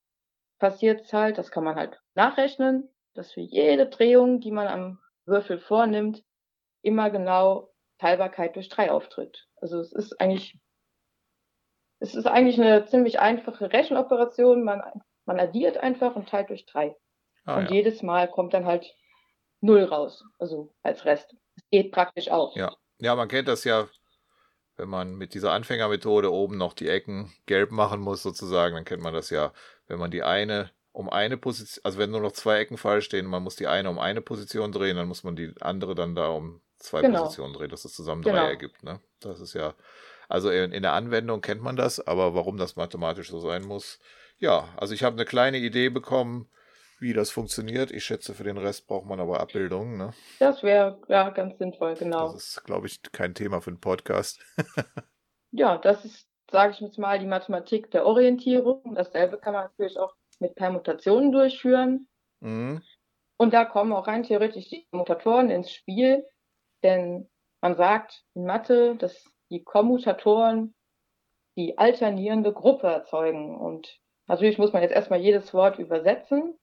passiert 0.59 1.01
es 1.01 1.13
halt, 1.13 1.38
das 1.38 1.51
kann 1.51 1.63
man 1.63 1.75
halt 1.75 1.99
nachrechnen, 2.15 2.89
dass 3.13 3.31
für 3.31 3.41
jede 3.41 3.88
Drehung, 3.88 4.39
die 4.39 4.51
man 4.51 4.67
am 4.67 4.99
Würfel 5.25 5.59
vornimmt, 5.59 6.23
immer 6.81 7.09
genau 7.09 7.71
Teilbarkeit 7.99 8.55
durch 8.55 8.69
drei 8.69 8.91
auftritt. 8.91 9.47
Also 9.57 9.79
es 9.79 9.93
ist 9.93 10.19
eigentlich, 10.19 10.59
es 12.04 12.16
ist 12.16 12.28
eigentlich 12.28 12.60
eine 12.60 12.86
ziemlich 12.86 13.20
einfache 13.20 13.72
Rechenoperation. 13.72 14.63
Man, 14.63 14.82
man 15.26 15.39
addiert 15.39 15.78
einfach 15.78 16.16
und 16.16 16.30
teilt 16.30 16.50
durch 16.50 16.66
drei. 16.66 16.96
Ah, 17.46 17.58
und 17.58 17.66
ja. 17.66 17.72
jedes 17.72 18.04
Mal 18.04 18.30
kommt 18.30 18.54
dann 18.54 18.66
halt 18.66 18.94
null 19.62 19.84
raus, 19.84 20.24
also 20.39 20.74
als 20.84 21.06
Rest. 21.06 21.36
Es 21.56 21.63
geht 21.72 21.92
praktisch 21.92 22.30
auch. 22.30 22.56
Ja. 22.56 22.76
ja, 23.00 23.16
man 23.16 23.28
kennt 23.28 23.48
das 23.48 23.63
ja, 23.63 23.88
wenn 24.76 24.89
man 24.89 25.16
mit 25.16 25.34
dieser 25.34 25.52
Anfängermethode 25.52 26.32
oben 26.32 26.58
noch 26.58 26.74
die 26.74 26.89
Ecken 26.89 27.34
gelb 27.46 27.72
machen 27.72 28.02
muss, 28.02 28.24
sozusagen, 28.24 28.76
dann 28.76 28.86
kennt 28.86 29.02
man 29.02 29.13
das 29.13 29.30
ja 29.30 29.52
wenn 29.88 30.00
man 30.00 30.12
die 30.12 30.24
eine 30.24 30.72
um 30.92 31.10
eine 31.10 31.38
Position, 31.38 31.84
also 31.86 31.98
wenn 31.98 32.12
nur 32.12 32.22
noch 32.22 32.34
zwei 32.34 32.60
Ecken 32.60 32.78
falsch 32.78 33.06
stehen, 33.06 33.26
man 33.26 33.42
muss 33.42 33.56
die 33.56 33.68
eine 33.68 33.89
um 33.89 33.98
eine 33.98 34.22
Position 34.22 34.72
drehen, 34.72 34.96
dann 34.96 35.08
muss 35.08 35.24
man 35.24 35.36
die 35.36 35.54
andere 35.60 35.96
dann 35.96 36.13
da 36.13 36.28
um 36.28 36.62
zwei 36.78 37.02
genau. 37.02 37.24
Positionen 37.24 37.54
drehen, 37.54 37.70
dass 37.70 37.86
es 37.86 37.94
zusammen 37.94 38.22
drei 38.22 38.32
genau. 38.32 38.46
ergibt. 38.46 38.84
Ne? 38.84 39.00
Das 39.20 39.39
ist 39.39 39.54
ja, 39.54 39.74
also 40.29 40.49
in, 40.49 40.71
in, 40.71 40.83
der 40.83 40.93
Anwendung 40.93 41.41
kennt 41.41 41.62
man 41.62 41.75
das, 41.75 41.99
aber 41.99 42.36
warum 42.36 42.57
das 42.57 42.75
mathematisch 42.75 43.29
so 43.29 43.39
sein 43.39 43.63
muss, 43.63 43.99
ja, 44.38 44.67
also 44.77 44.93
ich 44.93 45.03
habe 45.03 45.15
eine 45.15 45.25
kleine 45.25 45.57
Idee 45.57 45.89
bekommen, 45.89 46.49
wie 46.99 47.13
das 47.13 47.29
funktioniert. 47.29 47.91
Ich 47.91 48.05
schätze, 48.05 48.33
für 48.33 48.43
den 48.43 48.57
Rest 48.57 48.88
braucht 48.88 49.05
man 49.05 49.19
aber 49.19 49.39
Abbildungen. 49.39 49.97
Ne? 49.97 50.13
Das 50.39 50.63
wäre 50.63 50.99
ja 51.07 51.29
ganz 51.29 51.57
sinnvoll, 51.57 51.95
genau. 51.95 52.31
Das 52.31 52.36
ist, 52.36 52.63
glaube 52.63 52.88
ich, 52.88 53.01
kein 53.12 53.33
Thema 53.33 53.62
für 53.62 53.71
einen 53.71 53.81
Podcast. 53.81 54.39
ja, 55.51 55.77
das 55.77 56.05
ist 56.05 56.27
sage 56.53 56.71
ich 56.71 56.79
jetzt 56.79 56.99
mal, 56.99 57.19
die 57.19 57.25
Mathematik 57.25 57.91
der 57.91 58.05
Orientierung. 58.05 58.95
Dasselbe 58.95 59.38
kann 59.38 59.53
man 59.53 59.63
natürlich 59.63 59.99
auch 59.99 60.13
mit 60.39 60.55
Permutationen 60.55 61.31
durchführen. 61.31 62.07
Mhm. 62.39 62.81
Und 63.38 63.53
da 63.53 63.65
kommen 63.65 63.91
auch 63.91 64.07
rein 64.07 64.23
theoretisch 64.23 64.69
die 64.69 64.88
Mutatoren 64.91 65.49
ins 65.49 65.71
Spiel, 65.71 66.25
denn 66.83 67.27
man 67.59 67.75
sagt 67.75 68.23
in 68.36 68.45
Mathe, 68.45 68.95
dass 68.95 69.25
die 69.54 69.63
Kommutatoren 69.63 70.76
die 71.56 71.78
alternierende 71.78 72.52
Gruppe 72.52 72.88
erzeugen. 72.88 73.56
Und 73.56 74.00
natürlich 74.28 74.58
muss 74.58 74.74
man 74.74 74.82
jetzt 74.82 74.94
erstmal 74.94 75.20
jedes 75.20 75.54
Wort 75.54 75.78
übersetzen. 75.78 76.58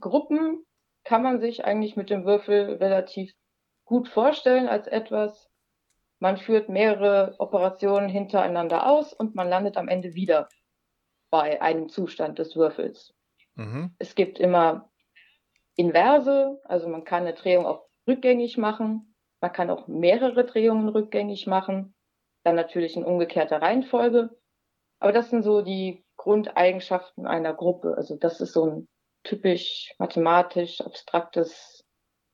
Gruppen 0.00 0.66
kann 1.04 1.22
man 1.22 1.40
sich 1.40 1.64
eigentlich 1.64 1.96
mit 1.96 2.10
dem 2.10 2.24
Würfel 2.24 2.74
relativ 2.74 3.32
gut 3.84 4.08
vorstellen 4.08 4.68
als 4.68 4.86
etwas, 4.86 5.48
man 6.20 6.36
führt 6.36 6.68
mehrere 6.68 7.34
Operationen 7.38 8.10
hintereinander 8.10 8.86
aus 8.86 9.14
und 9.14 9.34
man 9.34 9.48
landet 9.48 9.78
am 9.78 9.88
Ende 9.88 10.14
wieder 10.14 10.48
bei 11.30 11.62
einem 11.62 11.88
Zustand 11.88 12.38
des 12.38 12.56
Würfels. 12.56 13.14
Mhm. 13.54 13.94
Es 13.98 14.14
gibt 14.14 14.38
immer 14.38 14.90
Inverse, 15.76 16.60
also 16.64 16.88
man 16.88 17.04
kann 17.04 17.22
eine 17.22 17.32
Drehung 17.32 17.64
auch 17.64 17.86
rückgängig 18.06 18.58
machen, 18.58 19.14
man 19.40 19.52
kann 19.52 19.70
auch 19.70 19.88
mehrere 19.88 20.44
Drehungen 20.44 20.90
rückgängig 20.90 21.46
machen, 21.46 21.94
dann 22.42 22.56
natürlich 22.56 22.96
in 22.96 23.04
umgekehrter 23.04 23.60
Reihenfolge. 23.60 24.30
Aber 24.98 25.12
das 25.12 25.30
sind 25.30 25.42
so 25.42 25.62
die 25.62 26.04
Grundeigenschaften 26.16 27.26
einer 27.26 27.54
Gruppe. 27.54 27.94
Also 27.96 28.16
das 28.16 28.40
ist 28.40 28.52
so 28.52 28.66
ein 28.66 28.88
typisch 29.22 29.94
mathematisch 29.98 30.80
abstraktes 30.80 31.84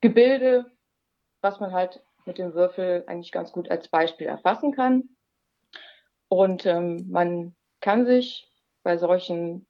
Gebilde, 0.00 0.66
was 1.40 1.60
man 1.60 1.72
halt 1.72 2.02
mit 2.24 2.38
dem 2.38 2.54
Würfel 2.54 3.04
eigentlich 3.06 3.32
ganz 3.32 3.52
gut 3.52 3.70
als 3.70 3.88
Beispiel 3.88 4.26
erfassen 4.26 4.72
kann. 4.72 5.16
Und 6.28 6.66
ähm, 6.66 7.06
man 7.08 7.54
kann 7.80 8.04
sich 8.04 8.50
bei 8.82 8.96
solchen 8.98 9.66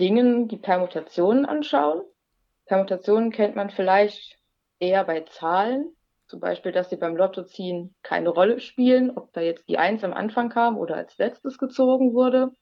Dingen 0.00 0.48
die 0.48 0.56
Permutationen 0.56 1.44
anschauen. 1.44 2.02
Permutationen 2.66 3.30
kennt 3.30 3.56
man 3.56 3.70
vielleicht 3.70 4.38
eher 4.78 5.04
bei 5.04 5.20
Zahlen, 5.20 5.94
zum 6.32 6.40
Beispiel, 6.40 6.72
dass 6.72 6.88
sie 6.88 6.96
beim 6.96 7.14
Lottoziehen 7.14 7.94
keine 8.02 8.30
Rolle 8.30 8.58
spielen, 8.58 9.10
ob 9.18 9.34
da 9.34 9.42
jetzt 9.42 9.68
die 9.68 9.76
Eins 9.76 10.02
am 10.02 10.14
Anfang 10.14 10.48
kam 10.48 10.78
oder 10.78 10.96
als 10.96 11.18
letztes 11.18 11.58
gezogen 11.58 12.14
wurde. 12.14 12.52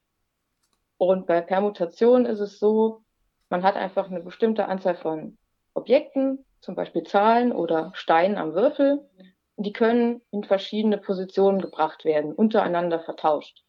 Und 0.99 1.29
bei 1.29 1.41
Permutationen 1.41 2.27
ist 2.27 2.41
es 2.41 2.59
so, 2.59 3.05
man 3.49 3.63
hat 3.63 3.77
einfach 3.77 4.11
eine 4.11 4.23
bestimmte 4.23 4.67
Anzahl 4.67 4.97
von 4.97 5.39
Objekten, 5.73 6.45
zum 6.61 6.75
Beispiel 6.75 7.05
Zahlen 7.05 7.53
oder 7.53 7.93
Steinen 7.95 8.39
am 8.39 8.55
Würfel. 8.55 9.09
Die 9.57 9.73
können 9.73 10.21
in 10.33 10.43
verschiedene 10.43 10.99
Positionen 10.99 11.61
gebracht 11.61 12.05
werden, 12.05 12.33
untereinander 12.33 12.99
vertauscht. 12.99 13.63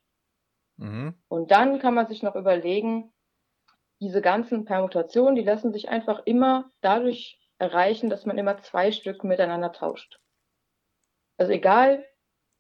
Mhm. 0.78 1.14
Und 1.28 1.52
dann 1.52 1.78
kann 1.78 1.94
man 1.94 2.08
sich 2.08 2.24
noch 2.24 2.36
überlegen, 2.36 3.14
diese 4.00 4.22
ganzen 4.22 4.66
Permutationen, 4.66 5.36
die 5.36 5.44
lassen 5.44 5.72
sich 5.72 5.90
einfach 5.90 6.24
immer 6.26 6.72
dadurch 6.82 7.38
erreichen, 7.62 8.10
dass 8.10 8.26
man 8.26 8.38
immer 8.38 8.58
zwei 8.58 8.92
Stück 8.92 9.24
miteinander 9.24 9.72
tauscht. 9.72 10.20
Also 11.38 11.54
egal, 11.54 12.04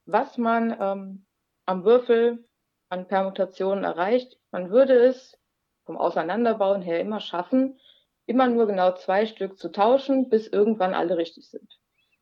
was 0.05 0.37
man 0.37 0.77
ähm, 0.79 1.25
am 1.65 1.83
Würfel 1.83 2.47
an 2.89 3.07
Permutationen 3.07 3.83
erreicht, 3.83 4.39
man 4.51 4.69
würde 4.69 4.93
es 4.93 5.37
vom 5.85 5.97
Auseinanderbauen 5.97 6.81
her 6.81 6.99
immer 6.99 7.19
schaffen, 7.19 7.79
immer 8.27 8.47
nur 8.47 8.67
genau 8.67 8.93
zwei 8.93 9.25
Stück 9.25 9.57
zu 9.57 9.71
tauschen, 9.71 10.29
bis 10.29 10.47
irgendwann 10.47 10.93
alle 10.93 11.17
richtig 11.17 11.49
sind. 11.49 11.79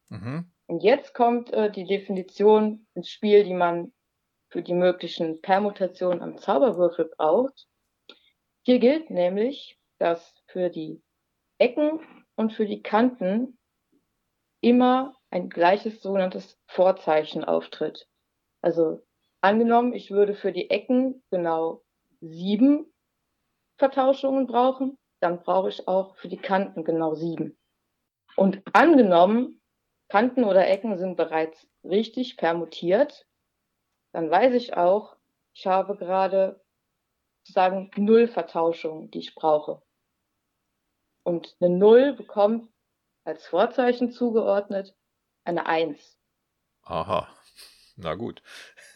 Mhm. 0.07 0.51
Und 0.67 0.81
jetzt 0.81 1.13
kommt 1.13 1.51
äh, 1.51 1.69
die 1.69 1.85
Definition 1.85 2.87
ins 2.93 3.09
Spiel, 3.09 3.43
die 3.43 3.53
man 3.53 3.91
für 4.49 4.61
die 4.61 4.73
möglichen 4.73 5.41
Permutationen 5.41 6.21
am 6.21 6.37
Zauberwürfel 6.37 7.11
braucht. 7.17 7.67
Hier 8.63 8.79
gilt 8.79 9.09
nämlich, 9.09 9.77
dass 9.97 10.33
für 10.47 10.69
die 10.69 11.01
Ecken 11.57 11.99
und 12.39 12.53
für 12.53 12.65
die 12.65 12.81
Kanten 12.81 13.57
immer 14.61 15.13
ein 15.29 15.49
gleiches 15.49 16.01
sogenanntes 16.01 16.57
Vorzeichen 16.67 17.43
auftritt. 17.43 18.07
Also 18.61 19.01
angenommen, 19.41 19.91
ich 19.91 20.09
würde 20.09 20.33
für 20.33 20.53
die 20.53 20.69
Ecken 20.69 21.21
genau 21.31 21.83
sieben 22.21 22.93
Vertauschungen 23.77 24.47
brauchen, 24.47 24.97
dann 25.19 25.43
brauche 25.43 25.67
ich 25.67 25.85
auch 25.89 26.15
für 26.15 26.29
die 26.29 26.37
Kanten 26.37 26.85
genau 26.85 27.13
sieben. 27.13 27.57
Und 28.37 28.63
angenommen, 28.71 29.61
Kanten 30.07 30.45
oder 30.45 30.65
Ecken 30.65 30.97
sind 30.97 31.17
bereits 31.17 31.67
richtig 31.83 32.37
permutiert, 32.37 33.27
dann 34.13 34.31
weiß 34.31 34.53
ich 34.53 34.77
auch, 34.77 35.17
ich 35.53 35.67
habe 35.67 35.97
gerade 35.97 36.61
sozusagen 37.43 37.91
null 37.97 38.29
Vertauschungen, 38.29 39.11
die 39.11 39.19
ich 39.19 39.35
brauche. 39.35 39.81
Und 41.29 41.55
eine 41.61 41.69
Null 41.69 42.13
bekommt 42.13 42.71
als 43.23 43.45
Vorzeichen 43.45 44.09
zugeordnet 44.09 44.95
eine 45.43 45.67
Eins. 45.67 46.17
Aha, 46.81 47.29
na 47.97 48.15
gut. 48.15 48.41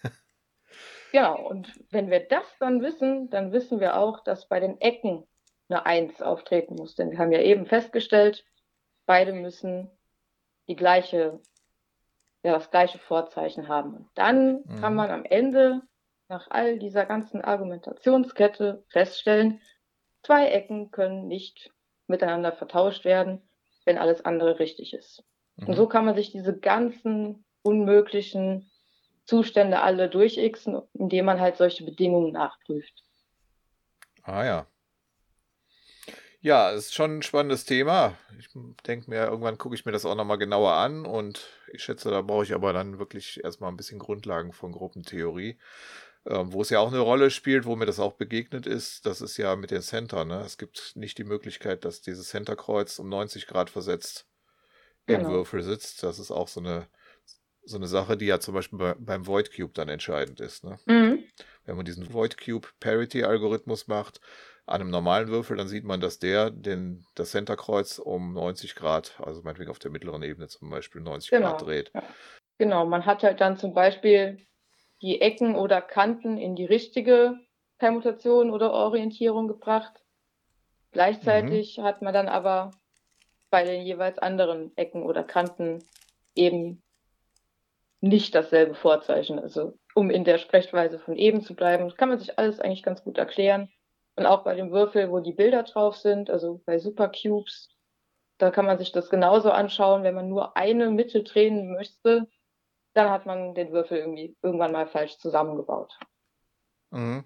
genau, 1.12 1.48
und 1.48 1.72
wenn 1.92 2.10
wir 2.10 2.22
das 2.22 2.58
dann 2.60 2.82
wissen, 2.82 3.30
dann 3.30 3.52
wissen 3.52 3.80
wir 3.80 3.98
auch, 3.98 4.24
dass 4.24 4.48
bei 4.48 4.60
den 4.60 4.82
Ecken 4.82 5.28
eine 5.70 5.86
Eins 5.86 6.24
auftreten 6.24 6.74
muss. 6.74 6.96
Denn 6.96 7.12
wir 7.12 7.20
haben 7.20 7.32
ja 7.32 7.40
eben 7.40 7.68
festgestellt, 7.68 8.44
beide 9.06 9.34
müssen 9.34 9.92
die 10.68 10.76
gleiche, 10.76 11.40
ja, 12.42 12.54
das 12.54 12.72
gleiche 12.72 12.98
Vorzeichen 12.98 13.68
haben. 13.68 13.94
Und 13.94 14.10
dann 14.16 14.64
mhm. 14.66 14.82
kann 14.82 14.96
man 14.96 15.12
am 15.12 15.24
Ende 15.24 15.84
nach 16.30 16.48
all 16.50 16.80
dieser 16.80 17.06
ganzen 17.06 17.44
Argumentationskette 17.44 18.84
feststellen, 18.88 19.62
zwei 20.24 20.48
Ecken 20.48 20.90
können 20.90 21.28
nicht 21.28 21.73
miteinander 22.14 22.52
vertauscht 22.52 23.04
werden, 23.04 23.42
wenn 23.86 23.98
alles 23.98 24.24
andere 24.24 24.60
richtig 24.60 24.94
ist. 24.94 25.24
Mhm. 25.58 25.68
Und 25.68 25.76
so 25.76 25.88
kann 25.88 26.06
man 26.06 26.16
sich 26.16 26.32
diese 26.32 26.58
ganzen 26.58 27.44
unmöglichen 27.64 28.72
Zustände 29.26 29.82
alle 29.82 30.10
durchixen, 30.10 30.82
indem 30.94 31.26
man 31.26 31.40
halt 31.40 31.58
solche 31.58 31.84
Bedingungen 31.84 32.34
nachprüft. 32.34 32.94
Ah 34.24 34.46
ja. 34.46 34.68
Ja, 36.40 36.72
ist 36.72 36.94
schon 36.94 37.20
ein 37.20 37.22
spannendes 37.22 37.64
Thema. 37.64 38.18
Ich 38.38 38.50
denke 38.86 39.10
mir, 39.10 39.28
irgendwann 39.28 39.58
gucke 39.58 39.76
ich 39.76 39.86
mir 39.86 39.94
das 39.94 40.06
auch 40.06 40.16
nochmal 40.16 40.38
genauer 40.38 40.74
an 40.74 41.06
und 41.06 41.48
ich 41.72 41.84
schätze, 41.84 42.12
da 42.12 42.22
brauche 42.22 42.44
ich 42.44 42.54
aber 42.54 42.74
dann 42.74 43.00
wirklich 43.00 43.42
erstmal 43.42 43.72
ein 43.72 43.78
bisschen 43.78 43.98
Grundlagen 43.98 44.52
von 44.52 44.74
Gruppentheorie. 44.74 45.58
Ähm, 46.26 46.54
wo 46.54 46.62
es 46.62 46.70
ja 46.70 46.80
auch 46.80 46.88
eine 46.88 47.02
Rolle 47.02 47.30
spielt, 47.30 47.66
wo 47.66 47.76
mir 47.76 47.86
das 47.86 48.00
auch 48.00 48.14
begegnet 48.14 48.66
ist, 48.66 49.06
das 49.06 49.20
ist 49.20 49.36
ja 49.36 49.58
mit 49.58 49.72
den 49.72 49.82
Center. 49.82 50.24
Ne? 50.24 50.42
Es 50.46 50.58
gibt 50.58 50.94
nicht 50.96 51.18
die 51.18 51.26
Möglichkeit, 51.26 51.84
dass 51.84 52.02
dieses 52.02 52.30
Centerkreuz 52.30 52.98
um 53.00 53.10
90 53.10 53.46
Grad 53.46 53.70
versetzt 53.70 54.26
genau. 55.06 55.28
im 55.28 55.34
Würfel 55.34 55.64
sitzt. 55.64 56.02
Das 56.02 56.20
ist 56.20 56.32
auch 56.32 56.48
so 56.48 56.62
eine, 56.62 56.88
so 57.64 57.76
eine 57.76 57.88
Sache, 57.88 58.16
die 58.16 58.28
ja 58.28 58.40
zum 58.40 58.54
Beispiel 58.54 58.80
bei, 58.80 58.96
beim 58.98 59.28
Void 59.28 59.54
Cube 59.54 59.74
dann 59.74 59.90
entscheidend 59.90 60.40
ist. 60.40 60.64
Ne? 60.64 60.78
Mhm. 60.86 61.26
Wenn 61.66 61.76
man 61.76 61.86
diesen 61.86 62.14
Void 62.14 62.38
Cube 62.38 62.70
Parity 62.80 63.26
Algorithmus 63.26 63.88
macht, 63.88 64.22
an 64.66 64.80
einem 64.80 64.92
normalen 64.92 65.28
Würfel, 65.28 65.58
dann 65.58 65.68
sieht 65.68 65.84
man, 65.84 66.00
dass 66.00 66.20
der 66.20 66.50
den, 66.50 67.06
das 67.16 67.32
Centerkreuz 67.32 68.00
um 68.00 68.34
90 68.34 68.76
Grad, 68.76 69.20
also 69.20 69.42
meinetwegen 69.42 69.70
auf 69.70 69.80
der 69.80 69.92
mittleren 69.92 70.24
Ebene 70.24 70.48
zum 70.48 70.70
Beispiel 70.70 71.02
90 71.02 71.32
genau. 71.32 71.50
Grad 71.50 71.62
dreht. 71.64 71.92
Ja. 71.94 72.04
Genau, 72.60 72.86
man 72.86 73.06
hat 73.06 73.24
halt 73.24 73.42
dann 73.42 73.58
zum 73.58 73.74
Beispiel 73.74 74.38
die 75.04 75.22
Ecken 75.22 75.56
oder 75.56 75.82
Kanten 75.82 76.38
in 76.38 76.56
die 76.56 76.66
richtige 76.66 77.38
Permutation 77.78 78.50
oder 78.50 78.72
Orientierung 78.72 79.50
gebracht. 79.50 80.02
Gleichzeitig 80.94 81.78
mhm. 81.78 81.84
hat 81.84 82.02
man 82.02 82.14
dann 82.14 82.30
aber 82.30 82.72
bei 83.50 83.66
den 83.66 83.84
jeweils 83.84 84.18
anderen 84.18 84.76
Ecken 84.78 85.04
oder 85.04 85.24
Kanten 85.24 85.80
eben 86.36 86.82
nicht 88.00 88.34
dasselbe 88.34 88.76
Vorzeichen. 88.76 89.40
Also 89.40 89.78
um 89.94 90.10
in 90.10 90.24
der 90.24 90.38
Sprechweise 90.38 90.98
von 91.00 91.18
eben 91.18 91.42
zu 91.42 91.54
bleiben, 91.54 91.84
das 91.84 91.98
kann 91.98 92.10
man 92.10 92.20
sich 92.20 92.40
alles 92.40 92.62
eigentlich 92.62 92.84
ganz 92.84 93.04
gut 93.04 93.18
erklären. 93.18 93.70
Und 94.16 94.26
auch 94.26 94.44
bei 94.44 94.56
dem 94.56 94.72
Würfel, 94.72 95.12
wo 95.12 95.20
die 95.20 95.34
Bilder 95.34 95.64
drauf 95.64 95.98
sind, 95.98 96.30
also 96.30 96.62
bei 96.66 96.80
Supercubes, 96.80 97.70
da 98.38 98.52
kann 98.52 98.66
man 98.66 98.78
sich 98.78 98.94
das 98.94 99.10
genauso 99.10 99.52
anschauen, 99.52 100.04
wenn 100.04 100.16
man 100.16 100.30
nur 100.30 100.56
eine 100.56 100.90
Mitte 100.92 101.24
drehen 101.24 101.74
möchte, 101.74 102.28
dann 102.94 103.10
hat 103.10 103.26
man 103.26 103.54
den 103.56 103.72
Würfel 103.72 103.98
irgendwie 104.00 104.36
irgendwann 104.42 104.72
mal 104.72 104.88
falsch 104.88 105.18
zusammengebaut. 105.18 105.98
Mhm. 106.92 107.24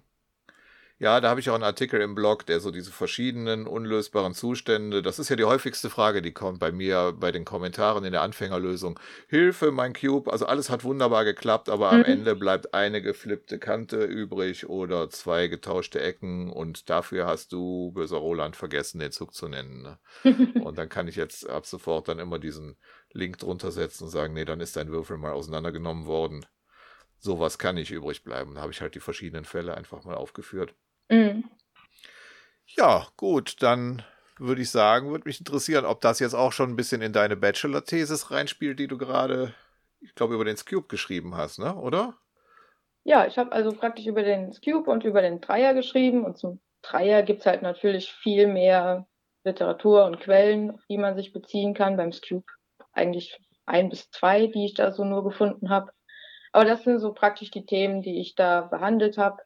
Ja, 1.00 1.20
da 1.20 1.30
habe 1.30 1.38
ich 1.38 1.48
auch 1.48 1.54
einen 1.54 1.62
Artikel 1.62 2.00
im 2.00 2.16
Blog, 2.16 2.44
der 2.46 2.58
so 2.58 2.72
diese 2.72 2.90
verschiedenen 2.90 3.68
unlösbaren 3.68 4.34
Zustände, 4.34 5.00
das 5.00 5.20
ist 5.20 5.28
ja 5.28 5.36
die 5.36 5.44
häufigste 5.44 5.90
Frage, 5.90 6.22
die 6.22 6.32
kommt 6.32 6.58
bei 6.58 6.72
mir 6.72 7.14
bei 7.16 7.30
den 7.30 7.44
Kommentaren 7.44 8.04
in 8.04 8.10
der 8.10 8.22
Anfängerlösung. 8.22 8.98
Hilfe, 9.28 9.70
mein 9.70 9.92
Cube, 9.92 10.28
also 10.32 10.46
alles 10.46 10.70
hat 10.70 10.82
wunderbar 10.82 11.24
geklappt, 11.24 11.68
aber 11.68 11.92
mhm. 11.92 11.98
am 11.98 12.04
Ende 12.04 12.34
bleibt 12.34 12.74
eine 12.74 13.00
geflippte 13.00 13.60
Kante 13.60 14.02
übrig 14.02 14.68
oder 14.68 15.08
zwei 15.08 15.46
getauschte 15.46 16.00
Ecken 16.00 16.50
und 16.50 16.90
dafür 16.90 17.26
hast 17.26 17.52
du, 17.52 17.92
böser 17.92 18.16
Roland, 18.16 18.56
vergessen, 18.56 18.98
den 18.98 19.12
Zug 19.12 19.34
zu 19.34 19.46
nennen. 19.46 19.82
Ne? 19.82 19.98
und 20.64 20.78
dann 20.78 20.88
kann 20.88 21.06
ich 21.06 21.14
jetzt 21.14 21.48
ab 21.48 21.64
sofort 21.64 22.08
dann 22.08 22.18
immer 22.18 22.40
diesen 22.40 22.76
Link 23.12 23.38
drunter 23.38 23.70
setzen 23.70 24.04
und 24.04 24.10
sagen, 24.10 24.34
nee, 24.34 24.44
dann 24.44 24.60
ist 24.60 24.74
dein 24.74 24.90
Würfel 24.90 25.16
mal 25.16 25.30
auseinandergenommen 25.30 26.06
worden. 26.06 26.44
Sowas 27.20 27.56
kann 27.56 27.76
nicht 27.76 27.92
übrig 27.92 28.24
bleiben. 28.24 28.56
Da 28.56 28.62
habe 28.62 28.72
ich 28.72 28.80
halt 28.80 28.96
die 28.96 29.00
verschiedenen 29.00 29.44
Fälle 29.44 29.76
einfach 29.76 30.02
mal 30.04 30.14
aufgeführt. 30.14 30.74
Mhm. 31.08 31.44
Ja, 32.76 33.06
gut, 33.16 33.62
dann 33.62 34.02
würde 34.38 34.62
ich 34.62 34.70
sagen, 34.70 35.10
würde 35.10 35.26
mich 35.26 35.40
interessieren, 35.40 35.84
ob 35.84 36.00
das 36.00 36.20
jetzt 36.20 36.34
auch 36.34 36.52
schon 36.52 36.70
ein 36.70 36.76
bisschen 36.76 37.02
in 37.02 37.12
deine 37.12 37.36
Bachelor-Thesis 37.36 38.30
reinspielt, 38.30 38.78
die 38.78 38.86
du 38.86 38.98
gerade, 38.98 39.54
ich 40.00 40.14
glaube, 40.14 40.34
über 40.34 40.44
den 40.44 40.56
Scube 40.56 40.86
geschrieben 40.86 41.36
hast, 41.36 41.58
ne? 41.58 41.74
Oder? 41.74 42.14
Ja, 43.04 43.26
ich 43.26 43.38
habe 43.38 43.52
also 43.52 43.72
praktisch 43.72 44.06
über 44.06 44.22
den 44.22 44.52
Scube 44.52 44.90
und 44.90 45.02
über 45.04 45.22
den 45.22 45.40
Dreier 45.40 45.74
geschrieben 45.74 46.24
und 46.24 46.36
zum 46.36 46.60
Dreier 46.82 47.22
gibt 47.22 47.40
es 47.40 47.46
halt 47.46 47.62
natürlich 47.62 48.12
viel 48.12 48.46
mehr 48.46 49.06
Literatur 49.44 50.04
und 50.04 50.20
Quellen, 50.20 50.72
auf 50.72 50.80
die 50.88 50.98
man 50.98 51.16
sich 51.16 51.32
beziehen 51.32 51.74
kann. 51.74 51.96
Beim 51.96 52.12
Scube 52.12 52.44
eigentlich 52.92 53.40
ein 53.66 53.88
bis 53.88 54.10
zwei, 54.10 54.46
die 54.46 54.66
ich 54.66 54.74
da 54.74 54.92
so 54.92 55.04
nur 55.04 55.24
gefunden 55.24 55.70
habe. 55.70 55.90
Aber 56.52 56.64
das 56.64 56.84
sind 56.84 56.98
so 56.98 57.12
praktisch 57.12 57.50
die 57.50 57.66
Themen, 57.66 58.02
die 58.02 58.20
ich 58.20 58.34
da 58.34 58.62
behandelt 58.62 59.18
habe. 59.18 59.42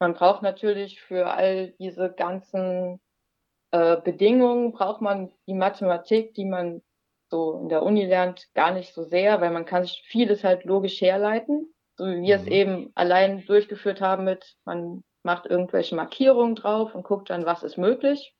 Man 0.00 0.14
braucht 0.14 0.42
natürlich 0.42 1.00
für 1.00 1.30
all 1.30 1.72
diese 1.72 2.10
ganzen 2.10 3.00
äh, 3.70 4.00
Bedingungen, 4.00 4.72
braucht 4.72 5.02
man 5.02 5.30
die 5.46 5.54
Mathematik, 5.54 6.34
die 6.34 6.46
man 6.46 6.82
so 7.28 7.60
in 7.60 7.68
der 7.68 7.82
Uni 7.82 8.06
lernt, 8.06 8.52
gar 8.54 8.72
nicht 8.72 8.94
so 8.94 9.04
sehr, 9.04 9.40
weil 9.40 9.50
man 9.50 9.66
kann 9.66 9.84
sich 9.84 10.02
vieles 10.08 10.42
halt 10.42 10.64
logisch 10.64 11.00
herleiten, 11.00 11.72
so 11.96 12.06
wie 12.06 12.22
wir 12.22 12.38
mhm. 12.38 12.42
es 12.42 12.46
eben 12.48 12.92
allein 12.94 13.44
durchgeführt 13.44 14.00
haben 14.00 14.24
mit, 14.24 14.56
man 14.64 15.04
macht 15.22 15.46
irgendwelche 15.46 15.94
Markierungen 15.94 16.54
drauf 16.54 16.94
und 16.94 17.04
guckt 17.04 17.30
dann, 17.30 17.44
was 17.44 17.62
ist 17.62 17.76
möglich. 17.76 18.34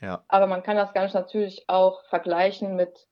Ja. 0.00 0.24
Aber 0.28 0.46
man 0.46 0.62
kann 0.62 0.76
das 0.76 0.94
Ganze 0.94 1.16
natürlich 1.16 1.64
auch 1.68 2.04
vergleichen 2.06 2.76
mit 2.76 3.08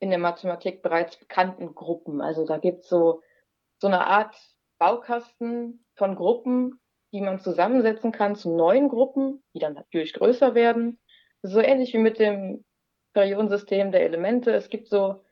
in 0.00 0.10
der 0.10 0.18
Mathematik 0.18 0.82
bereits 0.82 1.16
bekannten 1.18 1.74
Gruppen. 1.74 2.20
Also 2.20 2.46
da 2.46 2.58
gibt 2.58 2.84
es 2.84 2.88
so, 2.88 3.22
so 3.80 3.86
eine 3.86 4.06
Art 4.06 4.34
Baukasten 4.78 5.84
von 5.94 6.14
Gruppen, 6.14 6.80
die 7.12 7.20
man 7.20 7.40
zusammensetzen 7.40 8.12
kann 8.12 8.36
zu 8.36 8.54
neuen 8.54 8.88
Gruppen, 8.88 9.42
die 9.54 9.58
dann 9.58 9.74
natürlich 9.74 10.12
größer 10.12 10.54
werden. 10.54 10.98
So 11.42 11.60
ähnlich 11.60 11.92
wie 11.94 11.98
mit 11.98 12.18
dem 12.18 12.64
Periodensystem 13.14 13.92
der 13.92 14.02
Elemente. 14.02 14.52
Es 14.52 14.68
gibt 14.68 14.88
so, 14.88 15.24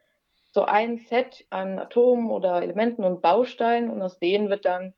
so 0.53 0.65
ein 0.65 0.99
Set 0.99 1.47
an 1.51 1.79
Atomen 1.79 2.31
oder 2.31 2.63
Elementen 2.63 3.05
und 3.05 3.23
Bausteinen 3.23 3.91
und 3.91 4.01
aus 4.03 4.19
denen 4.19 4.49
wird 4.49 4.65
dann 4.65 4.95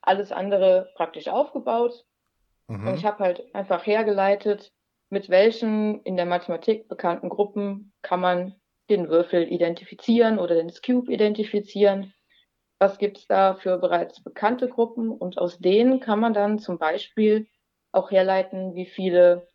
alles 0.00 0.32
andere 0.32 0.90
praktisch 0.96 1.28
aufgebaut. 1.28 2.04
Mhm. 2.66 2.88
Und 2.88 2.94
ich 2.94 3.04
habe 3.04 3.22
halt 3.22 3.54
einfach 3.54 3.86
hergeleitet, 3.86 4.72
mit 5.10 5.30
welchen 5.30 6.02
in 6.02 6.16
der 6.16 6.26
Mathematik 6.26 6.88
bekannten 6.88 7.28
Gruppen 7.28 7.92
kann 8.02 8.20
man 8.20 8.54
den 8.90 9.08
Würfel 9.08 9.50
identifizieren 9.50 10.38
oder 10.38 10.54
den 10.54 10.72
Cube 10.84 11.12
identifizieren. 11.12 12.12
Was 12.78 12.98
gibt 12.98 13.18
es 13.18 13.26
da 13.26 13.54
für 13.54 13.78
bereits 13.78 14.22
bekannte 14.22 14.68
Gruppen? 14.68 15.10
Und 15.10 15.38
aus 15.38 15.58
denen 15.58 16.00
kann 16.00 16.20
man 16.20 16.32
dann 16.32 16.58
zum 16.58 16.78
Beispiel 16.78 17.48
auch 17.92 18.10
herleiten, 18.10 18.74
wie 18.74 18.86
viele 18.86 19.48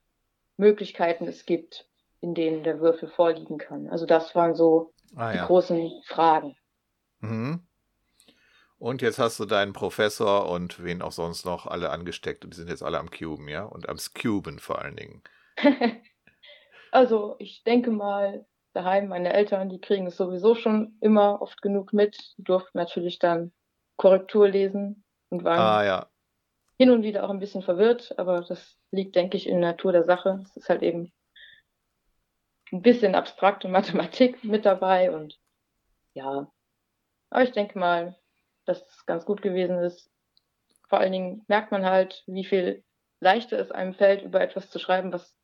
Möglichkeiten 0.58 1.28
es 1.28 1.46
gibt, 1.46 1.88
in 2.20 2.36
denen 2.36 2.64
der 2.64 2.80
Würfel 2.80 3.08
vorliegen 3.10 3.58
kann. 3.58 3.88
Also 3.88 4.06
das 4.06 4.36
waren 4.36 4.56
so 4.56 4.94
ah, 5.16 5.32
die 5.32 5.38
ja. 5.38 5.46
großen 5.46 5.92
Fragen. 6.06 6.56
Mhm. 7.20 7.66
Und 8.78 9.02
jetzt 9.02 9.18
hast 9.18 9.40
du 9.40 9.46
deinen 9.46 9.72
Professor 9.72 10.50
und 10.50 10.84
wen 10.84 11.02
auch 11.02 11.14
sonst 11.14 11.46
noch 11.46 11.68
alle 11.68 11.90
angesteckt 11.90 12.44
und 12.44 12.54
die 12.54 12.58
sind 12.58 12.70
jetzt 12.70 12.84
alle 12.84 13.00
am 13.00 13.10
Cuben, 13.10 13.48
ja? 13.48 13.64
Und 13.64 13.88
am 13.88 13.98
Scuben 13.98 14.60
vor 14.60 14.82
allen 14.82 14.98
Dingen. 14.98 15.24
also 16.92 17.38
ich 17.40 17.64
denke 17.64 17.92
mal, 17.92 18.46
daheim. 18.74 19.08
Meine 19.08 19.34
Eltern, 19.34 19.70
die 19.70 19.80
kriegen 19.80 20.08
es 20.08 20.18
sowieso 20.18 20.56
schon 20.56 20.98
immer 21.02 21.42
oft 21.42 21.62
genug 21.62 21.94
mit. 21.94 22.18
Die 22.38 22.44
durften 22.44 22.78
natürlich 22.78 23.20
dann 23.20 23.52
Korrektur 23.98 24.48
lesen 24.48 25.04
und 25.30 25.44
waren 25.44 25.60
ah, 25.60 25.84
ja. 25.84 26.08
hin 26.78 26.92
und 26.92 27.04
wieder 27.04 27.24
auch 27.24 27.30
ein 27.30 27.40
bisschen 27.40 27.62
verwirrt, 27.62 28.18
aber 28.18 28.42
das 28.42 28.78
liegt, 28.92 29.16
denke 29.16 29.38
ich, 29.38 29.48
in 29.48 29.62
der 29.62 29.72
Natur 29.72 29.92
der 29.92 30.04
Sache. 30.04 30.42
Es 30.44 30.58
ist 30.58 30.70
halt 30.70 30.82
eben 30.82 31.12
ein 32.72 32.82
bisschen 32.82 33.16
abstrakte 33.16 33.68
Mathematik 33.68 34.44
mit 34.44 34.66
dabei 34.66 35.12
und 35.12 35.40
ja, 36.14 36.52
aber 37.30 37.44
ich 37.44 37.52
denke 37.52 37.80
mal, 37.80 38.16
dass 38.66 38.82
es 38.88 39.06
ganz 39.06 39.26
gut 39.26 39.42
gewesen 39.42 39.80
ist. 39.80 40.12
Vor 40.88 41.00
allen 41.00 41.12
Dingen 41.12 41.44
merkt 41.48 41.72
man 41.72 41.86
halt, 41.86 42.24
wie 42.28 42.46
viel 42.46 42.84
leichter 43.20 43.58
es 43.58 43.72
einem 43.72 43.96
fällt, 43.96 44.22
über 44.22 44.42
etwas 44.42 44.70
zu 44.70 44.78
schreiben, 44.78 45.12
was 45.12 45.36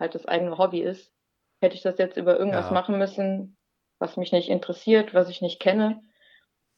halt 0.00 0.14
das 0.14 0.26
eigene 0.26 0.58
Hobby 0.58 0.80
ist. 0.80 1.12
Hätte 1.60 1.76
ich 1.76 1.82
das 1.82 1.98
jetzt 1.98 2.16
über 2.16 2.38
irgendwas 2.38 2.66
ja. 2.66 2.72
machen 2.72 2.98
müssen, 2.98 3.56
was 3.98 4.16
mich 4.16 4.32
nicht 4.32 4.48
interessiert, 4.48 5.14
was 5.14 5.28
ich 5.28 5.42
nicht 5.42 5.60
kenne, 5.60 6.02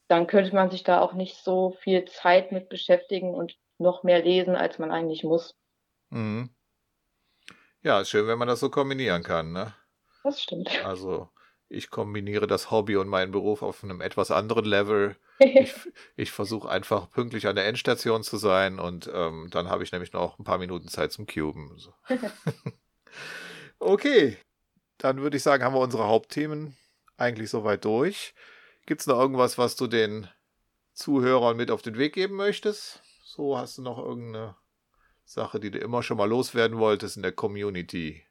dann 0.09 0.27
könnte 0.27 0.55
man 0.55 0.71
sich 0.71 0.83
da 0.83 1.01
auch 1.01 1.15
nicht 1.15 1.37
so 1.37 1.71
viel 1.81 2.05
Zeit 2.05 2.53
mit 2.53 2.69
beschäftigen 2.69 3.35
und 3.35 3.57
noch 3.79 4.03
mehr 4.03 4.23
lesen, 4.23 4.57
als 4.57 4.79
man 4.79 4.91
eigentlich 4.91 5.25
muss. 5.25 5.57
Mhm. 6.11 6.51
Ja, 7.83 8.05
schön, 8.05 8.27
wenn 8.27 8.39
man 8.39 8.49
das 8.49 8.61
so 8.61 8.71
kombinieren 8.71 9.23
kann, 9.23 9.53
ne? 9.53 9.75
Das 10.23 10.41
stimmt. 10.41 10.85
Also, 10.85 11.31
ich 11.69 11.91
kombiniere 11.91 12.47
das 12.47 12.71
Hobby 12.71 12.97
und 12.97 13.09
meinen 13.09 13.33
Beruf 13.33 13.63
auf 13.63 13.83
einem 13.83 14.01
etwas 14.01 14.31
anderen 14.31 14.65
Level. 14.65 15.17
Ich, 15.45 15.75
ich 16.15 16.31
versuche 16.31 16.69
einfach 16.69 17.11
pünktlich 17.11 17.49
an 17.49 17.57
der 17.57 17.67
Endstation 17.67 18.23
zu 18.23 18.37
sein 18.37 18.79
und 18.79 19.11
ähm, 19.13 19.49
dann 19.51 19.69
habe 19.69 19.83
ich 19.83 19.91
nämlich 19.91 20.13
noch 20.13 20.39
ein 20.39 20.45
paar 20.45 20.59
Minuten 20.59 20.87
Zeit 20.87 21.11
zum 21.11 21.27
Cuben. 21.27 21.77
So. 21.79 21.93
okay, 23.81 24.37
dann 25.03 25.21
würde 25.21 25.37
ich 25.37 25.43
sagen, 25.43 25.65
haben 25.65 25.75
wir 25.75 25.81
unsere 25.81 26.07
Hauptthemen 26.07 26.77
eigentlich 27.17 27.51
soweit 27.51 27.85
durch. 27.85 28.35
Gibt 28.87 29.01
es 29.01 29.09
noch 29.09 29.19
irgendwas, 29.19 29.59
was 29.59 29.75
du 29.75 29.89
den 29.89 30.29
Zuhörern 30.93 31.57
mit 31.57 31.73
auf 31.73 31.83
den 31.83 31.99
Weg 31.99 32.15
geben 32.15 32.37
möchtest? 32.37 33.03
So 33.25 33.59
hast 33.59 33.79
du 33.79 33.83
noch 33.83 33.99
irgendeine 33.99 34.55
Sache, 35.25 35.59
die 35.59 35.73
du 35.73 35.79
immer 35.79 36.05
schon 36.05 36.19
mal 36.19 36.29
loswerden 36.29 36.79
wolltest 36.79 37.17
in 37.17 37.23
der 37.23 37.33
Community? 37.33 38.25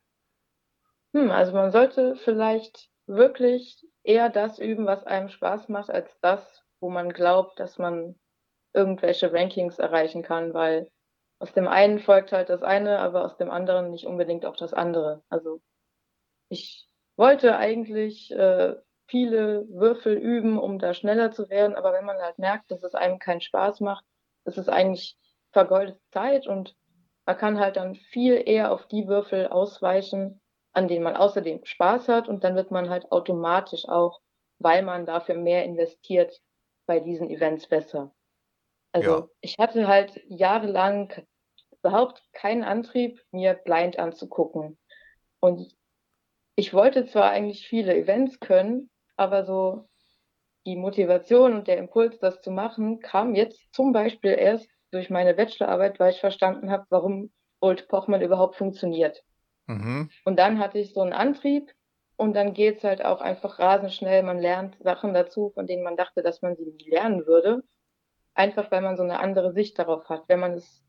Hm, 1.14 1.30
also 1.30 1.52
man 1.52 1.72
sollte 1.72 2.16
vielleicht 2.16 2.90
wirklich 3.06 3.86
eher 4.04 4.30
das 4.30 4.58
üben, 4.58 4.86
was 4.86 5.04
einem 5.04 5.28
Spaß 5.28 5.68
macht, 5.68 5.90
als 5.90 6.18
das, 6.22 6.64
wo 6.80 6.90
man 6.90 7.12
glaubt, 7.12 7.60
dass 7.60 7.80
man 7.80 8.16
irgendwelche 8.74 9.34
Rankings 9.34 9.78
erreichen 9.78 10.24
kann, 10.24 10.54
weil 10.54 10.90
aus 11.40 11.52
dem 11.52 11.68
einen 11.68 12.00
folgt 12.00 12.32
halt 12.32 12.48
das 12.48 12.64
eine, 12.64 13.00
aber 13.00 13.26
aus 13.26 13.36
dem 13.36 13.52
anderen 13.52 13.90
nicht 13.90 14.06
unbedingt 14.06 14.46
auch 14.46 14.56
das 14.56 14.74
andere. 14.74 15.22
Also 15.28 15.60
ich 16.52 16.86
wollte 17.16 17.56
eigentlich 17.56 18.30
äh, 18.32 18.76
viele 19.08 19.66
Würfel 19.70 20.18
üben, 20.18 20.60
um 20.60 20.80
da 20.80 20.94
schneller 20.94 21.32
zu 21.32 21.50
werden, 21.50 21.76
aber 21.76 21.94
wenn 21.94 22.06
man 22.06 22.18
halt 22.18 22.38
merkt, 22.40 22.72
dass 22.72 22.84
es 22.84 22.94
einem 22.94 23.20
keinen 23.20 23.42
Spaß 23.42 23.80
macht, 23.80 24.04
ist 24.44 24.58
es 24.58 24.68
eigentlich 24.68 25.18
vergeudete 25.52 26.00
Zeit 26.12 26.48
und 26.48 26.76
man 27.26 27.38
kann 27.38 27.60
halt 27.60 27.78
dann 27.78 27.96
viel 27.96 28.42
eher 28.46 28.72
auf 28.72 28.86
die 28.88 29.08
Würfel 29.08 29.48
ausweichen, 29.48 30.42
an 30.74 30.88
denen 30.88 31.04
man 31.04 31.16
außerdem 31.16 31.64
Spaß 31.64 32.10
hat 32.10 32.28
und 32.28 32.44
dann 32.44 32.56
wird 32.56 32.72
man 32.72 32.90
halt 32.90 33.12
automatisch 33.12 33.88
auch, 33.88 34.20
weil 34.60 34.84
man 34.84 35.06
dafür 35.06 35.36
mehr 35.36 35.64
investiert, 35.64 36.42
bei 36.86 37.00
diesen 37.00 37.30
Events 37.30 37.68
besser. 37.68 38.14
Also 38.92 39.12
ja. 39.12 39.28
ich 39.40 39.58
hatte 39.58 39.88
halt 39.88 40.20
jahrelang 40.28 41.14
überhaupt 41.80 42.22
keinen 42.34 42.64
Antrieb, 42.64 43.24
mir 43.32 43.54
blind 43.54 43.98
anzugucken. 43.98 44.78
Und 45.40 45.74
ich 46.56 46.74
wollte 46.74 47.06
zwar 47.06 47.32
eigentlich 47.32 47.68
viele 47.68 47.96
Events 47.96 48.40
können, 48.40 48.90
aber 49.16 49.44
so 49.44 49.88
die 50.66 50.76
Motivation 50.76 51.54
und 51.54 51.68
der 51.68 51.78
Impuls, 51.78 52.20
das 52.20 52.42
zu 52.42 52.52
machen, 52.52 53.00
kam 53.00 53.36
jetzt 53.36 53.74
zum 53.74 53.94
Beispiel 53.94 54.32
erst 54.32 54.70
durch 54.92 55.10
meine 55.10 55.34
Bachelorarbeit, 55.34 56.00
weil 56.00 56.12
ich 56.12 56.20
verstanden 56.20 56.70
habe, 56.70 56.86
warum 56.90 57.32
Old 57.62 57.88
Pochmann 57.88 58.22
überhaupt 58.22 58.56
funktioniert. 58.56 59.24
Mhm. 59.68 60.10
Und 60.26 60.38
dann 60.38 60.60
hatte 60.60 60.80
ich 60.80 60.94
so 60.94 61.02
einen 61.02 61.14
Antrieb 61.14 61.72
und 62.18 62.36
dann 62.36 62.54
geht's 62.54 62.84
halt 62.84 63.04
auch 63.04 63.22
einfach 63.22 63.60
rasend 63.60 63.94
schnell. 63.94 64.22
Man 64.24 64.40
lernt 64.40 64.78
Sachen 64.82 65.14
dazu, 65.14 65.52
von 65.56 65.66
denen 65.66 65.84
man 65.84 65.98
dachte, 65.98 66.22
dass 66.22 66.42
man 66.42 66.56
sie 66.56 66.66
nie 66.66 66.90
lernen 66.90 67.26
würde. 67.26 67.64
Einfach 68.34 68.70
weil 68.72 68.82
man 68.82 68.98
so 68.98 69.04
eine 69.04 69.20
andere 69.20 69.54
Sicht 69.54 69.80
darauf 69.80 70.08
hat. 70.10 70.24
Wenn 70.28 70.40
man 70.40 70.54
es 70.54 70.84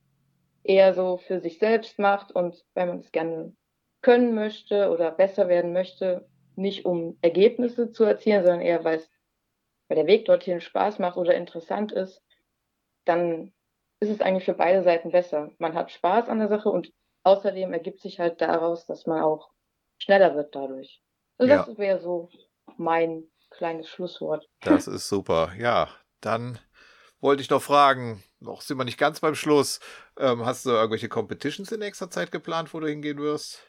eher 0.62 0.94
so 0.94 1.16
für 1.16 1.40
sich 1.40 1.58
selbst 1.58 1.98
macht 1.98 2.32
und 2.32 2.62
wenn 2.74 2.88
man 2.88 2.98
es 2.98 3.10
gerne 3.12 3.54
können 4.02 4.34
möchte 4.34 4.90
oder 4.90 5.10
besser 5.10 5.48
werden 5.48 5.72
möchte, 5.72 6.28
nicht 6.56 6.84
um 6.84 7.18
Ergebnisse 7.22 7.92
zu 7.92 8.04
erzielen, 8.04 8.42
sondern 8.42 8.60
eher 8.60 8.84
weil 8.84 8.98
es 8.98 9.10
weil 9.88 9.96
der 9.96 10.06
Weg 10.06 10.24
dorthin 10.24 10.62
Spaß 10.62 11.00
macht 11.00 11.18
oder 11.18 11.34
interessant 11.34 11.92
ist, 11.92 12.22
dann 13.04 13.52
ist 14.00 14.08
es 14.08 14.22
eigentlich 14.22 14.46
für 14.46 14.54
beide 14.54 14.82
Seiten 14.82 15.10
besser. 15.10 15.50
Man 15.58 15.74
hat 15.74 15.90
Spaß 15.90 16.30
an 16.30 16.38
der 16.38 16.48
Sache 16.48 16.70
und 16.70 16.90
außerdem 17.24 17.74
ergibt 17.74 18.00
sich 18.00 18.18
halt 18.18 18.40
daraus, 18.40 18.86
dass 18.86 19.06
man 19.06 19.20
auch 19.20 19.50
schneller 19.98 20.34
wird 20.34 20.54
dadurch. 20.54 21.02
Also 21.36 21.52
ja. 21.52 21.64
Das 21.64 21.76
wäre 21.76 22.00
so 22.00 22.30
mein 22.78 23.24
kleines 23.50 23.88
Schlusswort. 23.88 24.48
Das 24.62 24.86
ist 24.86 25.08
super. 25.08 25.52
Ja, 25.58 25.88
dann 26.22 26.58
wollte 27.20 27.42
ich 27.42 27.50
noch 27.50 27.62
fragen, 27.62 28.22
noch 28.40 28.62
sind 28.62 28.78
wir 28.78 28.84
nicht 28.84 28.98
ganz 28.98 29.20
beim 29.20 29.34
Schluss. 29.34 29.78
Ähm, 30.18 30.46
hast 30.46 30.64
du 30.64 30.70
irgendwelche 30.70 31.10
Competitions 31.10 31.70
in 31.70 31.80
nächster 31.80 32.10
Zeit 32.10 32.32
geplant, 32.32 32.72
wo 32.72 32.80
du 32.80 32.88
hingehen 32.88 33.18
wirst? 33.18 33.62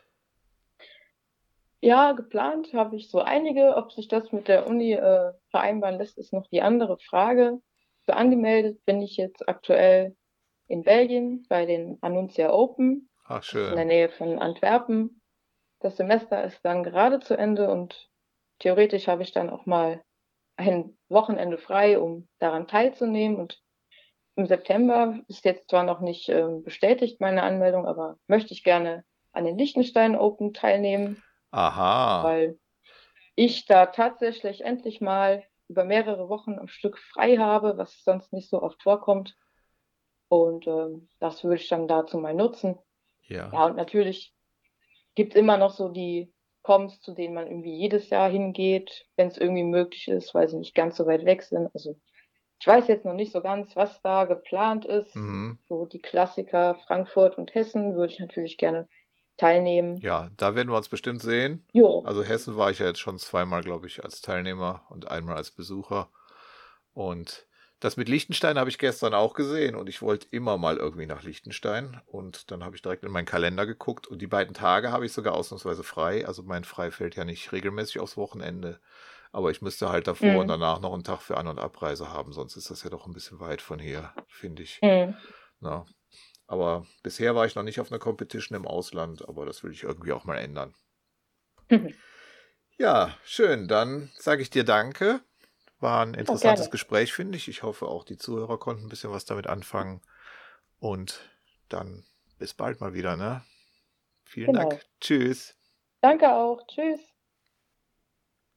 Ja, 1.84 2.14
geplant 2.14 2.74
habe 2.74 2.96
ich 2.96 3.10
so 3.10 3.20
einige. 3.20 3.76
Ob 3.76 3.92
sich 3.92 4.08
das 4.08 4.32
mit 4.32 4.48
der 4.48 4.68
Uni 4.68 4.94
äh, 4.94 5.34
vereinbaren 5.50 5.98
lässt, 5.98 6.18
ist 6.18 6.32
noch 6.32 6.48
die 6.48 6.62
andere 6.62 6.98
Frage. 6.98 7.60
So 8.06 8.14
angemeldet 8.14 8.86
bin 8.86 9.02
ich 9.02 9.18
jetzt 9.18 9.50
aktuell 9.50 10.16
in 10.68 10.84
Belgien 10.84 11.46
bei 11.50 11.66
den 11.66 11.98
Annuncia 12.00 12.54
Open. 12.54 13.10
Ach, 13.26 13.44
schön. 13.44 13.72
In 13.72 13.76
der 13.76 13.84
Nähe 13.84 14.08
von 14.08 14.40
Antwerpen. 14.40 15.22
Das 15.82 15.98
Semester 15.98 16.42
ist 16.46 16.64
dann 16.64 16.86
gerade 16.86 17.20
zu 17.20 17.38
Ende 17.38 17.70
und 17.70 18.10
theoretisch 18.60 19.10
habe 19.10 19.24
ich 19.24 19.34
dann 19.34 19.50
auch 19.50 19.66
mal 19.66 20.02
ein 20.56 20.98
Wochenende 21.10 21.58
frei, 21.58 22.00
um 22.00 22.30
daran 22.40 22.66
teilzunehmen. 22.66 23.38
Und 23.38 23.62
im 24.38 24.46
September 24.46 25.20
ist 25.28 25.44
jetzt 25.44 25.70
zwar 25.70 25.84
noch 25.84 26.00
nicht 26.00 26.30
äh, 26.30 26.48
bestätigt 26.64 27.20
meine 27.20 27.44
Anmeldung, 27.44 27.86
aber 27.86 28.18
möchte 28.28 28.54
ich 28.54 28.64
gerne 28.64 29.04
an 29.34 29.44
den 29.44 29.58
Liechtenstein 29.58 30.16
Open 30.16 30.54
teilnehmen. 30.54 31.22
Aha. 31.54 32.24
Weil 32.24 32.60
ich 33.36 33.66
da 33.66 33.86
tatsächlich 33.86 34.62
endlich 34.62 35.02
mal 35.02 35.44
über 35.68 35.86
mehrere 35.86 36.28
Wochen 36.28 36.58
am 36.60 36.68
Stück 36.68 36.98
frei 36.98 37.38
habe, 37.38 37.78
was 37.78 38.04
sonst 38.04 38.34
nicht 38.34 38.50
so 38.50 38.62
oft 38.62 38.82
vorkommt. 38.82 39.36
Und 40.30 40.68
ähm, 40.68 41.10
das 41.20 41.44
würde 41.44 41.58
ich 41.58 41.70
dann 41.70 41.88
dazu 41.88 42.18
mal 42.18 42.34
nutzen. 42.34 42.78
Ja. 43.24 43.52
Ja, 43.54 43.66
und 43.66 43.76
natürlich 43.76 44.34
gibt 45.16 45.34
es 45.34 45.40
immer 45.40 45.58
noch 45.58 45.72
so 45.72 45.90
die 45.90 46.34
Coms, 46.64 47.00
zu 47.02 47.14
denen 47.14 47.36
man 47.36 47.48
irgendwie 47.48 47.78
jedes 47.78 48.10
Jahr 48.10 48.30
hingeht, 48.30 49.06
wenn 49.16 49.28
es 49.28 49.38
irgendwie 49.38 49.64
möglich 49.64 50.08
ist, 50.08 50.34
weil 50.34 50.48
sie 50.50 50.58
nicht 50.58 50.74
ganz 50.74 50.98
so 50.98 51.06
weit 51.06 51.26
weg 51.26 51.44
sind. 51.44 51.70
Also 51.74 52.00
ich 52.60 52.66
weiß 52.66 52.88
jetzt 52.88 53.06
noch 53.06 53.14
nicht 53.14 53.32
so 53.32 53.42
ganz, 53.42 53.76
was 53.76 54.02
da 54.02 54.26
geplant 54.26 54.86
ist. 54.86 55.16
Mhm. 55.16 55.60
So 55.68 55.86
die 55.86 56.02
Klassiker 56.02 56.76
Frankfurt 56.88 57.38
und 57.38 57.54
Hessen 57.54 57.96
würde 57.96 58.14
ich 58.14 58.20
natürlich 58.20 58.58
gerne 58.58 58.88
teilnehmen. 59.38 59.98
Ja, 59.98 60.30
da 60.38 60.56
werden 60.56 60.70
wir 60.70 60.78
uns 60.78 60.90
bestimmt 60.90 61.22
sehen. 61.22 61.66
Jo. 61.72 62.04
Also 62.06 62.24
Hessen 62.24 62.58
war 62.58 62.72
ich 62.72 62.80
ja 62.80 62.88
jetzt 62.88 63.00
schon 63.00 63.18
zweimal, 63.20 63.64
glaube 63.64 63.88
ich, 63.88 64.04
als 64.04 64.22
Teilnehmer 64.22 64.86
und 64.90 65.10
einmal 65.10 65.36
als 65.36 65.52
Besucher. 65.52 66.10
Und 66.94 67.48
das 67.84 67.98
mit 67.98 68.08
Liechtenstein 68.08 68.58
habe 68.58 68.70
ich 68.70 68.78
gestern 68.78 69.14
auch 69.14 69.34
gesehen 69.34 69.76
und 69.76 69.90
ich 69.90 70.02
wollte 70.02 70.28
immer 70.32 70.58
mal 70.58 70.78
irgendwie 70.78 71.06
nach 71.06 71.24
Liechtenstein 71.24 72.00
und 72.06 72.50
dann 72.50 72.64
habe 72.64 72.78
ich 72.78 72.82
direkt 72.82 73.04
in 73.04 73.12
meinen 73.12 73.26
Kalender 73.26 73.66
geguckt 73.66 74.08
und 74.08 74.22
die 74.22 74.28
beiden 74.28 74.54
Tage 74.54 74.94
habe 74.94 75.06
ich 75.06 75.12
sogar 75.12 75.34
ausnahmsweise 75.34 75.84
frei. 75.84 76.26
Also 76.26 76.44
mein 76.44 76.64
Frei 76.64 76.92
fällt 76.92 77.18
ja 77.18 77.26
nicht 77.26 77.52
regelmäßig 77.52 78.00
aufs 78.00 78.16
Wochenende, 78.16 78.80
aber 79.34 79.52
ich 79.52 79.62
müsste 79.62 79.90
halt 79.90 80.08
davor 80.08 80.30
mhm. 80.30 80.38
und 80.38 80.48
danach 80.48 80.80
noch 80.80 80.94
einen 80.94 81.04
Tag 81.04 81.22
für 81.22 81.36
An- 81.36 81.50
und 81.50 81.60
Abreise 81.60 82.10
haben, 82.10 82.32
sonst 82.32 82.56
ist 82.56 82.72
das 82.72 82.84
ja 82.84 82.90
doch 82.90 83.06
ein 83.06 83.14
bisschen 83.14 83.42
weit 83.42 83.62
von 83.62 83.80
hier, 83.80 84.14
finde 84.28 84.64
ich. 84.64 84.80
Mhm. 84.82 85.16
Na, 85.60 85.86
aber 86.48 86.86
bisher 87.02 87.36
war 87.36 87.46
ich 87.46 87.56
noch 87.56 87.64
nicht 87.64 87.80
auf 87.80 87.92
einer 87.92 88.00
Competition 88.00 88.56
im 88.56 88.68
Ausland, 88.68 89.28
aber 89.28 89.46
das 89.46 89.64
will 89.64 89.72
ich 89.72 89.84
irgendwie 89.84 90.12
auch 90.12 90.26
mal 90.26 90.38
ändern. 90.38 90.74
Ja, 92.78 93.16
schön. 93.24 93.68
Dann 93.68 94.12
sage 94.18 94.42
ich 94.42 94.50
dir 94.50 94.64
Danke. 94.64 95.22
War 95.80 96.06
ein 96.06 96.14
interessantes 96.14 96.68
oh, 96.68 96.72
Gespräch, 96.72 97.14
finde 97.14 97.38
ich. 97.38 97.48
Ich 97.48 97.64
hoffe, 97.64 97.88
auch 97.88 98.04
die 98.04 98.18
Zuhörer 98.18 98.58
konnten 98.58 98.86
ein 98.86 98.90
bisschen 98.90 99.12
was 99.12 99.26
damit 99.26 99.48
anfangen. 99.48 100.02
Und 100.80 101.20
dann 101.70 102.06
bis 102.40 102.54
bald 102.54 102.80
mal 102.82 102.94
wieder, 102.94 103.16
ne? 103.16 103.44
Vielen 104.24 104.54
genau. 104.54 104.70
Dank. 104.70 104.86
Tschüss. 105.02 105.56
Danke 106.02 106.32
auch. 106.34 106.66
Tschüss. 106.68 107.00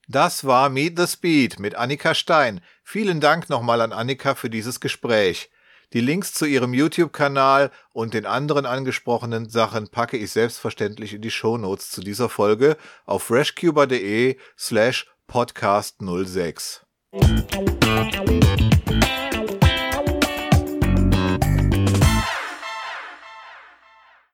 Das 0.09 0.45
war 0.45 0.69
Meet 0.69 0.99
the 0.99 1.07
Speed 1.07 1.59
mit 1.59 1.75
Annika 1.75 2.15
Stein. 2.15 2.61
Vielen 2.85 3.21
Dank 3.21 3.49
nochmal 3.49 3.81
an 3.81 3.93
Annika 3.93 4.37
für 4.37 4.49
dieses 4.49 4.79
Gespräch. 4.79 5.51
Die 5.93 6.01
Links 6.01 6.35
zu 6.35 6.47
ihrem 6.47 6.75
YouTube-Kanal 6.75 7.71
und 7.93 8.13
den 8.13 8.27
anderen 8.27 8.67
angesprochenen 8.67 9.49
Sachen 9.49 9.89
packe 9.89 10.17
ich 10.17 10.33
selbstverständlich 10.33 11.15
in 11.15 11.23
die 11.23 11.31
Shownotes 11.31 11.91
zu 11.91 12.01
dieser 12.01 12.29
Folge 12.29 12.77
auf 13.05 13.23
freshcuber.de 13.23 14.37
slash 14.59 15.07
podcast 15.29 15.99
06. 16.01 16.85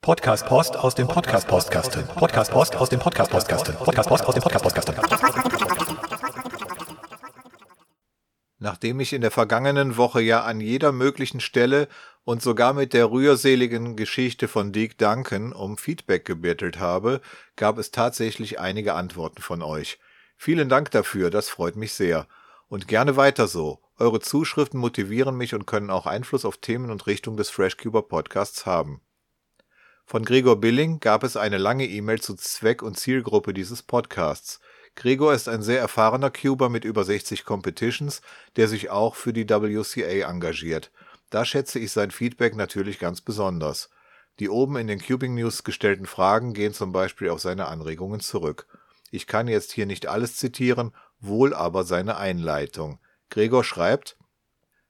Podcast 0.00 0.46
Post 0.46 0.76
aus 0.76 0.94
dem 0.94 1.06
Podcast 1.06 1.46
Postkasten. 1.46 2.06
Podcast 2.16 2.50
Post 2.50 2.76
aus 2.76 2.88
dem 2.88 2.98
Podcast 2.98 3.30
Postkasten. 3.30 3.74
Podcast 3.76 4.08
Post 4.08 4.26
aus 4.26 4.34
dem 4.34 4.42
Podcast 4.42 4.62
Postkasten. 4.64 5.41
Nachdem 8.62 9.00
ich 9.00 9.12
in 9.12 9.22
der 9.22 9.32
vergangenen 9.32 9.96
Woche 9.96 10.20
ja 10.20 10.44
an 10.44 10.60
jeder 10.60 10.92
möglichen 10.92 11.40
Stelle 11.40 11.88
und 12.22 12.42
sogar 12.42 12.74
mit 12.74 12.92
der 12.92 13.10
rührseligen 13.10 13.96
Geschichte 13.96 14.46
von 14.46 14.70
Dick 14.70 14.96
Duncan 14.98 15.52
um 15.52 15.76
Feedback 15.76 16.24
gebettelt 16.24 16.78
habe, 16.78 17.22
gab 17.56 17.76
es 17.76 17.90
tatsächlich 17.90 18.60
einige 18.60 18.94
Antworten 18.94 19.42
von 19.42 19.62
euch. 19.62 19.98
Vielen 20.36 20.68
Dank 20.68 20.92
dafür, 20.92 21.28
das 21.30 21.48
freut 21.48 21.74
mich 21.74 21.92
sehr. 21.94 22.28
Und 22.68 22.86
gerne 22.86 23.16
weiter 23.16 23.48
so. 23.48 23.80
Eure 23.98 24.20
Zuschriften 24.20 24.78
motivieren 24.78 25.36
mich 25.36 25.56
und 25.56 25.66
können 25.66 25.90
auch 25.90 26.06
Einfluss 26.06 26.44
auf 26.44 26.58
Themen 26.58 26.92
und 26.92 27.08
Richtung 27.08 27.36
des 27.36 27.50
FreshCuber 27.50 28.02
Podcasts 28.02 28.64
haben. 28.64 29.00
Von 30.06 30.24
Gregor 30.24 30.60
Billing 30.60 31.00
gab 31.00 31.24
es 31.24 31.36
eine 31.36 31.58
lange 31.58 31.88
E-Mail 31.88 32.20
zu 32.20 32.36
Zweck 32.36 32.82
und 32.82 32.96
Zielgruppe 32.96 33.54
dieses 33.54 33.82
Podcasts. 33.82 34.60
Gregor 34.94 35.32
ist 35.32 35.48
ein 35.48 35.62
sehr 35.62 35.80
erfahrener 35.80 36.30
Cuber 36.30 36.68
mit 36.68 36.84
über 36.84 37.04
60 37.04 37.44
Competitions, 37.44 38.20
der 38.56 38.68
sich 38.68 38.90
auch 38.90 39.14
für 39.14 39.32
die 39.32 39.48
WCA 39.48 40.28
engagiert. 40.28 40.90
Da 41.30 41.44
schätze 41.44 41.78
ich 41.78 41.92
sein 41.92 42.10
Feedback 42.10 42.54
natürlich 42.54 42.98
ganz 42.98 43.20
besonders. 43.20 43.88
Die 44.38 44.48
oben 44.48 44.76
in 44.76 44.86
den 44.86 45.00
Cubing 45.00 45.34
News 45.34 45.64
gestellten 45.64 46.06
Fragen 46.06 46.52
gehen 46.52 46.74
zum 46.74 46.92
Beispiel 46.92 47.30
auf 47.30 47.40
seine 47.40 47.68
Anregungen 47.68 48.20
zurück. 48.20 48.66
Ich 49.10 49.26
kann 49.26 49.48
jetzt 49.48 49.72
hier 49.72 49.86
nicht 49.86 50.06
alles 50.06 50.36
zitieren, 50.36 50.92
wohl 51.20 51.54
aber 51.54 51.84
seine 51.84 52.16
Einleitung. 52.16 52.98
Gregor 53.30 53.64
schreibt, 53.64 54.16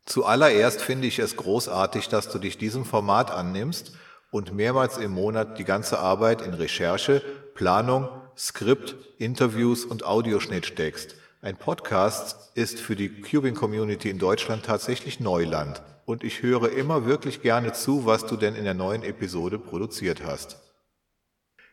Zuallererst 0.05 0.83
finde 0.83 1.07
ich 1.07 1.21
es 1.21 1.37
großartig, 1.37 2.09
dass 2.09 2.29
du 2.29 2.39
dich 2.39 2.59
diesem 2.59 2.85
Format 2.85 3.31
annimmst 3.31 3.93
und 4.33 4.53
mehrmals 4.53 4.97
im 4.97 5.13
Monat 5.13 5.59
die 5.59 5.65
ganze 5.65 6.01
Arbeit 6.01 6.43
in 6.43 6.55
Recherche, 6.55 7.23
Planung, 7.55 8.09
Skript, 8.37 8.97
Interviews 9.19 9.85
und 9.85 10.05
Audioschnitt 10.05 10.65
steckst. 10.65 11.17
Ein 11.43 11.57
Podcast 11.57 12.57
ist 12.57 12.81
für 12.81 12.97
die 12.97 13.21
Cubing 13.21 13.55
Community 13.55 14.09
in 14.09 14.19
Deutschland 14.19 14.65
tatsächlich 14.65 15.21
Neuland 15.21 15.83
und 16.07 16.25
ich 16.25 16.43
höre 16.43 16.73
immer 16.73 17.05
wirklich 17.05 17.43
gerne 17.43 17.73
zu, 17.73 18.07
was 18.07 18.27
du 18.27 18.37
denn 18.37 18.55
in 18.55 18.65
der 18.65 18.75
neuen 18.75 19.03
Episode 19.03 19.59
produziert 19.59 20.25
hast. 20.25 20.57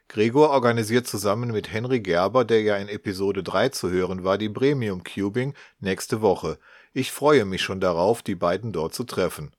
Gregor 0.10 0.50
organisiert 0.50 1.08
zusammen 1.08 1.52
mit 1.52 1.72
Henry 1.72 2.02
Gerber, 2.02 2.44
der 2.44 2.62
ja 2.62 2.76
in 2.78 2.90
Episode 2.90 3.42
3 3.44 3.70
zu 3.70 3.90
hören 3.90 4.24
war, 4.24 4.38
die 4.38 4.50
Premium 4.50 5.04
Cubing 5.04 5.54
nächste 5.80 6.22
Woche. 6.22 6.58
Ich 6.92 7.12
freue 7.12 7.46
mich 7.46 7.62
schon 7.62 7.80
darauf, 7.80 8.22
die 8.22 8.36
beiden 8.36 8.74
dort 8.74 8.94
zu 8.94 9.06
treffen. 9.06 9.52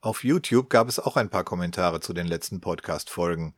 Auf 0.00 0.22
YouTube 0.22 0.68
gab 0.68 0.88
es 0.88 1.00
auch 1.00 1.16
ein 1.16 1.30
paar 1.30 1.44
Kommentare 1.44 1.98
zu 2.00 2.12
den 2.12 2.26
letzten 2.26 2.60
Podcast-Folgen. 2.60 3.54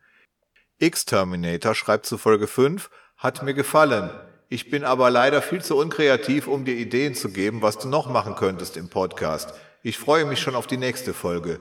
X-Terminator 0.79 1.73
schreibt 1.73 2.05
zu 2.05 2.19
Folge 2.19 2.45
5, 2.45 2.91
hat 3.17 3.41
mir 3.41 3.55
gefallen. 3.55 4.11
Ich 4.47 4.69
bin 4.69 4.83
aber 4.83 5.09
leider 5.09 5.41
viel 5.41 5.63
zu 5.63 5.75
unkreativ, 5.75 6.47
um 6.47 6.65
dir 6.65 6.75
Ideen 6.75 7.15
zu 7.15 7.29
geben, 7.29 7.63
was 7.63 7.79
du 7.79 7.87
noch 7.87 8.07
machen 8.07 8.35
könntest 8.35 8.77
im 8.77 8.87
Podcast. 8.87 9.55
Ich 9.81 9.97
freue 9.97 10.25
mich 10.25 10.39
schon 10.39 10.53
auf 10.53 10.67
die 10.67 10.77
nächste 10.77 11.15
Folge. 11.15 11.59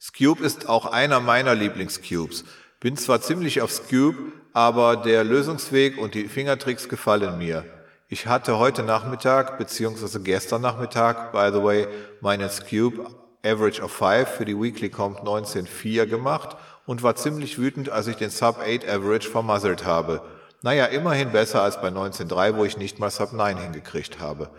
Scube 0.00 0.42
ist 0.42 0.66
auch 0.66 0.86
einer 0.86 1.20
meiner 1.20 1.54
Lieblingscubes. 1.54 2.44
Bin 2.80 2.96
zwar 2.96 3.20
ziemlich 3.20 3.60
auf 3.60 3.70
Scube, 3.70 4.32
aber 4.54 4.96
der 4.96 5.24
Lösungsweg 5.24 5.98
und 5.98 6.14
die 6.14 6.28
Fingertricks 6.28 6.88
gefallen 6.88 7.36
mir. 7.36 7.64
Ich 8.08 8.26
hatte 8.26 8.58
heute 8.58 8.82
Nachmittag, 8.82 9.58
beziehungsweise 9.58 10.22
gestern 10.22 10.62
Nachmittag, 10.62 11.32
by 11.32 11.50
the 11.52 11.62
way, 11.62 11.86
meinen 12.22 12.48
Scube 12.48 13.10
Average 13.44 13.82
of 13.82 13.92
5 13.92 14.26
für 14.26 14.46
die 14.46 14.58
Weekly 14.58 14.88
Comp 14.88 15.20
19.4 15.20 16.06
gemacht 16.06 16.56
und 16.86 17.02
war 17.02 17.16
ziemlich 17.16 17.58
wütend, 17.58 17.88
als 17.90 18.06
ich 18.06 18.16
den 18.16 18.30
Sub 18.30 18.58
8 18.58 18.88
Average 18.88 19.30
vermasselt 19.30 19.84
habe. 19.84 20.22
Naja, 20.62 20.86
immerhin 20.86 21.32
besser 21.32 21.62
als 21.62 21.80
bei 21.80 21.88
19.3, 21.88 22.56
wo 22.56 22.64
ich 22.64 22.76
nicht 22.76 22.98
mal 22.98 23.10
Sub 23.10 23.32
9 23.32 23.58
hingekriegt 23.58 24.20
habe. 24.20 24.50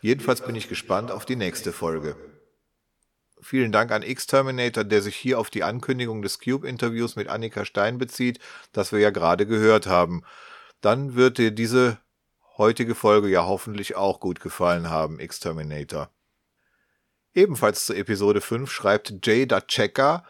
Jedenfalls 0.00 0.40
bin 0.42 0.54
ich 0.54 0.68
gespannt 0.68 1.10
auf 1.10 1.24
die 1.24 1.36
nächste 1.36 1.72
Folge. 1.72 2.16
Vielen 3.40 3.72
Dank 3.72 3.90
an 3.92 4.02
X-Terminator, 4.02 4.84
der 4.84 5.02
sich 5.02 5.16
hier 5.16 5.38
auf 5.38 5.50
die 5.50 5.62
Ankündigung 5.62 6.22
des 6.22 6.40
Cube-Interviews 6.40 7.16
mit 7.16 7.28
Annika 7.28 7.64
Stein 7.64 7.98
bezieht, 7.98 8.40
das 8.72 8.92
wir 8.92 8.98
ja 8.98 9.10
gerade 9.10 9.46
gehört 9.46 9.86
haben. 9.86 10.22
Dann 10.80 11.14
wird 11.14 11.38
dir 11.38 11.50
diese 11.50 11.98
heutige 12.56 12.94
Folge 12.94 13.28
ja 13.28 13.46
hoffentlich 13.46 13.96
auch 13.96 14.20
gut 14.20 14.40
gefallen 14.40 14.90
haben, 14.90 15.20
X-Terminator. 15.20 16.10
Ebenfalls 17.34 17.86
zu 17.86 17.94
Episode 17.94 18.40
5 18.40 18.70
schreibt 18.70 19.14
Jay 19.24 19.46
Datcheka, 19.46 20.24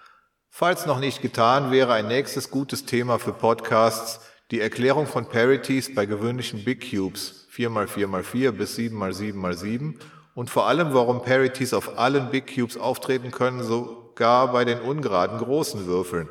falls 0.50 0.86
noch 0.86 1.00
nicht 1.00 1.22
getan 1.22 1.70
wäre, 1.70 1.92
ein 1.92 2.08
nächstes 2.08 2.50
gutes 2.50 2.84
Thema 2.84 3.18
für 3.18 3.32
Podcasts, 3.32 4.20
die 4.50 4.60
Erklärung 4.60 5.06
von 5.06 5.28
Parities 5.28 5.94
bei 5.94 6.06
gewöhnlichen 6.06 6.64
Big 6.64 6.90
Cubes 6.90 7.46
4x4x4 7.54 8.50
bis 8.52 8.78
7x7x7 8.78 9.94
und 10.34 10.50
vor 10.50 10.66
allem, 10.68 10.94
warum 10.94 11.22
Parities 11.22 11.74
auf 11.74 11.98
allen 11.98 12.30
Big 12.30 12.54
Cubes 12.54 12.76
auftreten 12.76 13.30
können, 13.30 13.62
sogar 13.62 14.52
bei 14.52 14.64
den 14.64 14.80
ungeraden 14.80 15.38
großen 15.38 15.86
Würfeln. 15.86 16.28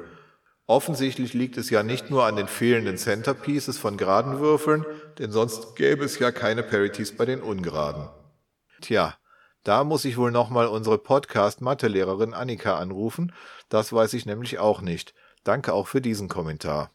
Offensichtlich 0.65 1.33
liegt 1.33 1.57
es 1.57 1.69
ja 1.69 1.83
nicht 1.83 2.09
nur 2.09 2.25
an 2.25 2.35
den 2.35 2.47
fehlenden 2.47 2.97
Centerpieces 2.97 3.77
von 3.77 3.95
geraden 3.95 4.39
Würfeln, 4.39 4.85
denn 5.17 5.31
sonst 5.31 5.75
gäbe 5.75 6.03
es 6.03 6.19
ja 6.19 6.31
keine 6.31 6.63
Parities 6.63 7.15
bei 7.15 7.25
den 7.25 7.41
ungeraden. 7.41 8.09
Tja, 8.81 9.15
da 9.67 9.83
muss 9.83 10.05
ich 10.05 10.15
wohl 10.15 10.31
nochmal 10.31 10.67
unsere 10.67 10.97
Podcast-Mathelehrerin 10.97 12.33
Annika 12.33 12.77
anrufen. 12.77 13.33
Das 13.67 13.91
weiß 13.91 14.13
ich 14.13 14.25
nämlich 14.25 14.59
auch 14.59 14.79
nicht. 14.79 15.13
Danke 15.43 15.73
auch 15.73 15.87
für 15.87 15.99
diesen 15.99 16.29
Kommentar. 16.29 16.91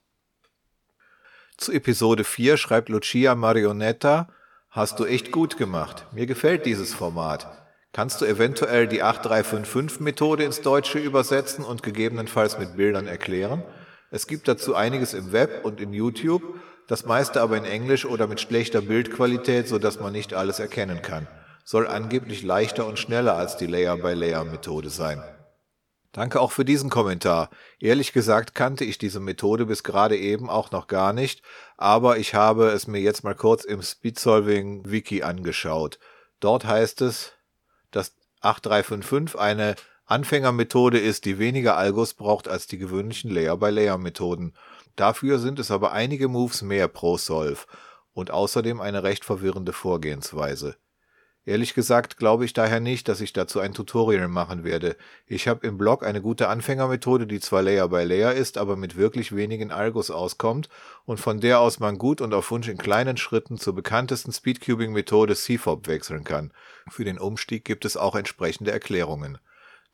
Zu 1.58 1.72
Episode 1.72 2.24
4 2.24 2.56
schreibt 2.56 2.88
Lucia 2.88 3.34
Marionetta, 3.34 4.30
hast 4.70 4.98
du 4.98 5.04
echt 5.04 5.32
gut 5.32 5.58
gemacht. 5.58 6.06
Mir 6.12 6.24
gefällt 6.24 6.64
dieses 6.64 6.94
Format. 6.94 7.46
Kannst 7.92 8.22
du 8.22 8.24
eventuell 8.24 8.88
die 8.88 9.04
8355-Methode 9.04 10.44
ins 10.44 10.62
Deutsche 10.62 10.98
übersetzen 10.98 11.66
und 11.66 11.82
gegebenenfalls 11.82 12.58
mit 12.58 12.78
Bildern 12.78 13.06
erklären? 13.06 13.62
Es 14.10 14.26
gibt 14.26 14.48
dazu 14.48 14.74
einiges 14.74 15.12
im 15.12 15.32
Web 15.32 15.66
und 15.66 15.78
in 15.78 15.92
YouTube, 15.92 16.42
das 16.86 17.04
meiste 17.04 17.42
aber 17.42 17.58
in 17.58 17.66
Englisch 17.66 18.06
oder 18.06 18.26
mit 18.26 18.40
schlechter 18.40 18.80
Bildqualität, 18.80 19.68
sodass 19.68 20.00
man 20.00 20.14
nicht 20.14 20.32
alles 20.32 20.58
erkennen 20.58 21.02
kann 21.02 21.28
soll 21.64 21.86
angeblich 21.86 22.42
leichter 22.42 22.86
und 22.86 22.98
schneller 22.98 23.36
als 23.36 23.56
die 23.56 23.66
Layer-by-Layer-Methode 23.66 24.90
sein. 24.90 25.22
Danke 26.12 26.40
auch 26.40 26.52
für 26.52 26.66
diesen 26.66 26.90
Kommentar. 26.90 27.48
Ehrlich 27.80 28.12
gesagt 28.12 28.54
kannte 28.54 28.84
ich 28.84 28.98
diese 28.98 29.20
Methode 29.20 29.64
bis 29.64 29.82
gerade 29.82 30.16
eben 30.18 30.50
auch 30.50 30.70
noch 30.70 30.86
gar 30.86 31.14
nicht, 31.14 31.42
aber 31.78 32.18
ich 32.18 32.34
habe 32.34 32.68
es 32.68 32.86
mir 32.86 33.00
jetzt 33.00 33.24
mal 33.24 33.34
kurz 33.34 33.64
im 33.64 33.80
Speedsolving 33.80 34.90
Wiki 34.90 35.22
angeschaut. 35.22 35.98
Dort 36.38 36.66
heißt 36.66 37.00
es, 37.00 37.32
dass 37.90 38.14
8355 38.42 39.40
eine 39.40 39.74
Anfängermethode 40.04 40.98
ist, 40.98 41.24
die 41.24 41.38
weniger 41.38 41.78
Algos 41.78 42.12
braucht 42.12 42.46
als 42.46 42.66
die 42.66 42.76
gewöhnlichen 42.76 43.30
Layer-by-Layer-Methoden. 43.30 44.52
Dafür 44.96 45.38
sind 45.38 45.58
es 45.58 45.70
aber 45.70 45.92
einige 45.92 46.28
Moves 46.28 46.60
mehr 46.60 46.88
pro 46.88 47.16
Solve 47.16 47.64
und 48.12 48.30
außerdem 48.30 48.82
eine 48.82 49.02
recht 49.02 49.24
verwirrende 49.24 49.72
Vorgehensweise. 49.72 50.76
Ehrlich 51.44 51.74
gesagt 51.74 52.18
glaube 52.18 52.44
ich 52.44 52.52
daher 52.52 52.78
nicht, 52.78 53.08
dass 53.08 53.20
ich 53.20 53.32
dazu 53.32 53.58
ein 53.58 53.74
Tutorial 53.74 54.28
machen 54.28 54.62
werde. 54.62 54.96
Ich 55.26 55.48
habe 55.48 55.66
im 55.66 55.76
Blog 55.76 56.04
eine 56.04 56.22
gute 56.22 56.48
Anfängermethode, 56.48 57.26
die 57.26 57.40
zwar 57.40 57.62
Layer 57.62 57.88
by 57.88 58.04
Layer 58.04 58.32
ist, 58.32 58.58
aber 58.58 58.76
mit 58.76 58.96
wirklich 58.96 59.34
wenigen 59.34 59.72
Algos 59.72 60.12
auskommt 60.12 60.68
und 61.04 61.18
von 61.18 61.40
der 61.40 61.58
aus 61.58 61.80
man 61.80 61.98
gut 61.98 62.20
und 62.20 62.32
auf 62.32 62.48
Wunsch 62.52 62.68
in 62.68 62.78
kleinen 62.78 63.16
Schritten 63.16 63.58
zur 63.58 63.74
bekanntesten 63.74 64.32
Speedcubing-Methode 64.32 65.34
CFOP 65.34 65.88
wechseln 65.88 66.22
kann. 66.22 66.52
Für 66.88 67.04
den 67.04 67.18
Umstieg 67.18 67.64
gibt 67.64 67.84
es 67.84 67.96
auch 67.96 68.14
entsprechende 68.14 68.70
Erklärungen. 68.70 69.38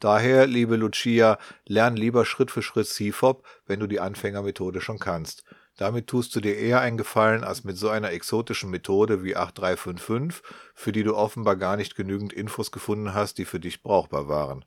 Daher, 0.01 0.47
liebe 0.47 0.77
Lucia, 0.77 1.39
lern 1.67 1.97
lieber 1.97 2.27
Schritt 2.27 2.51
für 2.51 2.63
Schritt 2.63 2.89
CFOP, 2.89 3.45
wenn 3.67 3.81
du 3.81 3.87
die 3.87 4.01
Anfängermethode 4.01 4.83
schon 4.83 4.99
kannst. 4.99 5.45
Damit 5.79 6.09
tust 6.09 6.35
du 6.35 6.41
dir 6.41 6.57
eher 6.57 6.81
einen 6.81 6.97
Gefallen 6.97 7.45
als 7.45 7.63
mit 7.63 7.79
so 7.79 7.89
einer 7.89 8.11
exotischen 8.11 8.69
Methode 8.69 9.23
wie 9.23 9.37
8355, 9.37 10.43
für 10.75 10.91
die 10.91 11.05
du 11.05 11.15
offenbar 11.15 11.55
gar 11.55 11.77
nicht 11.77 11.95
genügend 11.95 12.33
Infos 12.33 12.73
gefunden 12.73 13.15
hast, 13.15 13.39
die 13.39 13.45
für 13.45 13.61
dich 13.61 13.85
brauchbar 13.85 14.27
waren. 14.27 14.65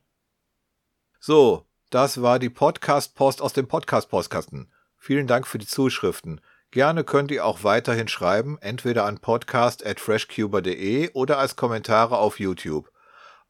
So, 1.19 1.67
das 1.89 2.21
war 2.21 2.39
die 2.39 2.49
Podcast-Post 2.49 3.41
aus 3.41 3.51
dem 3.51 3.67
Podcast-Postkasten. 3.67 4.71
Vielen 4.97 5.27
Dank 5.27 5.47
für 5.47 5.57
die 5.57 5.67
Zuschriften. 5.67 6.39
Gerne 6.71 7.03
könnt 7.03 7.31
ihr 7.31 7.45
auch 7.45 7.65
weiterhin 7.65 8.07
schreiben, 8.07 8.57
entweder 8.61 9.03
an 9.03 9.19
podcast@freshcuber.de 9.19 11.11
oder 11.11 11.39
als 11.39 11.57
Kommentare 11.57 12.19
auf 12.19 12.39
YouTube. 12.39 12.89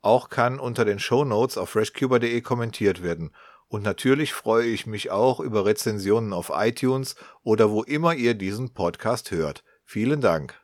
Auch 0.01 0.29
kann 0.29 0.59
unter 0.59 0.83
den 0.83 0.97
Show 0.97 1.23
Notes 1.25 1.59
auf 1.59 1.69
freshcuber.de 1.69 2.41
kommentiert 2.41 3.03
werden 3.03 3.31
und 3.71 3.83
natürlich 3.83 4.33
freue 4.33 4.67
ich 4.67 4.85
mich 4.85 5.11
auch 5.11 5.39
über 5.39 5.65
Rezensionen 5.65 6.33
auf 6.33 6.51
iTunes 6.53 7.15
oder 7.41 7.71
wo 7.71 7.83
immer 7.83 8.13
ihr 8.13 8.33
diesen 8.33 8.73
Podcast 8.73 9.31
hört. 9.31 9.63
Vielen 9.85 10.19
Dank. 10.19 10.59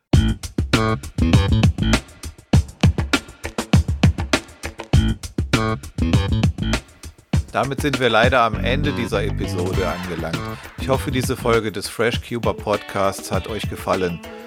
Damit 7.54 7.82
sind 7.82 8.02
wir 8.02 8.10
leider 8.10 8.42
am 8.42 8.56
Ende 8.56 8.92
dieser 8.92 9.24
Episode 9.24 9.88
angelangt. 9.88 10.40
Ich 10.80 10.90
hoffe, 10.90 11.10
diese 11.10 11.38
Folge 11.38 11.72
des 11.72 11.88
Fresh 11.88 12.22
Cuber 12.28 12.54
Podcasts 12.54 13.32
hat 13.32 13.48
euch 13.48 13.70
gefallen. 13.70 14.20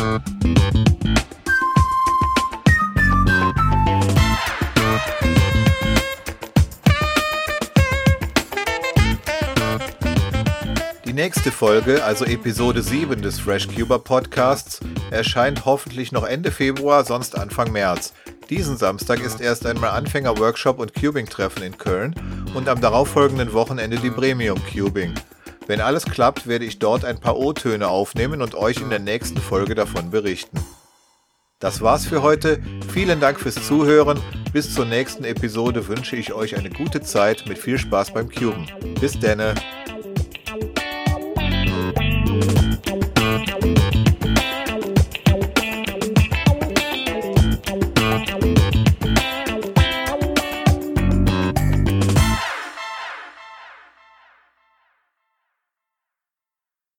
Die 0.00 0.06
nächste 11.12 11.52
Folge, 11.52 12.02
also 12.02 12.24
Episode 12.24 12.80
7 12.80 13.20
des 13.20 13.40
Fresh 13.40 13.68
Cuber 13.68 13.98
Podcasts, 13.98 14.80
erscheint 15.10 15.66
hoffentlich 15.66 16.12
noch 16.12 16.24
Ende 16.24 16.50
Februar, 16.50 17.04
sonst 17.04 17.36
Anfang 17.36 17.70
März. 17.70 18.14
Diesen 18.48 18.78
Samstag 18.78 19.20
ist 19.20 19.42
erst 19.42 19.66
einmal 19.66 19.90
Anfänger-Workshop 19.90 20.78
und 20.78 20.94
Cubing-Treffen 20.94 21.62
in 21.62 21.76
Köln 21.76 22.14
und 22.54 22.70
am 22.70 22.80
darauffolgenden 22.80 23.52
Wochenende 23.52 23.98
die 23.98 24.10
Premium 24.10 24.58
Cubing. 24.72 25.12
Wenn 25.70 25.80
alles 25.80 26.04
klappt, 26.04 26.48
werde 26.48 26.64
ich 26.64 26.80
dort 26.80 27.04
ein 27.04 27.20
paar 27.20 27.36
O-Töne 27.36 27.86
aufnehmen 27.86 28.42
und 28.42 28.56
euch 28.56 28.78
in 28.80 28.90
der 28.90 28.98
nächsten 28.98 29.40
Folge 29.40 29.76
davon 29.76 30.10
berichten. 30.10 30.58
Das 31.60 31.80
war's 31.80 32.04
für 32.06 32.22
heute. 32.22 32.60
Vielen 32.92 33.20
Dank 33.20 33.38
fürs 33.38 33.54
Zuhören. 33.54 34.18
Bis 34.52 34.74
zur 34.74 34.84
nächsten 34.84 35.22
Episode 35.22 35.86
wünsche 35.86 36.16
ich 36.16 36.32
euch 36.32 36.56
eine 36.56 36.70
gute 36.70 37.02
Zeit 37.02 37.44
mit 37.46 37.56
viel 37.56 37.78
Spaß 37.78 38.12
beim 38.12 38.28
Cuben. 38.28 38.66
Bis 39.00 39.16
denne. 39.20 39.54